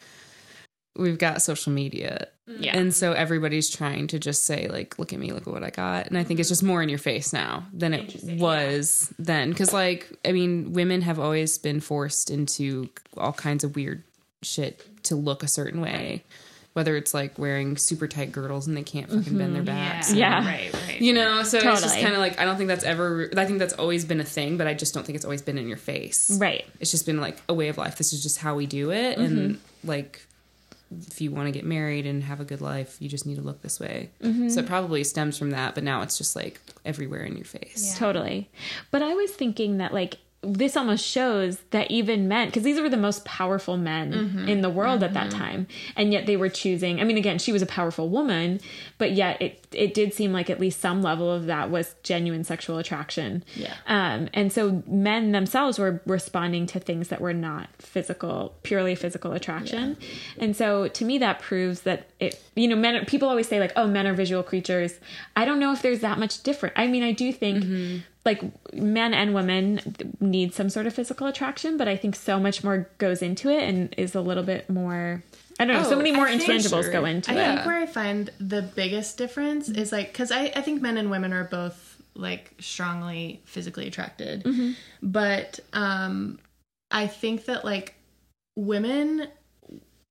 We've 1.00 1.18
got 1.18 1.42
social 1.42 1.72
media. 1.72 2.28
Yeah. 2.48 2.78
And 2.78 2.94
so 2.94 3.14
everybody's 3.14 3.70
trying 3.70 4.08
to 4.08 4.20
just 4.20 4.44
say, 4.46 4.68
like, 4.68 4.98
look 4.98 5.14
at 5.14 5.20
me, 5.20 5.32
look 5.32 5.48
at 5.48 5.54
what 5.54 5.64
I 5.64 5.70
got. 5.70 6.08
And 6.08 6.18
I 6.18 6.24
think 6.24 6.40
it's 6.40 6.50
just 6.50 6.64
more 6.64 6.82
in 6.82 6.90
your 6.90 6.98
face 6.98 7.32
now 7.32 7.66
than 7.74 7.94
it 7.94 8.24
was 8.40 9.14
then. 9.20 9.50
Because, 9.52 9.72
like, 9.72 10.12
I 10.26 10.32
mean, 10.32 10.74
women 10.74 11.02
have 11.04 11.20
always 11.20 11.58
been 11.58 11.80
forced 11.80 12.32
into 12.32 12.90
all 13.16 13.34
kinds 13.34 13.64
of 13.64 13.76
weird 13.76 14.04
shit 14.42 14.84
to 15.04 15.16
look 15.16 15.44
a 15.44 15.48
certain 15.48 15.80
way. 15.82 16.24
Whether 16.74 16.96
it's 16.96 17.14
like 17.16 17.38
wearing 17.38 17.78
super 17.78 18.08
tight 18.08 18.32
girdles 18.32 18.68
and 18.68 18.78
they 18.78 18.84
can't 18.84 19.10
fucking 19.10 19.38
bend 19.38 19.56
their 19.56 19.64
backs. 19.64 20.10
Mm-hmm. 20.10 20.18
Yeah. 20.20 20.46
right, 20.46 20.74
right. 20.88 21.02
You 21.02 21.14
know, 21.14 21.44
so 21.44 21.58
it's 21.58 21.82
just 21.82 22.00
kind 22.00 22.14
of 22.14 22.20
like 22.20 22.40
I 22.40 22.46
don't 22.46 22.58
think 22.58 22.68
that's 22.68 22.84
ever. 22.86 23.30
I 23.36 23.46
think 23.46 23.60
that's 23.60 23.74
always 23.74 24.06
been 24.06 24.22
a 24.22 24.24
thing, 24.24 24.56
but 24.56 24.68
I 24.68 24.76
just 24.76 24.94
don't 24.94 25.04
think 25.04 25.16
it's 25.16 25.26
always 25.26 25.42
been 25.42 25.58
in 25.58 25.68
your 25.68 25.78
face. 25.78 26.30
right. 26.40 26.66
It's 26.80 26.92
just 26.92 27.06
been 27.08 27.20
like 27.20 27.38
a 27.50 27.54
way 27.56 27.68
of 27.70 27.78
life. 27.78 27.98
This 27.98 28.14
is 28.14 28.22
just 28.24 28.38
how 28.38 28.56
we 28.56 28.66
do 28.66 28.92
it, 28.92 29.18
and 29.18 29.60
like 29.84 30.26
if 31.08 31.22
you 31.22 31.32
want 31.32 31.48
to 31.48 31.52
get 31.52 31.66
married 31.66 32.06
and 32.06 32.24
have 32.24 32.40
a 32.40 32.46
good 32.46 32.62
life, 32.62 32.98
you 33.00 33.10
just 33.10 33.26
need 33.26 33.36
to 33.36 33.42
look 33.42 33.62
this 33.62 33.80
way. 33.80 34.10
Mm-hmm. 34.22 34.50
So 34.50 34.62
it 34.62 34.68
probably 34.68 35.04
stems 35.04 35.38
from 35.38 35.52
that, 35.52 35.76
but 35.76 35.84
now 35.84 36.02
it's 36.02 36.18
just 36.18 36.36
like 36.36 36.60
everywhere 36.86 37.24
in 37.24 37.36
your 37.36 37.46
face. 37.46 37.98
Totally. 37.98 38.50
But 38.92 39.02
I 39.02 39.14
was 39.14 39.32
thinking 39.32 39.78
that 39.78 39.94
like 39.94 40.18
this 40.42 40.78
almost 40.78 41.06
shows 41.06 41.60
that 41.72 41.92
even 41.92 42.30
men 42.30 42.48
because 42.48 42.64
these 42.64 42.80
were 42.80 42.88
the 42.88 42.96
most 42.96 43.26
powerful 43.26 43.76
men 43.76 44.14
mm-hmm. 44.14 44.48
in 44.48 44.62
the 44.62 44.70
world 44.70 45.04
at 45.04 45.14
that 45.14 45.30
mm-hmm. 45.30 45.40
time. 45.40 45.68
And 45.98 46.14
yet 46.14 46.28
they 46.28 46.38
were 46.38 46.48
choosing 46.48 47.02
i 47.02 47.04
mean 47.04 47.18
again 47.18 47.40
she 47.40 47.52
was 47.52 47.62
a 47.62 47.66
powerful 47.66 48.10
woman 48.10 48.62
but 48.98 49.12
yet 49.12 49.42
it 49.42 49.68
it 49.74 49.94
did 49.94 50.14
seem 50.14 50.32
like 50.32 50.50
at 50.50 50.60
least 50.60 50.80
some 50.80 51.02
level 51.02 51.32
of 51.32 51.48
that 51.48 51.70
was 51.70 51.96
genuine 52.04 52.44
sexual 52.46 52.78
attraction. 52.78 53.44
Yeah. 53.56 53.74
um 53.88 54.30
and 54.34 54.52
so 54.54 54.82
men 54.88 55.34
themselves 55.34 55.78
were 55.78 56.02
responding 56.06 56.66
to 56.68 56.80
things 56.80 57.10
that 57.10 57.20
were 57.20 57.34
not 57.34 57.68
physical 57.78 58.56
purely 58.64 58.96
physical 58.96 59.34
attraction. 59.34 59.98
And 60.38 60.56
so 60.56 60.88
to 60.88 61.04
me 61.04 61.18
that 61.18 61.40
proves 61.40 61.82
that 61.82 62.08
it 62.22 62.42
you 62.56 62.70
know 62.70 62.78
men 62.78 63.04
people 63.06 63.28
always 63.28 63.48
say 63.48 63.60
like 63.60 63.74
oh 63.76 63.88
men 63.88 64.08
are 64.08 64.14
visual 64.14 64.44
creatures. 64.44 65.00
I 65.36 65.44
don't 65.44 65.60
know 65.60 65.74
if 65.74 65.82
there's 65.82 66.00
that 66.00 66.18
much 66.18 66.44
different. 66.44 66.76
I 66.78 66.88
mean 66.88 67.04
i 67.04 67.12
do 67.12 67.34
think 67.34 67.64
mm-hmm. 67.64 67.98
Like 68.26 68.42
men 68.74 69.14
and 69.14 69.34
women 69.34 69.82
need 70.20 70.54
some 70.54 70.70
sort 70.70 70.86
of 70.86 70.94
physical 70.94 71.28
attraction, 71.28 71.78
but 71.78 71.88
I 71.88 71.96
think 71.96 72.16
so 72.16 72.40
much 72.40 72.64
more 72.64 72.90
goes 72.98 73.22
into 73.22 73.50
it 73.50 73.64
and 73.64 73.94
is 73.98 74.14
a 74.16 74.22
little 74.22 74.44
bit 74.44 74.70
more. 74.70 75.24
I 75.60 75.66
don't 75.66 75.76
know. 75.82 75.84
so 75.84 75.96
Oh, 75.96 75.98
many 75.98 76.12
more 76.12 76.28
I 76.28 76.38
intangibles 76.38 76.84
sure. 76.84 76.92
go 76.92 77.06
into 77.06 77.32
I 77.32 77.36
it. 77.36 77.40
I 77.40 77.56
think 77.56 77.66
where 77.66 77.78
I 77.78 77.86
find 77.86 78.30
the 78.40 78.62
biggest 78.62 79.18
difference 79.18 79.70
mm-hmm. 79.70 79.80
is 79.82 79.92
like 79.92 80.12
because 80.12 80.32
I, 80.32 80.52
I 80.56 80.62
think 80.62 80.82
men 80.82 80.98
and 80.98 81.10
women 81.10 81.34
are 81.34 81.46
both 81.46 82.02
like 82.14 82.54
strongly 82.60 83.42
physically 83.46 83.88
attracted, 83.88 84.44
mm-hmm. 84.44 84.72
but 85.02 85.60
um, 85.74 86.40
I 86.92 87.08
think 87.08 87.46
that 87.46 87.64
like 87.64 87.96
women, 88.56 89.28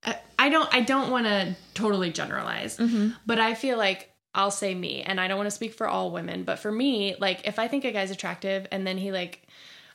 I, 0.02 0.16
I 0.38 0.48
don't 0.48 0.72
I 0.74 0.80
don't 0.80 1.10
want 1.10 1.26
to 1.26 1.56
totally 1.74 2.10
generalize, 2.10 2.78
mm-hmm. 2.78 3.10
but 3.26 3.38
I 3.38 3.54
feel 3.54 3.76
like 3.76 4.10
I'll 4.34 4.50
say 4.50 4.74
me, 4.74 5.02
and 5.02 5.20
I 5.20 5.28
don't 5.28 5.38
want 5.38 5.48
to 5.48 5.56
speak 5.56 5.74
for 5.74 5.88
all 5.88 6.10
women, 6.12 6.44
but 6.44 6.58
for 6.58 6.70
me, 6.70 7.16
like 7.18 7.46
if 7.46 7.58
I 7.58 7.68
think 7.68 7.84
a 7.84 7.92
guy's 7.92 8.10
attractive 8.10 8.66
and 8.70 8.86
then 8.86 8.98
he 8.98 9.12
like 9.12 9.46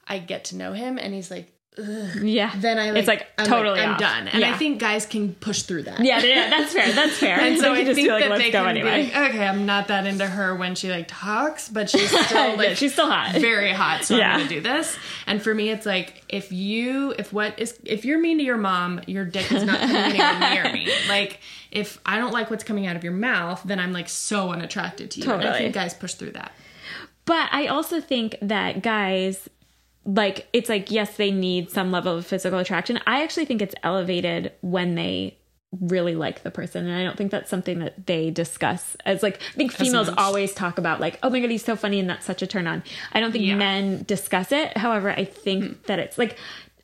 I 0.07 0.19
get 0.19 0.45
to 0.45 0.57
know 0.57 0.73
him 0.73 0.97
and 0.97 1.13
he's 1.13 1.31
like. 1.31 1.52
Ugh, 1.77 2.23
Yeah. 2.23 2.51
then 2.57 2.77
I 2.77 2.91
like, 2.91 2.99
It's 2.99 3.07
like 3.07 3.27
I'm 3.37 3.45
totally 3.47 3.79
I'm 3.79 3.93
off. 3.93 3.99
done, 3.99 4.27
and 4.27 4.43
I 4.45 4.55
think 4.57 4.79
guys 4.79 5.05
can 5.07 5.33
push 5.33 5.63
through 5.63 5.83
that. 5.83 5.99
Yeah, 6.01 6.19
yeah, 6.23 6.49
that's 6.49 6.71
fair. 6.73 6.91
That's 6.91 7.17
fair. 7.17 7.39
And 7.41 7.57
so 7.59 7.73
I 7.73 7.83
just 7.83 7.95
think 7.95 8.07
feel 8.07 8.13
like, 8.15 8.23
that 8.25 8.29
let's 8.31 8.43
they 8.43 8.51
go 8.51 8.59
can 8.63 8.77
anyway. 8.77 9.07
be 9.07 9.11
like, 9.13 9.29
okay, 9.31 9.47
I'm 9.47 9.65
not 9.65 9.87
that 9.87 10.05
into 10.05 10.27
her 10.27 10.55
when 10.55 10.75
she 10.75 10.89
like 10.91 11.05
talks, 11.07 11.69
but 11.69 11.89
she's 11.89 12.09
still 12.27 12.55
like 12.57 12.69
Yeah, 12.69 12.73
she's 12.75 12.93
still 12.93 13.09
hot. 13.09 13.35
very 13.35 13.71
hot. 13.71 14.03
So 14.05 14.15
Yeah. 14.17 14.33
I'm 14.33 14.37
gonna 14.41 14.49
do 14.49 14.61
this. 14.61 14.95
And 15.25 15.41
for 15.41 15.53
me, 15.55 15.69
it's 15.71 15.85
like 15.87 16.23
if 16.29 16.51
you, 16.51 17.13
if 17.17 17.33
what 17.33 17.57
is, 17.59 17.79
if 17.85 18.05
you're 18.05 18.19
mean 18.19 18.37
to 18.37 18.43
your 18.43 18.57
mom, 18.57 19.01
your 19.07 19.25
dick 19.25 19.51
is 19.51 19.63
not 19.63 19.79
coming 19.79 19.95
anywhere 20.21 20.63
near 20.63 20.73
me. 20.73 20.91
Like 21.09 21.39
if 21.71 21.99
I 22.05 22.19
don't 22.19 22.31
like 22.33 22.51
what's 22.51 22.63
coming 22.63 22.85
out 22.85 22.95
of 22.95 23.03
your 23.03 23.13
mouth, 23.13 23.61
then 23.65 23.79
I'm 23.79 23.93
like 23.93 24.09
so 24.09 24.51
unattracted 24.51 25.09
to 25.11 25.21
you. 25.21 25.23
And 25.31 25.41
I 25.41 25.43
Totally. 25.45 25.59
think 25.63 25.73
guys 25.75 25.95
push 25.95 26.13
through 26.13 26.31
that. 26.33 26.51
But 27.25 27.49
I 27.51 27.67
also 27.67 27.99
think 28.01 28.35
that 28.41 28.83
guys, 28.83 29.49
like, 30.05 30.47
it's 30.53 30.69
like, 30.69 30.91
yes, 30.91 31.15
they 31.17 31.31
need 31.31 31.71
some 31.71 31.91
level 31.91 32.17
of 32.17 32.25
physical 32.25 32.59
attraction. 32.59 32.99
I 33.07 33.23
actually 33.23 33.45
think 33.45 33.61
it's 33.61 33.75
elevated 33.83 34.51
when 34.61 34.95
they 34.95 35.37
really 35.81 36.13
like 36.13 36.43
the 36.43 36.51
person. 36.51 36.85
And 36.85 36.95
I 36.95 37.03
don't 37.03 37.17
think 37.17 37.31
that's 37.31 37.49
something 37.49 37.79
that 37.79 38.05
they 38.05 38.29
discuss 38.29 38.95
as 39.05 39.23
like, 39.23 39.41
I 39.41 39.55
think 39.55 39.71
females 39.71 40.09
always 40.17 40.53
talk 40.53 40.77
about, 40.77 40.99
like, 40.99 41.17
oh 41.23 41.29
my 41.29 41.39
God, 41.39 41.49
he's 41.49 41.65
so 41.65 41.75
funny 41.75 41.99
and 41.99 42.09
that's 42.09 42.25
such 42.25 42.41
a 42.41 42.47
turn 42.47 42.67
on. 42.67 42.83
I 43.11 43.19
don't 43.19 43.31
think 43.31 43.45
Yeah. 43.45 43.55
men 43.55 44.03
discuss 44.05 44.51
it. 44.51 44.77
However, 44.77 45.09
I 45.09 45.25
think 45.25 45.85
that 45.87 45.97
it's 45.99 46.17
like, 46.17 46.37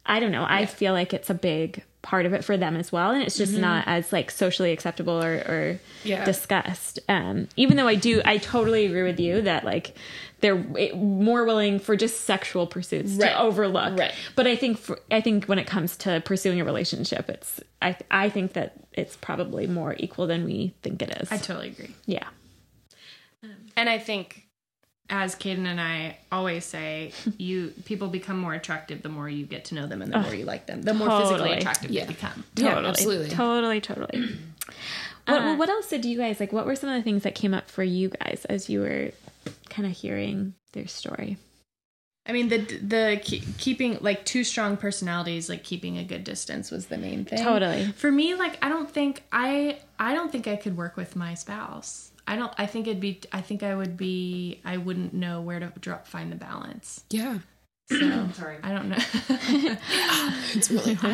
I 0.06 0.20
don't 0.20 0.32
know. 0.32 0.46
I 0.48 0.66
feel 0.66 0.94
like 0.94 1.14
it's 1.14 1.30
a 1.30 1.36
big 1.36 1.84
part 2.02 2.26
of 2.26 2.34
it 2.34 2.44
for 2.46 2.56
them 2.58 2.76
as 2.78 2.92
well. 2.92 3.12
And 3.12 3.22
it's 3.22 3.38
just 3.38 3.56
not 3.56 3.84
as 3.86 4.12
like 4.14 4.32
socially 4.32 4.72
acceptable 4.72 5.22
or, 5.22 5.34
or 5.34 5.80
Yeah. 6.04 6.24
discussed. 6.26 6.98
Um, 7.10 7.48
even 7.58 7.78
though 7.78 7.88
I 7.88 7.96
do, 7.96 8.22
I 8.26 8.38
totally 8.38 8.86
agree 8.86 9.04
with 9.04 9.20
you 9.20 9.42
that 9.44 9.66
like 9.66 9.94
they're 10.42 10.64
more 10.96 11.44
willing 11.46 11.80
for 11.80 11.96
just 11.96 12.22
sexual 12.22 12.66
pursuits 12.68 13.14
Right. 13.14 13.30
to 13.32 13.40
overlook. 13.40 13.98
Right. 14.00 14.14
But 14.36 14.48
I 14.48 14.56
think 14.56 14.78
for, 14.78 15.00
I 15.12 15.22
think 15.22 15.46
when 15.46 15.60
it 15.60 15.68
comes 15.68 15.98
to 15.98 16.22
pursuing 16.26 16.62
a 16.62 16.66
relationship, 16.66 17.30
it's 17.30 17.60
I 17.82 17.98
I 18.10 18.30
think 18.30 18.54
that 18.54 18.74
it's 18.94 19.16
probably 19.16 19.68
more 19.68 19.96
equal 20.00 20.28
than 20.28 20.46
we 20.46 20.74
think 20.82 21.02
it 21.02 21.10
is. 21.22 21.32
I 21.32 21.38
totally 21.38 21.70
agree. 21.70 21.94
yeah. 22.06 22.28
Um, 23.44 23.52
and 23.78 23.90
I 23.90 23.98
think, 24.00 24.46
as 25.10 25.36
Kaden 25.36 25.66
and 25.66 25.80
I 25.80 26.18
always 26.32 26.66
say, 26.66 27.12
you 27.38 27.74
people 27.86 28.08
become 28.08 28.38
more 28.40 28.54
attractive 28.54 29.02
the 29.02 29.10
more 29.10 29.30
you 29.30 29.46
get 29.46 29.66
to 29.66 29.76
know 29.76 29.88
them 29.88 30.02
and 30.02 30.12
the 30.14 30.20
more 30.20 30.34
you 30.36 30.46
like 30.46 30.66
them, 30.68 30.82
the 30.84 30.94
more 30.94 31.10
physically 31.22 31.54
attractive 31.54 31.92
Yeah. 31.92 32.06
they 32.06 32.14
become. 32.14 32.44
Yeah, 32.56 32.70
Totally. 32.76 32.88
absolutely. 32.90 33.30
Totally. 33.30 33.82
Totally. 33.82 34.30
what, 35.26 35.42
well, 35.44 35.58
what 35.58 35.70
else 35.70 35.88
did 35.90 36.06
you 36.06 36.18
guys 36.18 36.40
like? 36.40 36.52
What 36.54 36.66
were 36.66 36.76
some 36.76 36.90
of 36.90 36.96
the 36.96 37.04
things 37.04 37.24
that 37.24 37.36
came 37.36 37.54
up 37.54 37.70
for 37.70 37.84
you 37.84 38.10
guys 38.10 38.46
as 38.50 38.70
you 38.70 38.82
were 38.82 39.12
kind 39.70 39.88
of 39.88 39.96
hearing 39.96 40.56
their 40.74 40.88
story? 40.88 41.38
I 42.26 42.32
mean, 42.32 42.50
the 42.50 42.58
the 42.58 43.22
ke- 43.24 43.58
keeping 43.58 43.98
like 44.02 44.24
two 44.24 44.44
strong 44.44 44.78
personalities, 44.78 45.50
like 45.50 45.64
keeping 45.64 45.98
a 45.98 46.04
good 46.04 46.24
distance, 46.24 46.70
was 46.70 46.88
the 46.88 46.98
main 46.98 47.26
thing. 47.26 47.44
Totally. 47.44 47.92
For 47.94 48.12
me, 48.12 48.36
like 48.36 48.64
I 48.64 48.70
don't 48.70 48.90
think 48.90 49.24
I 49.32 49.80
I 49.98 50.14
don't 50.14 50.32
think 50.32 50.48
I 50.48 50.56
could 50.56 50.78
work 50.78 50.96
with 50.96 51.16
my 51.16 51.34
spouse. 51.34 52.12
I 52.28 52.36
don't. 52.36 52.54
I 52.60 52.68
think 52.68 52.86
it'd 52.86 53.02
be. 53.02 53.22
I 53.32 53.42
think 53.42 53.64
I 53.64 53.74
would 53.74 53.98
be. 53.98 54.62
I 54.64 54.78
wouldn't 54.78 55.14
know 55.16 55.42
where 55.42 55.60
to 55.60 55.74
drop 55.80 56.06
find 56.06 56.32
the 56.32 56.36
balance. 56.36 57.04
Yeah. 57.10 57.40
So 57.90 58.30
sorry, 58.34 58.58
I 58.64 58.72
don't 58.72 58.90
know. 58.90 58.98
It's 60.56 60.72
really 60.72 60.94
hard. 60.96 61.14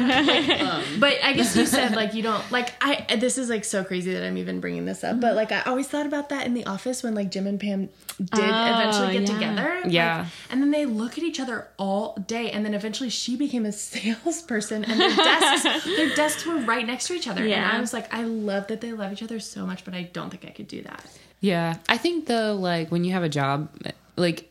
Um, 0.62 0.84
but 1.00 1.16
I 1.24 1.34
guess 1.34 1.56
you 1.58 1.66
said 1.66 1.94
like 1.96 2.14
you 2.14 2.22
don't 2.24 2.50
like 2.52 2.74
I. 2.82 3.16
This 3.18 3.38
is 3.38 3.50
like 3.50 3.66
so 3.66 3.84
crazy 3.84 4.14
that 4.14 4.24
I'm 4.26 4.38
even 4.38 4.60
bringing 4.60 4.86
this 4.86 5.04
up. 5.04 5.20
But 5.20 5.28
mm-hmm. 5.28 5.36
like 5.38 5.52
I 5.52 5.62
always 5.64 5.88
thought 5.88 6.06
about 6.06 6.30
that 6.30 6.46
in 6.46 6.54
the 6.54 6.66
office 6.66 7.04
when 7.04 7.16
like 7.16 7.32
Jim 7.32 7.48
and 7.48 7.60
Pam 7.60 7.90
did 8.18 8.30
Oh, 8.34 8.74
eventually 8.74 9.14
get 9.20 9.22
yeah. 9.30 9.34
together. 9.34 9.82
like, 9.84 9.92
Yeah. 9.92 10.26
and 10.50 10.62
then 10.62 10.72
they 10.72 10.86
look 10.86 11.18
at 11.18 11.24
each 11.24 11.40
other 11.40 11.68
all 11.78 12.16
day, 12.28 12.52
and 12.52 12.66
then 12.66 12.74
eventually 12.74 13.10
she 13.10 13.36
became 13.36 13.66
a 13.66 13.72
salesperson, 13.72 14.86
and 14.86 15.00
their 15.00 15.16
desks 15.16 15.86
their 15.86 16.16
desks 16.16 16.46
were 16.46 16.58
right 16.58 16.86
next 16.86 17.08
to 17.08 17.14
each 17.14 17.28
other. 17.28 17.46
Yeah. 17.46 17.68
And 17.68 17.78
I 17.78 17.80
was 17.82 17.94
like, 17.94 18.14
I 18.14 18.24
love 18.24 18.68
that 18.68 18.82
they 18.82 18.94
love 18.94 19.12
each 19.12 19.24
other 19.24 19.40
so 19.40 19.66
much, 19.66 19.84
but 19.86 19.94
I 19.94 20.04
don't 20.04 20.30
think 20.30 20.46
I 20.46 20.50
could 20.52 20.68
do 20.68 20.82
that. 20.84 21.04
Yeah. 21.42 21.78
I 21.90 21.98
think 21.98 22.28
though, 22.28 22.56
like 22.56 22.90
when 22.92 23.04
you 23.04 23.12
have 23.14 23.24
a 23.24 23.30
job, 23.30 23.70
like 24.16 24.50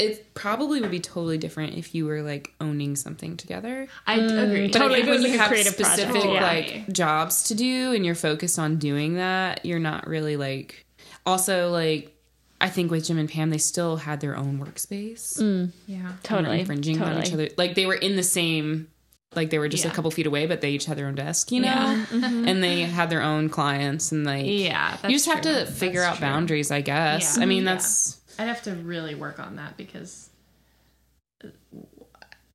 it 0.00 0.34
probably 0.34 0.80
would 0.80 0.90
be 0.90 1.00
totally 1.00 1.38
different 1.38 1.76
if 1.76 1.94
you 1.94 2.06
were 2.06 2.22
like 2.22 2.54
owning 2.60 2.96
something 2.96 3.36
together. 3.36 3.86
I 4.06 4.18
mm. 4.18 4.44
agree. 4.44 4.68
But 4.68 4.78
Totally, 4.78 5.02
I 5.02 5.04
think 5.04 5.16
if 5.16 5.22
when 5.22 5.32
you 5.32 5.38
have 5.38 5.48
creative 5.48 5.76
project, 5.76 6.00
specific 6.00 6.24
yeah. 6.24 6.42
like 6.42 6.92
jobs 6.92 7.44
to 7.44 7.54
do 7.54 7.92
and 7.92 8.04
you're 8.04 8.14
focused 8.14 8.58
on 8.58 8.76
doing 8.76 9.14
that, 9.14 9.64
you're 9.64 9.78
not 9.78 10.06
really 10.06 10.36
like. 10.36 10.86
Also, 11.26 11.70
like 11.70 12.16
I 12.60 12.68
think 12.68 12.90
with 12.90 13.06
Jim 13.06 13.18
and 13.18 13.28
Pam, 13.28 13.50
they 13.50 13.58
still 13.58 13.96
had 13.96 14.20
their 14.20 14.36
own 14.36 14.58
workspace. 14.58 15.40
Mm. 15.40 15.70
Yeah. 15.86 15.96
They 15.96 16.02
weren't 16.02 16.22
Totally. 16.22 16.60
infringing 16.60 17.02
on 17.02 17.22
each 17.22 17.32
other. 17.32 17.48
Like 17.56 17.74
they 17.74 17.86
were 17.86 17.94
in 17.94 18.16
the 18.16 18.22
same. 18.22 18.88
Like 19.34 19.50
they 19.50 19.58
were 19.58 19.68
just 19.68 19.84
Yeah. 19.84 19.92
a 19.92 19.94
couple 19.94 20.10
feet 20.10 20.26
away, 20.26 20.46
but 20.46 20.60
they 20.60 20.72
each 20.72 20.86
had 20.86 20.98
their 20.98 21.06
own 21.06 21.14
desk, 21.14 21.52
you 21.52 21.60
know, 21.60 21.68
Yeah. 21.68 21.94
Mm-hmm. 21.94 22.24
Mm-hmm. 22.24 22.48
and 22.48 22.64
they 22.64 22.82
had 22.82 23.10
their 23.10 23.22
own 23.22 23.48
clients, 23.48 24.10
and 24.10 24.24
like 24.24 24.44
Yeah, 24.44 24.96
you 25.04 25.10
just 25.10 25.26
that's 25.26 25.26
have 25.26 25.42
true. 25.42 25.52
to 25.52 25.58
That's 25.66 25.78
figure 25.78 26.02
out 26.02 26.16
true. 26.16 26.26
boundaries, 26.26 26.72
I 26.72 26.80
guess. 26.80 27.36
Yeah. 27.36 27.44
I 27.44 27.46
mean, 27.46 27.58
mm-hmm. 27.60 27.66
Yeah. 27.68 27.74
that's 27.74 28.19
I'd 28.38 28.48
have 28.48 28.62
to 28.62 28.74
really 28.74 29.14
work 29.14 29.38
on 29.38 29.56
that 29.56 29.76
because 29.76 30.30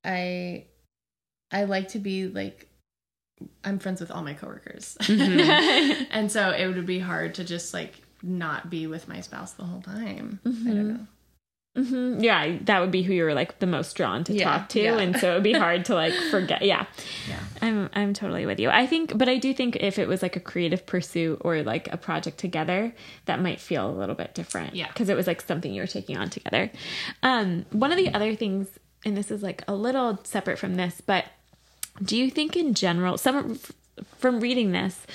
I 0.04 0.66
I 1.52 1.64
like 1.64 1.90
to 1.90 2.00
be 2.00 2.28
like 2.28 2.68
I'm 3.64 3.80
friends 3.80 4.00
with 4.00 4.12
all 4.12 4.24
my 4.24 4.34
coworkers. 4.34 4.98
Mm-hmm. 5.02 6.04
and 6.12 6.32
so 6.32 6.52
it 6.52 6.68
would 6.68 6.86
be 6.86 7.00
hard 7.00 7.36
to 7.36 7.44
just 7.44 7.74
like 7.74 7.96
not 8.24 8.70
be 8.70 8.88
with 8.88 9.08
my 9.08 9.22
spouse 9.22 9.54
the 9.54 9.64
whole 9.64 9.82
time. 9.82 10.40
I 10.46 10.50
don't 10.50 10.56
mm-hmm. 10.56 10.88
know. 10.90 11.08
Hmm 11.76 12.20
Yeah, 12.22 12.58
that 12.62 12.80
would 12.80 12.92
be 12.92 13.04
who 13.04 13.14
you 13.14 13.24
were 13.26 13.34
like 13.34 13.60
the 13.60 13.68
most 13.68 13.96
drawn 13.96 14.24
to 14.26 14.34
Yeah, 14.34 14.44
talk 14.46 14.70
to, 14.70 14.82
yeah. 14.82 14.98
and 14.98 15.18
so 15.18 15.32
it 15.32 15.34
would 15.36 15.44
be 15.44 15.54
hard 15.54 15.86
to 15.86 15.96
like 15.96 16.14
forget. 16.32 16.62
Yeah, 16.62 16.86
Yeah. 17.28 17.40
I'm 17.62 17.90
I'm 17.94 18.14
totally 18.14 18.46
with 18.46 18.60
you. 18.60 18.70
I 18.70 18.88
think, 18.88 19.18
but 19.18 19.28
I 19.28 19.38
do 19.38 19.54
think 19.54 19.76
if 19.78 20.00
it 20.00 20.08
was 20.08 20.22
like 20.22 20.36
a 20.36 20.40
creative 20.40 20.86
pursuit 20.86 21.40
or 21.42 21.64
like 21.64 21.92
a 21.94 21.98
project 21.98 22.38
together, 22.38 22.94
that 23.26 23.42
might 23.42 23.60
feel 23.60 23.90
a 23.90 23.92
little 23.92 24.16
bit 24.16 24.34
different. 24.34 24.76
Yeah. 24.76 24.88
because 24.88 25.10
it 25.10 25.16
was 25.18 25.28
like 25.28 25.42
something 25.42 25.74
you 25.74 25.82
were 25.82 25.88
taking 25.88 26.18
on 26.18 26.30
together. 26.30 26.72
Um, 27.24 27.66
one 27.72 27.92
of 27.92 27.98
the 27.98 28.14
other 28.14 28.36
things, 28.36 28.68
and 29.04 29.18
this 29.18 29.30
is 29.32 29.44
like 29.44 29.64
a 29.68 29.76
little 29.76 30.20
separate 30.24 30.58
from 30.60 30.76
this, 30.76 31.02
but 31.02 31.26
do 32.04 32.18
you 32.18 32.30
think 32.30 32.56
in 32.56 32.74
general, 32.74 33.18
some 33.18 33.60
from 34.18 34.40
reading 34.42 34.72
this, 34.72 35.06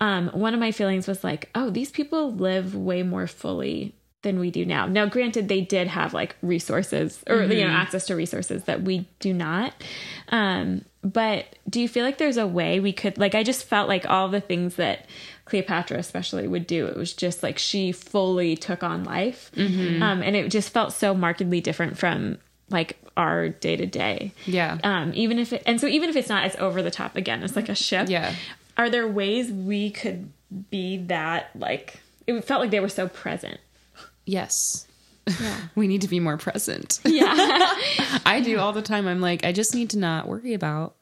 um, 0.00 0.28
one 0.28 0.54
of 0.54 0.60
my 0.60 0.70
feelings 0.72 1.06
was 1.08 1.22
like, 1.24 1.48
oh, 1.54 1.70
these 1.70 1.90
people 1.90 2.32
live 2.32 2.74
way 2.74 3.02
more 3.02 3.26
fully 3.26 3.94
than 4.22 4.40
we 4.40 4.50
do 4.50 4.64
now. 4.64 4.86
Now, 4.86 5.06
granted, 5.06 5.48
they 5.48 5.60
did 5.60 5.88
have 5.88 6.12
like 6.12 6.36
resources 6.42 7.22
or 7.28 7.42
you 7.44 7.64
know 7.64 7.70
access 7.70 8.06
to 8.06 8.16
resources 8.16 8.64
that 8.64 8.82
we 8.82 9.08
do 9.20 9.32
not. 9.32 9.72
Um, 10.28 10.84
but 11.02 11.56
do 11.68 11.80
you 11.80 11.88
feel 11.88 12.04
like 12.04 12.18
there's 12.18 12.36
a 12.36 12.46
way 12.46 12.80
we 12.80 12.92
could 12.92 13.16
like? 13.18 13.34
I 13.34 13.42
just 13.42 13.64
felt 13.64 13.88
like 13.88 14.08
all 14.08 14.28
the 14.28 14.40
things 14.40 14.74
that 14.76 15.06
Cleopatra 15.44 15.98
especially 15.98 16.48
would 16.48 16.66
do. 16.66 16.86
It 16.86 16.96
was 16.96 17.12
just 17.12 17.42
like 17.42 17.58
she 17.58 17.92
fully 17.92 18.56
took 18.56 18.82
on 18.82 19.04
life, 19.04 19.52
um, 19.56 20.22
and 20.22 20.34
it 20.34 20.48
just 20.50 20.70
felt 20.70 20.92
so 20.92 21.14
markedly 21.14 21.60
different 21.60 21.96
from 21.96 22.38
like 22.70 22.98
our 23.16 23.48
day 23.48 23.76
to 23.76 23.86
day. 23.86 24.32
yeah. 24.46 24.78
Um, 24.84 25.12
even 25.14 25.38
if 25.38 25.52
it, 25.52 25.62
and 25.64 25.80
so 25.80 25.86
even 25.86 26.10
if 26.10 26.16
it's 26.16 26.28
not, 26.28 26.44
it's 26.44 26.56
over 26.56 26.82
the 26.82 26.90
top 26.90 27.16
again. 27.16 27.42
It's 27.42 27.56
like 27.56 27.68
a 27.68 27.74
ship. 27.74 28.08
Yeah. 28.08 28.34
Are 28.76 28.90
there 28.90 29.08
ways 29.08 29.50
we 29.50 29.90
could 29.90 30.30
be 30.70 30.96
that 31.06 31.50
like? 31.54 32.00
It 32.26 32.44
felt 32.44 32.60
like 32.60 32.70
they 32.70 32.80
were 32.80 32.88
so 32.88 33.08
present. 33.08 33.58
Yes. 34.28 34.86
Yeah. 35.40 35.56
we 35.74 35.88
need 35.88 36.02
to 36.02 36.08
be 36.08 36.20
more 36.20 36.36
present. 36.36 37.00
Yeah. 37.04 37.24
I 38.26 38.42
do 38.44 38.58
all 38.58 38.72
the 38.72 38.82
time. 38.82 39.06
I'm 39.06 39.20
like, 39.20 39.44
I 39.44 39.52
just 39.52 39.74
need 39.74 39.90
to 39.90 39.98
not 39.98 40.28
worry 40.28 40.54
about 40.54 40.94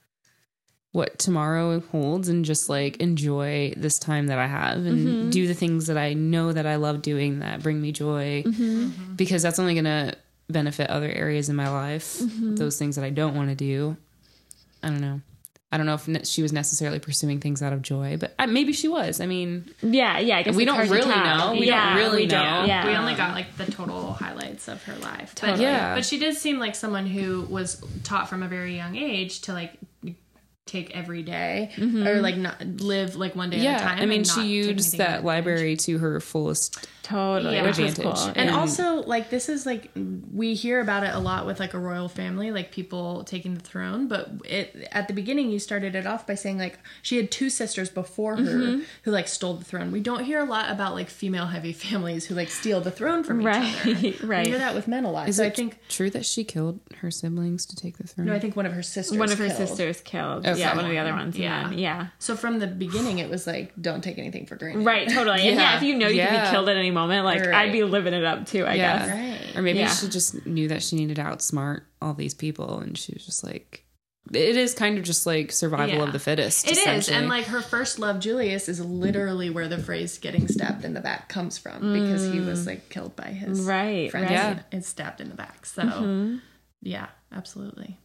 what 0.92 1.18
tomorrow 1.18 1.80
holds 1.92 2.28
and 2.28 2.44
just 2.44 2.70
like 2.70 2.96
enjoy 2.98 3.74
this 3.76 3.98
time 3.98 4.28
that 4.28 4.38
I 4.38 4.46
have 4.46 4.78
and 4.78 5.06
mm-hmm. 5.06 5.30
do 5.30 5.46
the 5.46 5.52
things 5.52 5.88
that 5.88 5.98
I 5.98 6.14
know 6.14 6.52
that 6.52 6.66
I 6.66 6.76
love 6.76 7.02
doing 7.02 7.40
that 7.40 7.62
bring 7.62 7.82
me 7.82 7.92
joy 7.92 8.44
mm-hmm. 8.46 8.86
Mm-hmm. 8.86 9.14
because 9.14 9.42
that's 9.42 9.58
only 9.58 9.74
going 9.74 9.84
to 9.84 10.16
benefit 10.48 10.88
other 10.88 11.10
areas 11.10 11.50
in 11.50 11.56
my 11.56 11.68
life. 11.68 12.18
Those 12.20 12.78
things 12.78 12.96
that 12.96 13.04
I 13.04 13.10
don't 13.10 13.34
want 13.34 13.50
to 13.50 13.54
do. 13.54 13.96
I 14.82 14.88
don't 14.88 15.00
know. 15.00 15.20
I 15.72 15.76
don't 15.78 15.86
know 15.86 15.94
if 15.94 16.06
ne- 16.06 16.24
she 16.24 16.42
was 16.42 16.52
necessarily 16.52 17.00
pursuing 17.00 17.40
things 17.40 17.60
out 17.60 17.72
of 17.72 17.82
joy, 17.82 18.16
but 18.18 18.34
uh, 18.38 18.46
maybe 18.46 18.72
she 18.72 18.86
was. 18.86 19.20
I 19.20 19.26
mean, 19.26 19.68
yeah. 19.82 20.18
Yeah. 20.20 20.38
I 20.38 20.42
guess 20.44 20.54
We 20.54 20.64
don't 20.64 20.88
really 20.88 21.02
tell. 21.02 21.52
know. 21.54 21.58
We 21.58 21.66
don't 21.66 21.96
really 21.96 22.22
we 22.22 22.26
don't. 22.26 22.44
know. 22.44 22.64
Yeah. 22.66 22.86
We 22.86 22.94
only 22.94 23.14
got 23.14 23.34
like 23.34 23.56
the 23.56 23.70
total 23.70 24.12
highlights 24.12 24.68
of 24.68 24.82
her 24.84 24.94
life. 24.96 25.32
But, 25.34 25.46
Totally. 25.48 25.64
Yeah. 25.64 25.94
but 25.96 26.04
she 26.04 26.18
did 26.18 26.36
seem 26.36 26.58
like 26.60 26.76
someone 26.76 27.06
who 27.06 27.42
was 27.42 27.82
taught 28.04 28.28
from 28.28 28.42
a 28.44 28.48
very 28.48 28.76
young 28.76 28.94
age 28.96 29.40
to 29.42 29.52
like 29.52 29.72
take 30.66 30.90
every 30.96 31.22
day 31.22 31.70
or 31.78 32.20
like 32.20 32.36
not 32.36 32.60
live 32.64 33.14
like 33.14 33.36
one 33.36 33.50
day 33.50 33.58
at 33.58 33.60
a 33.60 33.64
yeah. 33.64 33.78
time. 33.78 33.98
I 34.00 34.06
mean, 34.06 34.24
she 34.24 34.46
used 34.46 34.98
that 34.98 35.24
library 35.24 35.76
to 35.78 35.98
her 35.98 36.20
fullest. 36.20 36.88
Totally, 37.06 37.54
Yeah. 37.54 37.62
which 37.62 37.78
was 37.78 37.92
Advantage. 37.98 38.18
cool. 38.18 38.26
And 38.34 38.48
And- 38.48 38.50
also, 38.50 39.02
like, 39.02 39.30
this 39.30 39.48
is 39.48 39.64
like 39.66 39.90
we 40.32 40.54
hear 40.54 40.80
about 40.80 41.02
it 41.04 41.14
a 41.14 41.18
lot 41.18 41.46
with 41.46 41.60
like 41.60 41.74
a 41.74 41.78
royal 41.78 42.08
family, 42.08 42.50
like 42.50 42.70
people 42.72 43.24
taking 43.24 43.54
the 43.54 43.60
throne. 43.60 44.08
But 44.08 44.30
it 44.44 44.88
at 44.92 45.06
the 45.08 45.14
beginning, 45.14 45.50
you 45.50 45.58
started 45.58 45.94
it 45.94 46.06
off 46.06 46.26
by 46.26 46.34
saying 46.34 46.58
like 46.58 46.78
she 47.02 47.16
had 47.16 47.30
two 47.30 47.48
sisters 47.50 47.88
before 47.90 48.36
her 48.36 48.42
Mm-hmm. 48.42 48.82
who 49.02 49.10
like 49.10 49.28
stole 49.28 49.54
the 49.54 49.64
throne. 49.64 49.92
We 49.92 50.00
don't 50.00 50.24
hear 50.24 50.38
a 50.40 50.44
lot 50.44 50.70
about 50.70 50.94
like 50.94 51.08
female 51.08 51.46
heavy 51.46 51.72
families 51.86 52.26
who 52.26 52.34
like 52.34 52.48
steal 52.50 52.80
the 52.80 52.90
throne 52.90 53.22
from 53.24 53.40
each 53.40 53.46
Right, 53.46 53.80
other. 53.82 53.94
right. 53.94 54.22
Right. 54.36 54.44
We 54.46 54.50
hear 54.50 54.58
that 54.58 54.74
with 54.74 54.88
men 54.88 55.04
a 55.04 55.10
lot. 55.10 55.28
Is 55.28 55.36
so 55.36 55.44
it 55.44 55.46
I 55.46 55.50
think 55.50 55.78
true 55.88 56.10
that 56.10 56.24
she 56.24 56.44
killed 56.44 56.80
her 57.00 57.10
siblings 57.10 57.64
to 57.66 57.76
take 57.76 57.98
the 57.98 58.06
throne? 58.06 58.26
no, 58.26 58.34
I 58.34 58.38
think 58.38 58.56
one 58.56 58.66
of 58.66 58.72
her 58.72 58.82
sisters. 58.82 59.16
one 59.18 59.30
of 59.30 59.38
her 59.38 59.46
killed. 59.46 59.56
sisters 59.68 60.00
killed. 60.00 60.46
Okay. 60.46 60.58
Yeah, 60.60 60.74
one 60.74 60.84
of 60.84 60.90
the 60.90 60.98
other 60.98 61.12
ones. 61.12 61.36
Yeah. 61.38 61.70
Yeah. 61.70 61.76
Yeah. 61.76 62.06
So 62.18 62.34
from 62.36 62.58
the 62.58 62.66
beginning, 62.66 63.18
it 63.18 63.30
was 63.30 63.46
like 63.46 63.72
don't 63.80 64.02
take 64.02 64.18
anything 64.18 64.46
for 64.46 64.56
granted. 64.56 64.84
Right, 64.84 65.08
totally. 65.08 65.46
And 65.48 65.56
yeah, 65.56 65.70
Yeah. 65.72 65.76
if 65.76 65.82
you 65.82 65.94
know 65.96 66.08
you 66.08 66.20
can 66.22 66.44
be 66.44 66.50
killed 66.50 66.68
at 66.68 66.76
any 66.76 66.90
moment, 66.96 67.24
like 67.24 67.40
Right. 67.40 67.54
I'd 67.54 67.72
be 67.72 67.84
living 67.84 68.14
it 68.14 68.24
up 68.24 68.46
too, 68.46 68.64
I 68.64 68.74
Yeah. 68.74 68.98
guess. 68.98 69.10
Right. 69.10 69.56
Or 69.56 69.62
maybe 69.62 69.78
Yeah. 69.80 69.94
she 69.94 70.08
just 70.08 70.44
knew 70.46 70.68
that 70.68 70.82
she 70.82 70.96
needed 70.96 71.16
to 71.16 71.22
outsmart 71.22 71.82
all 72.02 72.14
these 72.14 72.34
people, 72.34 72.80
and 72.80 72.96
she 72.98 73.12
was 73.14 73.24
just 73.24 73.44
like, 73.44 73.84
it 74.32 74.56
is 74.56 74.74
kind 74.74 74.98
of 74.98 75.04
just 75.04 75.24
like 75.24 75.52
survival 75.52 75.96
Yeah. 75.98 76.02
of 76.04 76.12
the 76.12 76.18
fittest. 76.18 76.68
It 76.68 76.78
is, 76.78 77.08
and 77.08 77.28
like 77.28 77.44
her 77.46 77.60
first 77.60 77.98
love, 78.00 78.18
Julius, 78.18 78.68
is 78.68 78.80
literally 78.80 79.50
where 79.50 79.68
the 79.68 79.78
phrase 79.78 80.18
"getting 80.18 80.48
stabbed 80.48 80.84
in 80.84 80.94
the 80.94 81.00
back" 81.00 81.28
comes 81.28 81.58
from 81.58 81.92
because 81.92 82.24
he 82.32 82.40
was 82.40 82.64
mm. 82.64 82.66
like 82.66 82.88
killed 82.88 83.14
by 83.14 83.28
his 83.28 83.60
Right, 83.60 84.10
friends 84.10 84.30
right. 84.30 84.38
and- 84.38 84.64
and 84.72 84.84
stabbed 84.84 85.20
in 85.20 85.28
the 85.28 85.36
back. 85.36 85.64
So, 85.64 85.82
mm-hmm. 85.82 86.36
yeah, 86.82 87.06
absolutely. 87.32 87.98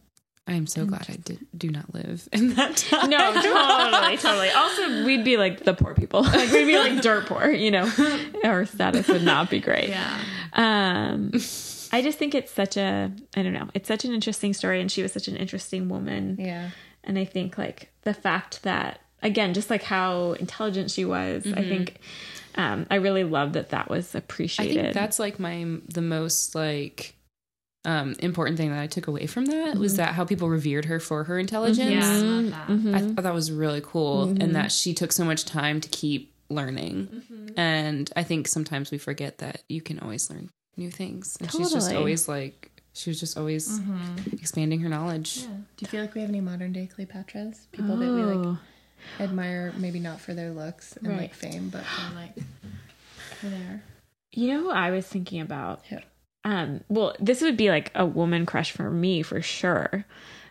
I 0.46 0.54
am 0.54 0.66
so 0.66 0.84
glad 0.84 1.06
I 1.08 1.16
did 1.16 1.46
do 1.56 1.70
not 1.70 1.94
live 1.94 2.28
in 2.32 2.54
that 2.54 2.76
time. 2.90 3.10
No, 3.10 3.32
totally, 3.32 4.16
totally. 4.16 4.50
Also, 4.50 5.04
we'd 5.04 5.24
be 5.24 5.36
like 5.36 5.64
the 5.64 5.72
poor 5.74 5.94
people. 5.94 6.22
Like 6.32 6.50
we'd 6.50 6.64
be 6.66 6.76
like 6.78 7.00
dirt 7.00 7.26
poor, 7.26 7.48
you 7.50 7.70
know. 7.70 7.90
Our 8.44 8.66
status 8.66 9.06
would 9.08 9.22
not 9.22 9.50
be 9.50 9.60
great. 9.60 9.88
Yeah, 9.90 10.18
Um, 10.54 11.30
I 11.92 12.02
just 12.02 12.18
think 12.18 12.34
it's 12.34 12.50
such 12.52 12.76
a 12.76 13.10
I 13.36 13.42
don't 13.42 13.52
know. 13.52 13.68
It's 13.74 13.86
such 13.88 14.04
an 14.04 14.12
interesting 14.12 14.52
story, 14.52 14.80
and 14.80 14.90
she 14.90 15.02
was 15.02 15.12
such 15.12 15.28
an 15.28 15.36
interesting 15.36 15.88
woman. 15.88 16.36
yeah, 16.40 16.70
And 17.04 17.18
I 17.18 17.24
think 17.24 17.56
like 17.56 17.92
the 18.02 18.14
fact 18.14 18.62
that 18.64 19.00
again, 19.22 19.54
just 19.54 19.70
like 19.70 19.84
how 19.84 20.32
intelligent 20.32 20.90
she 20.90 21.04
was, 21.04 21.46
I 21.46 21.62
think 21.62 21.98
um, 22.56 22.86
I 22.90 22.96
really 22.96 23.22
love 23.24 23.52
that 23.52 23.68
that 23.70 23.88
was 23.88 24.14
appreciated. 24.16 24.78
I 24.78 24.82
think 24.82 24.94
that's 24.94 25.18
like 25.20 25.38
my 25.38 25.78
the 25.88 26.02
most 26.02 26.54
like 26.56 27.14
um 27.84 28.14
important 28.20 28.56
thing 28.58 28.70
that 28.70 28.80
I 28.80 28.86
took 28.86 29.06
away 29.08 29.26
from 29.26 29.46
that 29.46 29.76
was 29.76 29.96
that 29.96 30.14
how 30.14 30.24
people 30.24 30.48
revered 30.48 30.84
her 30.84 31.00
for 31.00 31.24
her 31.24 31.38
intelligence. 31.38 31.90
yeah. 31.90 32.64
I. 32.68 32.70
Mm-hmm. 32.72 32.94
I 32.94 33.00
thought 33.00 33.22
that 33.24 33.34
was 33.34 33.50
really 33.50 33.80
cool, 33.84 34.24
and 34.28 34.54
that 34.54 34.70
she 34.72 34.94
took 34.94 35.12
so 35.12 35.24
much 35.24 35.44
time 35.44 35.80
to 35.80 35.88
keep 35.88 36.32
learning. 36.48 37.08
Mm-hmm. 37.12 37.58
And 37.58 38.10
I 38.14 38.22
think 38.22 38.46
sometimes 38.46 38.90
we 38.90 38.98
forget 38.98 39.38
that 39.38 39.62
you 39.68 39.80
can 39.80 39.98
always 40.00 40.30
learn 40.30 40.50
new 40.76 40.90
things. 40.90 41.36
And 41.40 41.50
she's 41.50 41.72
just 41.72 41.92
always 41.92 42.28
like 42.28 42.70
she 42.94 43.10
was 43.10 43.18
just 43.18 43.36
always 43.38 43.80
expanding 44.32 44.80
her 44.80 44.88
knowledge. 44.88 45.38
Yeah. 45.38 45.46
Do 45.48 45.54
you 45.80 45.86
feel 45.88 46.00
like 46.02 46.14
we 46.14 46.20
have 46.20 46.30
any 46.30 46.40
modern 46.42 46.72
day 46.72 46.88
Cleopatras? 46.96 47.66
People 47.72 47.96
that 47.96 48.06
we 48.10 48.22
like 48.22 48.46
Oh. 48.46 48.58
admire, 49.18 49.72
maybe 49.78 49.98
not 49.98 50.20
for 50.20 50.34
their 50.34 50.50
looks 50.52 50.96
and 50.98 51.08
Right. 51.08 51.20
like 51.22 51.34
fame, 51.34 51.68
but 51.70 51.84
for 51.84 52.14
like 52.14 52.34
for 53.40 53.48
their 53.48 53.82
You 54.30 54.48
know 54.48 54.60
who 54.64 54.70
I 54.70 54.90
was 54.90 55.06
thinking 55.06 55.40
about? 55.40 55.84
Who? 55.86 55.96
Um, 56.44 56.82
well, 56.88 57.14
this 57.20 57.40
would 57.42 57.56
be 57.56 57.70
like 57.70 57.90
a 57.94 58.04
woman 58.04 58.46
crush 58.46 58.72
for 58.72 58.90
me 58.90 59.22
for 59.22 59.40
sure. 59.42 60.04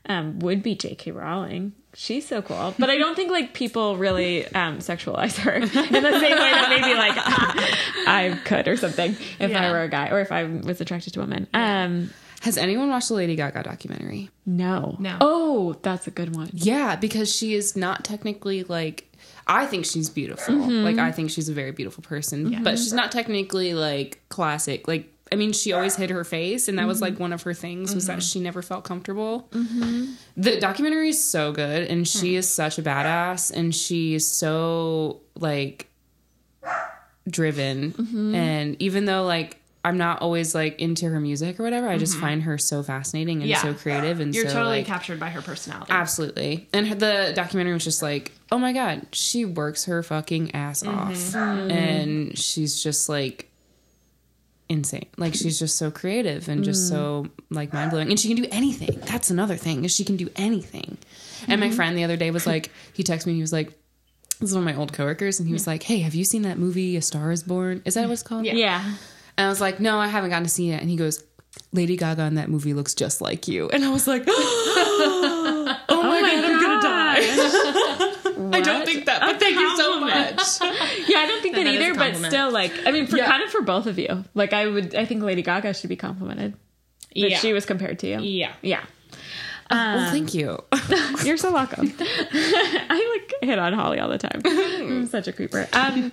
Um, 0.08 0.40
would 0.40 0.64
be 0.64 0.74
J.K. 0.74 1.12
Rowling. 1.12 1.74
She's 1.94 2.28
so 2.28 2.42
cool, 2.42 2.74
but 2.80 2.90
I 2.90 2.98
don't 2.98 3.16
think 3.16 3.30
like 3.30 3.54
people 3.54 3.98
really 3.98 4.48
um, 4.56 4.80
sexualize 4.80 5.38
her 5.38 5.52
in 5.56 5.62
the 5.62 5.70
same 5.70 6.38
way 6.38 6.52
that 6.52 6.68
maybe 6.70 6.96
like 6.96 7.14
I 8.08 8.40
could 8.46 8.68
or 8.68 8.78
something 8.78 9.16
if 9.40 9.54
I 9.56 9.70
were 9.72 9.82
a 9.84 9.90
guy 9.90 10.10
or 10.10 10.20
if 10.22 10.32
I 10.32 10.46
was 10.46 10.80
attracted 10.82 11.14
to 11.14 11.20
women. 11.20 11.48
Um, 11.54 12.12
Has 12.42 12.58
anyone 12.58 12.90
watched 12.90 13.10
the 13.10 13.14
Lady 13.16 13.36
Gaga 13.36 13.64
documentary? 13.64 14.30
no, 14.46 14.96
No. 15.00 15.18
Oh, 15.22 15.76
that's 15.84 16.08
a 16.08 16.12
good 16.12 16.34
one. 16.36 16.50
Yeah, 16.54 16.96
because 16.96 17.34
she 17.36 17.54
is 17.54 17.76
not 17.76 18.04
technically 18.06 18.64
like 18.64 19.08
I 19.46 19.66
think 19.66 19.86
she's 19.86 20.10
beautiful. 20.10 20.56
Like 20.56 20.98
I 20.98 21.12
think 21.12 21.30
she's 21.30 21.50
a 21.50 21.54
very 21.54 21.72
beautiful 21.72 22.02
person, 22.04 22.64
but 22.64 22.80
she's 22.80 22.94
not 22.94 23.12
technically 23.12 23.74
like 23.74 24.22
classic. 24.30 24.88
Like 24.88 25.14
I 25.32 25.36
mean, 25.36 25.54
she 25.54 25.72
always 25.72 25.96
hid 25.96 26.10
her 26.10 26.24
face, 26.24 26.68
and 26.68 26.78
that 26.78 26.88
was 26.88 27.02
like 27.02 27.14
mm-hmm. 27.14 27.24
one 27.24 27.34
of 27.34 27.44
her 27.44 27.54
things 27.54 27.96
was 27.96 28.08
that 28.08 28.20
mm-hmm. 28.20 28.20
she 28.20 28.40
never 28.42 28.62
felt 28.62 28.84
comfortable. 28.84 29.48
Mm-hmm. 29.52 30.14
The 30.36 30.60
documentary 30.60 31.10
is 31.10 31.24
so 31.24 31.54
good, 31.54 31.88
and 31.88 32.08
she 32.08 32.34
hmm. 32.34 32.40
is 32.40 32.50
such 32.50 32.78
a 32.78 32.82
badass, 32.82 33.52
and 33.52 33.74
she's 33.74 34.28
so 34.28 35.22
like 35.36 35.88
driven, 37.30 37.94
Mm-hmm. 37.94 38.36
and 38.36 38.82
even 38.82 39.06
though 39.06 39.24
like 39.24 39.62
I'm 39.84 39.98
not 39.98 40.22
always 40.22 40.54
like 40.54 40.80
into 40.80 41.10
her 41.10 41.20
music 41.20 41.60
or 41.60 41.64
whatever, 41.64 41.88
I 41.88 41.98
just 41.98 42.18
find 42.18 42.44
her 42.44 42.58
so 42.58 42.84
fascinating 42.84 43.42
and 43.42 43.44
Mm-hmm. 43.44 43.50
Yeah. 43.50 43.62
so 43.62 43.74
creative 43.74 44.20
and 44.20 44.36
You're 44.36 44.48
so 44.48 44.54
totally 44.54 44.80
like, 44.80 44.86
captured 44.86 45.20
by 45.20 45.30
her 45.30 45.42
personality. 45.42 45.92
Absolutely. 45.92 46.68
And 46.74 46.88
her, 46.88 46.96
the 46.96 47.34
documentary 47.36 47.74
was 47.74 47.84
just 47.84 48.02
like, 48.02 48.32
oh 48.52 48.60
my 48.60 48.74
God, 48.74 49.08
she 49.12 49.46
works 49.46 49.86
her 49.86 50.04
fucking 50.04 50.54
ass 50.54 50.84
off. 50.84 51.36
And 51.36 52.38
she's 52.38 52.84
just 52.84 53.10
like 53.10 53.51
insane. 54.72 55.06
Like 55.18 55.34
she's 55.34 55.60
just 55.60 55.78
so 55.78 55.92
creative 55.92 56.48
and 56.48 56.64
just 56.64 56.88
so 56.88 57.26
mm. 57.26 57.32
like 57.50 57.74
mind 57.74 57.92
blowing. 57.92 58.10
And 58.10 58.20
she 58.20 58.34
can 58.34 58.42
do 58.42 58.50
anything. 58.52 59.00
That's 59.02 59.30
another 59.30 59.56
thing, 59.56 59.84
is 59.84 59.94
she 59.94 60.06
can 60.06 60.16
do 60.18 60.30
anything. 60.36 60.98
And 61.48 61.60
my 61.60 61.68
mm-hmm. 61.68 61.76
friend 61.76 61.98
the 61.98 62.04
other 62.04 62.18
day 62.18 62.32
was 62.32 62.48
like, 62.48 62.72
he 62.94 63.04
texted 63.04 63.28
me, 63.28 63.34
he 63.34 63.42
was 63.42 63.54
like, 63.54 63.74
this 64.40 64.50
is 64.50 64.56
one 64.56 64.68
of 64.68 64.74
my 64.74 64.80
old 64.80 64.92
coworkers, 64.92 65.40
and 65.40 65.48
he 65.48 65.54
was 65.54 65.68
like, 65.68 65.84
Hey, 65.84 66.00
have 66.00 66.16
you 66.16 66.24
seen 66.24 66.42
that 66.44 66.58
movie 66.58 66.98
A 66.98 67.02
Star 67.02 67.32
is 67.32 67.44
Born? 67.44 67.84
Is 67.86 67.94
that 67.94 68.08
what 68.08 68.14
it's 68.14 68.24
called? 68.24 68.46
Yeah. 68.46 68.54
Yeah. 68.54 68.84
And 69.38 69.46
I 69.46 69.50
was 69.50 69.62
like, 69.62 69.80
No, 69.80 70.00
I 70.00 70.08
haven't 70.08 70.32
gotten 70.32 70.46
to 70.46 70.50
see 70.50 70.72
it. 70.72 70.82
And 70.82 70.90
he 70.90 70.96
goes, 70.96 71.24
Lady 71.74 71.98
Gaga 71.98 72.24
in 72.24 72.36
that 72.36 72.50
movie 72.50 72.74
looks 72.74 72.96
just 72.96 73.22
like 73.22 73.48
you. 73.48 73.70
And 73.70 73.86
I 73.86 73.92
was 73.92 74.08
like, 74.08 74.24
Oh 74.28 76.04
my, 76.04 76.22
god, 76.22 76.46
I'm 76.46 76.62
gonna 76.62 76.82
die. 76.82 78.58
I 78.58 78.62
don't 78.62 78.86
think 78.86 79.06
that, 79.06 79.22
but 79.22 79.40
thank 79.40 79.56
you 79.56 79.78
so 79.78 80.00
compliment. 80.00 80.36
much. 80.38 81.08
Yeah, 81.08 81.11
I 81.22 81.28
don't 81.28 81.42
think 81.42 81.56
that, 81.56 81.64
that 81.64 81.74
is 81.76 81.80
a 81.82 81.90
either, 81.90 81.96
but 81.98 82.16
still, 82.30 82.52
like, 82.52 82.72
I 82.86 82.92
mean, 82.92 83.08
for 83.08 83.18
Yeah. 83.18 83.28
kind 83.30 83.44
of 83.44 83.50
for 83.52 83.62
both 83.62 83.86
of 83.88 83.98
you. 84.00 84.24
Like, 84.34 84.54
I 84.54 84.68
would, 84.68 84.96
I 84.96 85.06
think 85.06 85.24
Lady 85.24 85.42
Gaga 85.42 85.74
should 85.74 85.90
be 85.90 85.96
complimented 85.96 86.54
that 86.54 87.30
Yeah. 87.30 87.38
she 87.38 87.54
was 87.54 87.66
compared 87.66 88.00
to 88.00 88.08
you. 88.08 88.20
Yeah. 88.22 88.54
Yeah. 88.62 88.84
well, 89.70 90.12
thank 90.12 90.34
you. 90.34 90.58
You're 91.24 91.38
so 91.38 91.54
welcome. 91.54 91.94
I 92.00 93.18
like 93.18 93.34
hit 93.50 93.58
on 93.58 93.74
Holly 93.74 94.00
all 94.00 94.10
the 94.10 94.18
time. 94.18 94.42
I'm 94.46 95.08
such 95.08 95.28
a 95.28 95.34
creeper. 95.34 95.68
Um, 95.74 96.12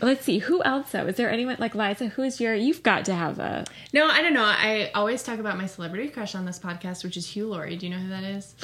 let's 0.00 0.24
see, 0.24 0.38
who 0.38 0.62
else 0.62 0.92
though? 0.92 1.06
Is 1.06 1.16
there 1.16 1.28
anyone 1.30 1.56
like 1.58 1.74
Liza? 1.74 2.06
Who's 2.08 2.40
your? 2.40 2.54
You've 2.54 2.82
got 2.84 3.04
to 3.06 3.14
have 3.14 3.38
a. 3.40 3.64
No, 3.92 4.06
I 4.06 4.22
don't 4.22 4.32
know. 4.34 4.44
I 4.44 4.90
always 4.94 5.22
talk 5.24 5.40
about 5.40 5.56
my 5.58 5.66
celebrity 5.66 6.08
crush 6.08 6.34
on 6.36 6.44
this 6.44 6.58
podcast, 6.60 7.02
which 7.04 7.16
is 7.16 7.26
Hugh 7.26 7.48
Laurie. 7.48 7.76
Do 7.76 7.86
you 7.86 7.92
know 7.92 7.98
who 8.00 8.08
that 8.10 8.22
is? 8.24 8.54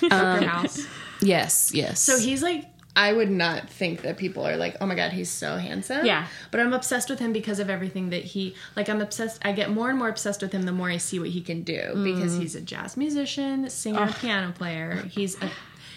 Doctor 0.00 0.46
House. 0.46 0.86
Yes, 1.20 1.72
yes. 1.74 2.00
So 2.00 2.18
he's 2.18 2.42
like, 2.42 2.64
I 2.96 3.12
would 3.12 3.30
not 3.30 3.68
think 3.68 4.00
that 4.02 4.16
people 4.16 4.46
are 4.46 4.56
like, 4.56 4.76
oh 4.80 4.86
my 4.86 4.94
god, 4.94 5.12
he's 5.12 5.28
so 5.28 5.56
handsome. 5.56 6.06
Yeah. 6.06 6.26
But 6.50 6.60
I'm 6.60 6.72
obsessed 6.72 7.10
with 7.10 7.18
him 7.18 7.32
because 7.32 7.60
of 7.60 7.68
everything 7.68 8.08
that 8.10 8.24
he 8.24 8.54
like. 8.74 8.88
I'm 8.88 9.02
obsessed. 9.02 9.38
I 9.44 9.52
get 9.52 9.70
more 9.70 9.90
and 9.90 9.98
more 9.98 10.08
obsessed 10.08 10.40
with 10.40 10.52
him 10.52 10.62
the 10.62 10.72
more 10.72 10.88
I 10.88 10.96
see 10.96 11.18
what 11.18 11.28
he 11.28 11.42
can 11.42 11.62
do 11.62 11.92
because 12.02 12.36
mm. 12.36 12.40
he's 12.40 12.54
a 12.54 12.60
jazz 12.62 12.96
musician, 12.96 13.68
singer, 13.68 14.10
piano 14.20 14.52
player. 14.52 15.02
He's 15.10 15.40
a 15.42 15.50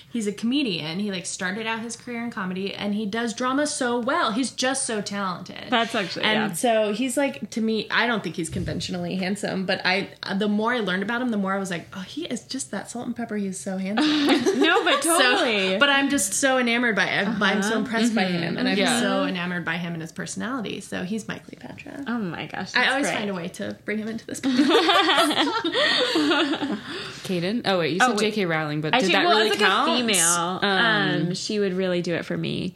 he's 0.10 0.28
a 0.28 0.32
comedian. 0.32 1.00
He 1.00 1.12
like 1.12 1.26
started 1.26 1.68
out 1.68 1.80
his 1.80 1.96
career 1.96 2.24
in 2.24 2.32
comedy 2.32 2.74
and 2.74 2.96
he 2.96 3.06
does 3.06 3.34
drama 3.34 3.68
so 3.68 4.00
well. 4.00 4.32
He's 4.32 4.52
just 4.52 4.86
so 4.86 5.02
talented. 5.02 5.66
That's 5.70 5.96
actually 5.96 6.26
and 6.26 6.50
yeah. 6.50 6.54
so 6.54 6.94
he's 6.94 7.18
like 7.18 7.50
to 7.52 7.62
me. 7.62 7.88
I 7.92 8.08
don't 8.08 8.24
think 8.24 8.36
he's 8.36 8.50
conventionally 8.50 9.16
handsome, 9.16 9.66
but 9.66 9.82
I 9.86 10.10
the 10.36 10.48
more 10.48 10.74
I 10.74 10.80
learned 10.80 11.04
about 11.04 11.22
him, 11.22 11.30
the 11.30 11.38
more 11.38 11.54
I 11.54 11.60
was 11.60 11.70
like, 11.70 11.88
oh, 11.94 12.02
he 12.02 12.26
is 12.26 12.44
just 12.44 12.72
that 12.72 12.90
salt 12.90 13.08
and 13.08 13.16
pepper. 13.16 13.38
He's 13.38 13.60
so 13.60 13.78
handsome. 13.78 14.60
No, 14.70 14.84
but 14.84 15.04
So- 15.04 15.18
totally. 15.18 15.78
but 15.78 15.90
I'm 15.90 16.10
just 16.10 16.34
so 16.34 16.58
enamored 16.58 16.96
by 16.96 17.06
it. 17.06 17.28
I'm 17.28 17.62
so 17.62 17.70
uh-huh. 17.70 17.80
impressed 17.80 18.14
by 18.14 18.26
mm-hmm. 18.26 18.44
him, 18.44 18.58
and 18.58 18.68
I'm 18.68 18.78
Yeah. 18.78 19.00
so 19.00 19.24
enamored 19.24 19.64
by 19.64 19.78
him 19.78 19.94
and 19.94 20.02
his 20.02 20.12
personality. 20.12 20.82
So 20.82 21.04
he's 21.04 21.28
my 21.28 21.40
Cleopatra. 21.40 22.04
oh 22.08 22.18
my 22.18 22.48
gosh, 22.48 22.76
I 22.76 22.90
always 22.90 23.08
great. 23.08 23.18
find 23.18 23.30
a 23.30 23.34
way 23.34 23.48
to 23.50 23.78
bring 23.86 24.00
him 24.00 24.08
into 24.08 24.26
this. 24.26 24.42
podcast. 24.42 25.46
Kaden. 27.24 27.62
Oh 27.66 27.80
wait, 27.80 27.94
you 27.94 28.00
said 28.00 28.10
oh, 28.10 28.12
wait. 28.12 28.20
J.K. 28.20 28.46
Rowling, 28.46 28.82
but 28.82 28.94
I 28.94 29.00
did 29.00 29.12
that 29.12 29.26
well, 29.26 29.38
really 29.38 29.52
as 29.52 29.60
like 29.60 29.60
count? 29.60 29.99
A 30.00 30.08
female, 30.08 30.60
um, 30.62 31.34
she 31.34 31.60
would 31.60 31.74
really 31.74 32.02
do 32.02 32.14
it 32.16 32.26
for 32.26 32.38
me. 32.38 32.76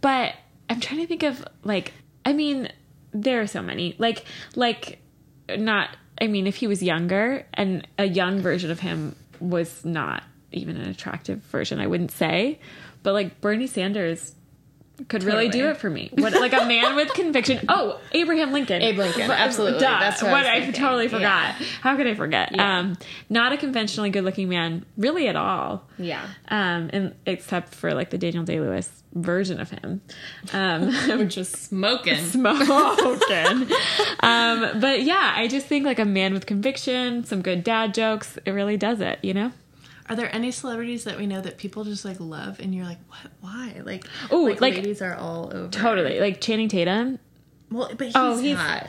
But 0.00 0.34
I'm 0.68 0.80
trying 0.80 1.00
to 1.00 1.06
think 1.06 1.22
of 1.22 1.44
like, 1.62 1.92
I 2.24 2.32
mean, 2.32 2.68
there 3.12 3.40
are 3.40 3.46
so 3.46 3.62
many. 3.62 3.94
Like, 3.98 4.24
like 4.54 4.98
not. 5.48 5.96
I 6.20 6.28
mean, 6.28 6.46
if 6.46 6.56
he 6.56 6.66
was 6.66 6.82
younger 6.82 7.44
and 7.54 7.86
a 7.98 8.04
young 8.04 8.40
version 8.40 8.70
of 8.70 8.80
him 8.80 9.16
was 9.40 9.84
not 9.84 10.22
even 10.52 10.76
an 10.76 10.88
attractive 10.88 11.42
version, 11.44 11.80
I 11.80 11.86
wouldn't 11.86 12.12
say. 12.12 12.60
But 13.02 13.12
like 13.12 13.40
Bernie 13.40 13.66
Sanders 13.66 14.34
could 15.08 15.24
really 15.24 15.48
do 15.48 15.68
it 15.68 15.76
for 15.76 15.90
me. 15.90 16.10
What, 16.14 16.32
like 16.34 16.52
a 16.52 16.64
man 16.66 16.96
with 16.96 17.12
conviction. 17.12 17.60
Oh, 17.76 18.00
Abraham 18.12 18.52
Lincoln. 18.52 18.82
Abe 18.82 18.98
Lincoln, 18.98 19.30
absolutely. 19.30 19.80
Duh. 19.80 19.98
That's 19.98 20.22
what 20.22 20.30
I 20.30 20.32
what 20.32 20.66
was 20.66 20.68
I, 20.68 20.70
totally 20.78 21.08
forgot. 21.08 21.54
How 21.80 21.96
could 21.96 22.06
I 22.06 22.14
forget? 22.14 22.54
Yeah. 22.54 22.78
Um, 22.78 22.96
not 23.28 23.52
a 23.52 23.56
conventionally 23.56 24.10
good-looking 24.10 24.48
man, 24.48 24.84
really 24.96 25.26
at 25.26 25.34
all 25.34 25.84
yeah, 25.98 26.26
um, 26.48 26.90
and 26.92 27.14
except 27.26 27.74
for 27.74 27.94
like 27.94 28.10
the 28.10 28.18
Daniel 28.18 28.44
Day 28.44 28.60
Lewis 28.60 29.02
version 29.12 29.60
of 29.60 29.70
him, 29.70 30.00
um, 30.52 30.92
which 31.18 31.38
is 31.38 31.48
smoking. 31.48 32.16
smoking. 32.24 33.68
um, 34.20 34.80
but 34.80 35.02
yeah, 35.02 35.34
I 35.36 35.46
just 35.48 35.66
think 35.66 35.84
like 35.84 35.98
a 35.98 36.04
man 36.04 36.32
with 36.32 36.46
conviction, 36.46 37.24
some 37.24 37.42
good 37.42 37.62
dad 37.62 37.94
jokes, 37.94 38.38
it 38.44 38.50
really 38.50 38.76
does 38.76 39.00
it, 39.00 39.18
you 39.22 39.34
know. 39.34 39.52
Are 40.08 40.16
there 40.16 40.32
any 40.34 40.50
celebrities 40.50 41.04
that 41.04 41.16
we 41.18 41.26
know 41.26 41.40
that 41.40 41.56
people 41.58 41.84
just 41.84 42.04
like 42.04 42.18
love, 42.20 42.60
and 42.60 42.74
you're 42.74 42.84
like, 42.84 42.98
what? 43.08 43.32
Why? 43.40 43.80
Like, 43.84 44.04
oh, 44.30 44.42
like, 44.42 44.60
like- 44.60 44.74
ladies 44.74 45.00
are 45.02 45.14
all 45.14 45.50
over. 45.54 45.68
Totally, 45.68 46.20
like 46.20 46.40
Channing 46.40 46.68
Tatum. 46.68 47.18
Well, 47.70 47.90
but 47.96 48.02
oh, 48.02 48.04
he's, 48.06 48.14
Oh, 48.14 48.36
he's- 48.38 48.58
hot. 48.58 48.86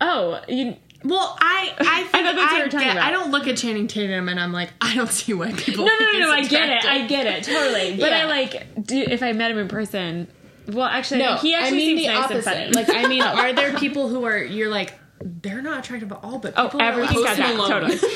Oh, 0.00 0.40
you, 0.48 0.76
Well, 1.04 1.36
I 1.40 1.72
I 1.78 2.02
think 2.04 2.10
thought 2.26 2.34
that's 2.36 2.52
what 2.52 2.62
I, 2.62 2.68
talking 2.68 2.86
get. 2.88 2.96
I 2.98 3.10
don't 3.10 3.30
look 3.30 3.46
at 3.48 3.56
Channing 3.56 3.86
Tatum 3.86 4.28
and 4.28 4.38
I'm 4.40 4.52
like, 4.52 4.70
I 4.80 4.94
don't 4.94 5.10
see 5.10 5.32
why 5.34 5.52
people. 5.52 5.84
no, 5.84 5.92
no, 5.98 6.12
no, 6.12 6.18
no. 6.20 6.32
I 6.32 6.44
get 6.44 6.68
it. 6.70 6.84
I 6.84 7.06
get 7.06 7.26
it 7.26 7.44
totally. 7.44 7.96
But 7.98 8.12
I 8.12 8.24
like 8.26 8.84
do 8.84 9.00
if 9.00 9.22
I 9.22 9.32
met 9.32 9.50
him 9.50 9.58
in 9.58 9.68
person. 9.68 10.28
Well, 10.68 10.86
actually, 10.86 11.20
No, 11.22 11.36
he 11.36 11.54
actually 11.54 11.68
I 11.68 11.86
mean 11.86 11.98
seems 11.98 12.06
nice 12.08 12.24
opposite. 12.24 12.36
and 12.56 12.74
funny. 12.74 12.86
Like, 12.86 12.88
I 13.04 13.08
mean, 13.08 13.22
are 13.22 13.52
there 13.52 13.76
people 13.78 14.08
who 14.08 14.24
are 14.24 14.38
you're 14.38 14.70
like 14.70 14.94
they're 15.24 15.62
not 15.62 15.80
attractive 15.80 16.10
at 16.12 16.18
all, 16.22 16.38
but 16.38 16.54
oh, 16.56 16.64
people 16.68 16.80
are 16.82 16.84
everything's 16.84 17.22
like, 17.22 17.36
got 17.36 17.46
that 17.48 17.56
Malone. 17.56 17.70
totally. 17.70 17.98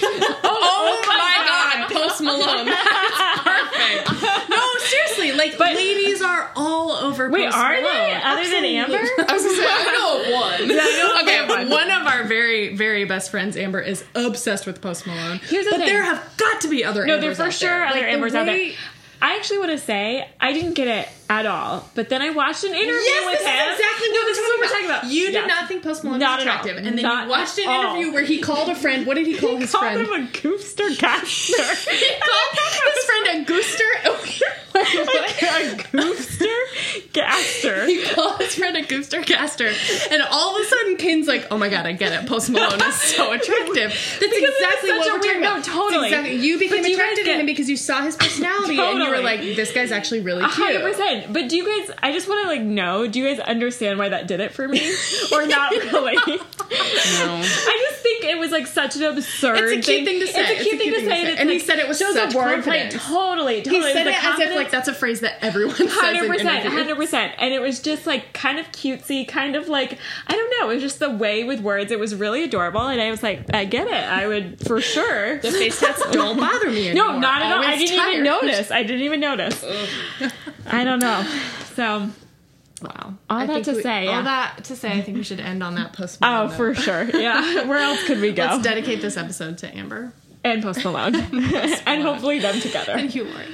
Oh, 0.49 0.59
oh, 0.63 1.03
oh, 1.03 1.05
my 1.09 1.89
god, 1.89 1.93
Post 1.93 2.21
Malone. 2.23 2.67
perfect. 3.47 4.51
no, 4.51 4.63
seriously, 4.79 5.33
like 5.33 5.59
But- 5.59 5.75
ladies 5.75 6.23
are 6.23 6.51
all 6.57 6.93
over. 6.93 7.29
Wait, 7.31 7.45
Post 7.47 7.57
are 7.57 7.77
they 7.77 7.83
Malone. 7.83 8.21
other 8.25 8.45
than 8.49 8.65
Amber? 8.65 8.97
I 9.29 9.33
was 9.33 9.43
gonna 9.43 9.57
say 9.57 9.67
I 9.67 9.93
know 9.93 10.21
of 10.23 10.33
one. 10.33 11.23
Okay, 11.23 11.45
but 11.47 11.69
one 11.69 11.91
of 11.91 12.07
our 12.07 12.25
very, 12.25 12.77
very 12.77 13.05
best 13.05 13.31
friends, 13.31 13.57
Amber, 13.57 13.81
is 13.81 14.05
obsessed 14.15 14.67
with 14.67 14.81
Post 14.81 15.07
Malone. 15.07 15.41
Here's 15.49 15.65
the 15.65 15.73
but 15.73 15.79
thing. 15.79 15.87
there 15.87 16.03
have 16.05 16.37
got 16.37 16.61
to 16.63 16.69
be 16.69 16.85
other. 16.85 17.05
No, 17.07 17.15
Ambers 17.15 17.39
there 17.39 17.47
for 17.47 17.49
out 17.49 17.53
sure 17.55 17.69
there. 17.71 17.87
other 17.87 17.95
Like, 17.97 18.05
the 18.05 18.11
Ambers 18.13 18.35
out 18.35 18.47
there. 18.47 18.71
I 19.23 19.37
actually 19.37 19.59
want 19.59 19.71
to 19.73 19.79
say 19.79 20.29
I 20.41 20.53
didn't 20.53 20.75
get 20.75 20.87
it 20.89 21.09
at 21.29 21.45
all, 21.47 21.89
but 21.95 22.09
then 22.09 22.23
I 22.23 22.31
watched 22.31 22.63
an 22.65 22.71
interview 22.71 22.93
Yes, 22.93 23.27
with 23.27 23.39
this 23.39 23.47
him. 23.49 23.55
is 23.73 23.79
exactly 23.81 24.09
no, 24.11 24.15
what 24.21 24.27
this 24.27 24.39
is 24.39 24.45
what 24.49 24.61
we're 24.61 24.69
talking 24.69 24.87
about. 24.87 25.05
You 25.07 25.25
did 25.27 25.35
Yes. 25.35 25.49
not 25.49 25.69
think 25.69 25.83
Post 25.83 26.05
Malone 26.05 26.21
Not 26.21 26.39
was 26.39 26.47
attractive, 26.47 26.77
and 26.77 26.87
then 26.87 27.03
Not 27.03 27.25
you 27.25 27.31
watched 27.31 27.59
an 27.59 27.65
interview 27.71 28.13
where 28.13 28.23
he 28.23 28.39
called 28.41 28.69
a 28.69 28.75
friend. 28.77 29.07
What 29.07 29.15
did 29.15 29.27
he 29.27 29.37
call 29.37 29.57
his 29.57 29.73
Called 29.73 29.83
friend? 29.85 30.01
him 30.01 30.13
a 30.13 30.27
gooster 30.29 30.89
gaster. 30.97 31.91
he 31.91 32.13
called 32.21 32.59
his 32.95 33.05
friend 33.05 33.27
a 33.49 33.51
gooster. 33.51 33.91
a 34.77 35.77
goofster 35.91 37.13
gaster. 37.13 37.87
he 37.87 38.05
called 38.05 38.41
his 38.41 38.55
friend 38.55 38.77
a 38.77 38.83
gooster 38.83 39.25
caster, 39.25 39.73
and 40.11 40.23
all 40.31 40.55
of 40.57 40.63
a 40.63 40.65
sudden, 40.69 40.97
Kane's 40.97 41.27
like, 41.27 41.47
"Oh 41.51 41.59
my 41.59 41.69
god, 41.69 41.87
I 41.87 41.93
get 41.93 42.13
it. 42.13 42.29
Post 42.29 42.51
Malone 42.51 42.81
is 42.83 42.95
so 42.95 43.33
attractive." 43.33 43.91
That's 43.91 44.19
Because 44.21 44.55
exactly 44.55 44.91
what 44.91 45.07
we're 45.07 45.13
weird- 45.13 45.23
talking 45.23 45.39
about. 45.43 45.59
It's 45.59 45.69
totally. 45.69 46.09
exactly- 46.09 46.37
you 46.37 46.59
became 46.59 46.79
But 46.79 46.85
do 46.85 46.91
you 46.91 46.97
guys 46.97 47.05
attracted 47.13 47.33
to 47.33 47.39
him 47.41 47.47
because 47.47 47.69
you 47.71 47.77
saw 47.77 48.03
his 48.03 48.17
personality, 48.17 48.79
and 48.79 49.03
you 49.07 49.11
were 49.13 49.23
like, 49.23 49.41
"This 49.41 49.73
guy's 49.73 49.93
actually 49.93 50.21
really 50.21 50.43
cute." 50.43 50.53
Hundred 50.53 50.83
percent. 50.83 51.33
But 51.33 51.49
do 51.49 51.57
you 51.57 51.65
guys? 51.87 51.97
I 52.03 52.13
just 52.13 52.29
want 52.29 52.43
to 52.43 52.49
like 52.49 52.63
know. 52.63 53.07
Do 53.07 53.19
you 53.21 53.27
guys 53.29 53.41
understand 53.41 53.99
why 53.99 54.09
that 54.11 54.27
did 54.27 54.41
it 54.41 54.53
for 54.53 54.67
me, 54.69 54.81
or 55.33 55.47
not 55.47 55.71
really? 55.71 56.17
No. 56.17 56.23
I 56.69 57.87
just 57.91 58.03
think 58.03 58.25
it 58.25 58.39
was 58.39 58.51
like 58.51 58.67
such 58.67 58.97
an 58.97 59.03
absurd. 59.05 59.59
It's 59.59 59.87
a 59.87 59.91
cute 59.93 60.05
thing 60.07 60.21
to 60.21 60.27
say. 60.27 60.41
It's 60.53 60.61
a 60.61 60.65
cute 60.65 60.79
thing 60.79 60.93
to 60.95 61.01
say, 61.01 61.31
and, 61.31 61.39
And 61.41 61.51
he 61.51 61.59
said 61.59 61.79
it 61.79 61.87
shows 61.97 62.15
such 62.15 62.35
a 62.35 62.37
wordplay. 62.37 62.55
confidence. 62.65 62.95
Totally, 63.07 63.57
He 63.63 63.83
said 63.83 64.07
The 64.07 64.11
it 64.11 64.25
as 64.25 64.41
if 64.41 64.55
like 64.57 64.71
that's 64.71 64.89
a 64.89 64.95
phrase 64.95 65.21
that 65.21 65.43
everyone 65.45 65.75
says 65.77 65.93
Hundred 65.93 66.25
in 66.25 66.31
percent, 66.31 66.49
interviews. 66.61 66.73
hundred 66.73 66.97
percent, 66.97 67.33
and 67.39 67.53
it 67.55 67.61
was 67.61 67.81
just 67.81 68.07
like 68.07 68.33
kind 68.33 68.59
of 68.59 68.67
cutesy, 68.73 69.27
kind 69.27 69.55
of 69.57 69.69
like 69.69 69.99
I 70.27 70.33
don't 70.33 70.51
know. 70.61 70.71
It 70.71 70.75
was 70.75 70.83
just 70.83 70.99
the 70.99 71.11
way 71.11 71.45
with 71.45 71.61
words. 71.61 71.91
It 71.93 71.99
was 71.99 72.15
really 72.15 72.43
adorable, 72.45 72.87
and 72.87 73.01
I 73.01 73.11
was 73.11 73.23
like, 73.23 73.55
I 73.55 73.65
get 73.65 73.87
it. 73.87 73.93
I 73.93 74.27
would 74.27 74.61
for 74.67 74.81
sure. 74.81 75.39
The 75.39 75.51
face 75.53 75.79
tats 75.81 76.03
don't 76.11 76.39
bother 76.39 76.71
me 76.71 76.89
anymore. 76.91 77.13
No, 77.13 77.19
not 77.19 77.43
at 77.43 77.53
all. 77.53 77.65
I 77.65 77.77
didn't 77.77 78.09
even 78.13 78.25
notice. 78.25 78.71
I 78.71 78.83
didn't 78.83 78.96
even 79.03 79.21
notice. 79.21 79.65
I 80.67 80.85
don't 80.85 80.99
know. 81.01 81.23
So, 81.75 82.09
Wow. 82.83 83.15
All 83.31 83.39
I 83.39 83.47
that 83.47 83.65
to 83.65 83.73
we- 83.73 83.83
say, 83.83 84.05
yeah. 84.05 84.19
All 84.19 84.23
that 84.25 84.65
to 84.65 84.77
say, 84.77 84.91
I 84.93 85.01
think 85.01 85.17
we 85.17 85.23
should 85.23 85.41
end 85.41 85.63
on 85.63 85.77
that 85.77 85.95
post. 85.95 86.19
oh, 86.21 86.27
Malone 86.29 86.49
note. 86.49 86.57
for 86.57 86.75
sure. 86.75 87.05
Yeah. 87.05 87.65
Where 87.67 87.79
else 87.79 88.05
could 88.07 88.21
we 88.21 88.33
go? 88.35 88.45
Let's 88.45 88.63
dedicate 88.63 89.01
this 89.01 89.17
episode 89.17 89.57
to 89.59 89.75
Amber 89.75 90.13
and 90.45 90.63
Post 90.63 90.85
Malone, 90.85 91.15
and 91.87 92.03
hopefully 92.03 92.39
them 92.39 92.61
together. 92.61 92.93
and 92.93 93.11
Hugh 93.11 93.25
Laurie. 93.25 93.47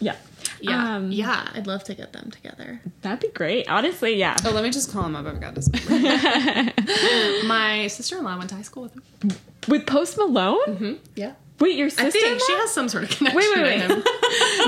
Yeah. 0.00 0.16
Yeah, 0.60 0.96
Um, 0.96 1.10
yeah, 1.12 1.48
I'd 1.54 1.66
love 1.66 1.84
to 1.84 1.94
get 1.94 2.12
them 2.12 2.30
together. 2.30 2.80
That'd 3.02 3.20
be 3.20 3.28
great. 3.28 3.68
Honestly, 3.68 4.16
yeah. 4.16 4.36
Oh, 4.44 4.50
let 4.52 4.62
me 4.62 4.70
just 4.70 4.90
call 4.92 5.04
him 5.04 5.14
up. 5.16 5.26
I've 5.26 5.40
got 5.40 5.54
this. 5.54 5.68
My 7.46 7.86
sister-in-law 7.88 8.38
went 8.38 8.50
to 8.50 8.56
high 8.56 8.62
school 8.62 8.84
with 8.84 8.94
him. 8.94 9.32
With 9.68 9.86
Post 9.86 10.16
Malone? 10.18 11.00
Yeah, 11.14 11.32
Wait, 11.60 11.76
your 11.76 11.86
I 11.86 11.90
sister? 11.90 12.10
think 12.10 12.40
she 12.46 12.52
has 12.54 12.70
some 12.70 12.88
sort 12.88 13.04
of 13.04 13.10
connection. 13.10 13.36
Wait, 13.38 13.56
wait, 13.56 13.62
wait. 13.62 13.80
him. 13.80 13.90
wait, 13.90 14.04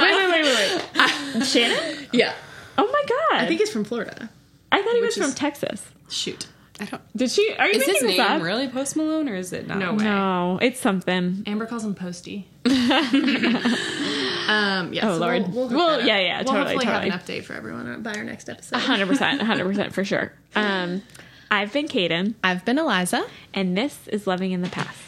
wait, 0.01 0.31
wait, 0.31 0.45
wait, 0.45 0.83
wait. 1.35 1.45
Shannon? 1.47 2.07
yeah, 2.13 2.33
Oh 2.79 2.87
my 2.91 3.03
god. 3.09 3.45
I 3.45 3.47
think 3.47 3.61
he's 3.61 3.71
from 3.71 3.85
Florida. 3.85 4.31
I 4.73 4.83
thought 4.83 4.95
he 4.95 5.01
was 5.01 5.17
Which 5.17 5.25
from 5.27 5.35
Texas. 5.35 5.85
Shoot. 6.09 6.47
I 6.81 6.85
don't. 6.85 7.03
Did 7.17 7.31
she? 7.31 7.55
Are 7.59 7.67
you 7.67 7.73
Is 7.73 7.79
his 7.85 7.89
making 7.95 8.07
this 8.09 8.19
name 8.19 8.27
up? 8.27 8.43
really 8.43 8.69
Post 8.69 8.95
Malone 8.97 9.29
or 9.29 9.35
is 9.35 9.53
it 9.53 9.67
not? 9.67 9.79
No 9.79 9.95
way. 9.95 10.05
No, 10.05 10.59
it's 10.63 10.79
something. 10.79 11.43
Amber 11.47 11.67
calls 11.67 11.85
him 11.85 11.95
Posty. 11.97 12.47
um, 12.65 12.73
yeah, 14.93 15.09
Oh, 15.09 15.15
so 15.15 15.19
Lord. 15.19 15.53
We'll, 15.53 15.69
we'll 15.69 15.77
Well, 15.77 16.07
yeah, 16.07 16.19
yeah, 16.19 16.37
We'll 16.39 16.45
totally, 16.53 16.75
hopefully 16.75 16.87
totally. 16.87 17.11
have 17.11 17.21
an 17.21 17.27
update 17.27 17.45
for 17.45 17.55
everyone 17.55 18.03
by 18.03 18.15
our 18.15 18.25
next 18.25 18.49
episode. 18.49 18.79
hundred 18.79 19.09
percent, 19.09 19.43
hundred 19.43 19.65
percent 19.65 19.93
for 19.93 20.05
sure. 20.05 20.33
Um, 20.55 21.03
I've 21.51 21.73
been 21.73 21.89
Kaden, 21.89 22.35
I've 22.45 22.65
been 22.65 22.79
Eliza. 22.79 23.25
and 23.55 23.77
this 23.77 24.07
is 24.09 24.27
Loving 24.27 24.53
in 24.53 24.63
the 24.63 24.69
Past. 24.69 25.01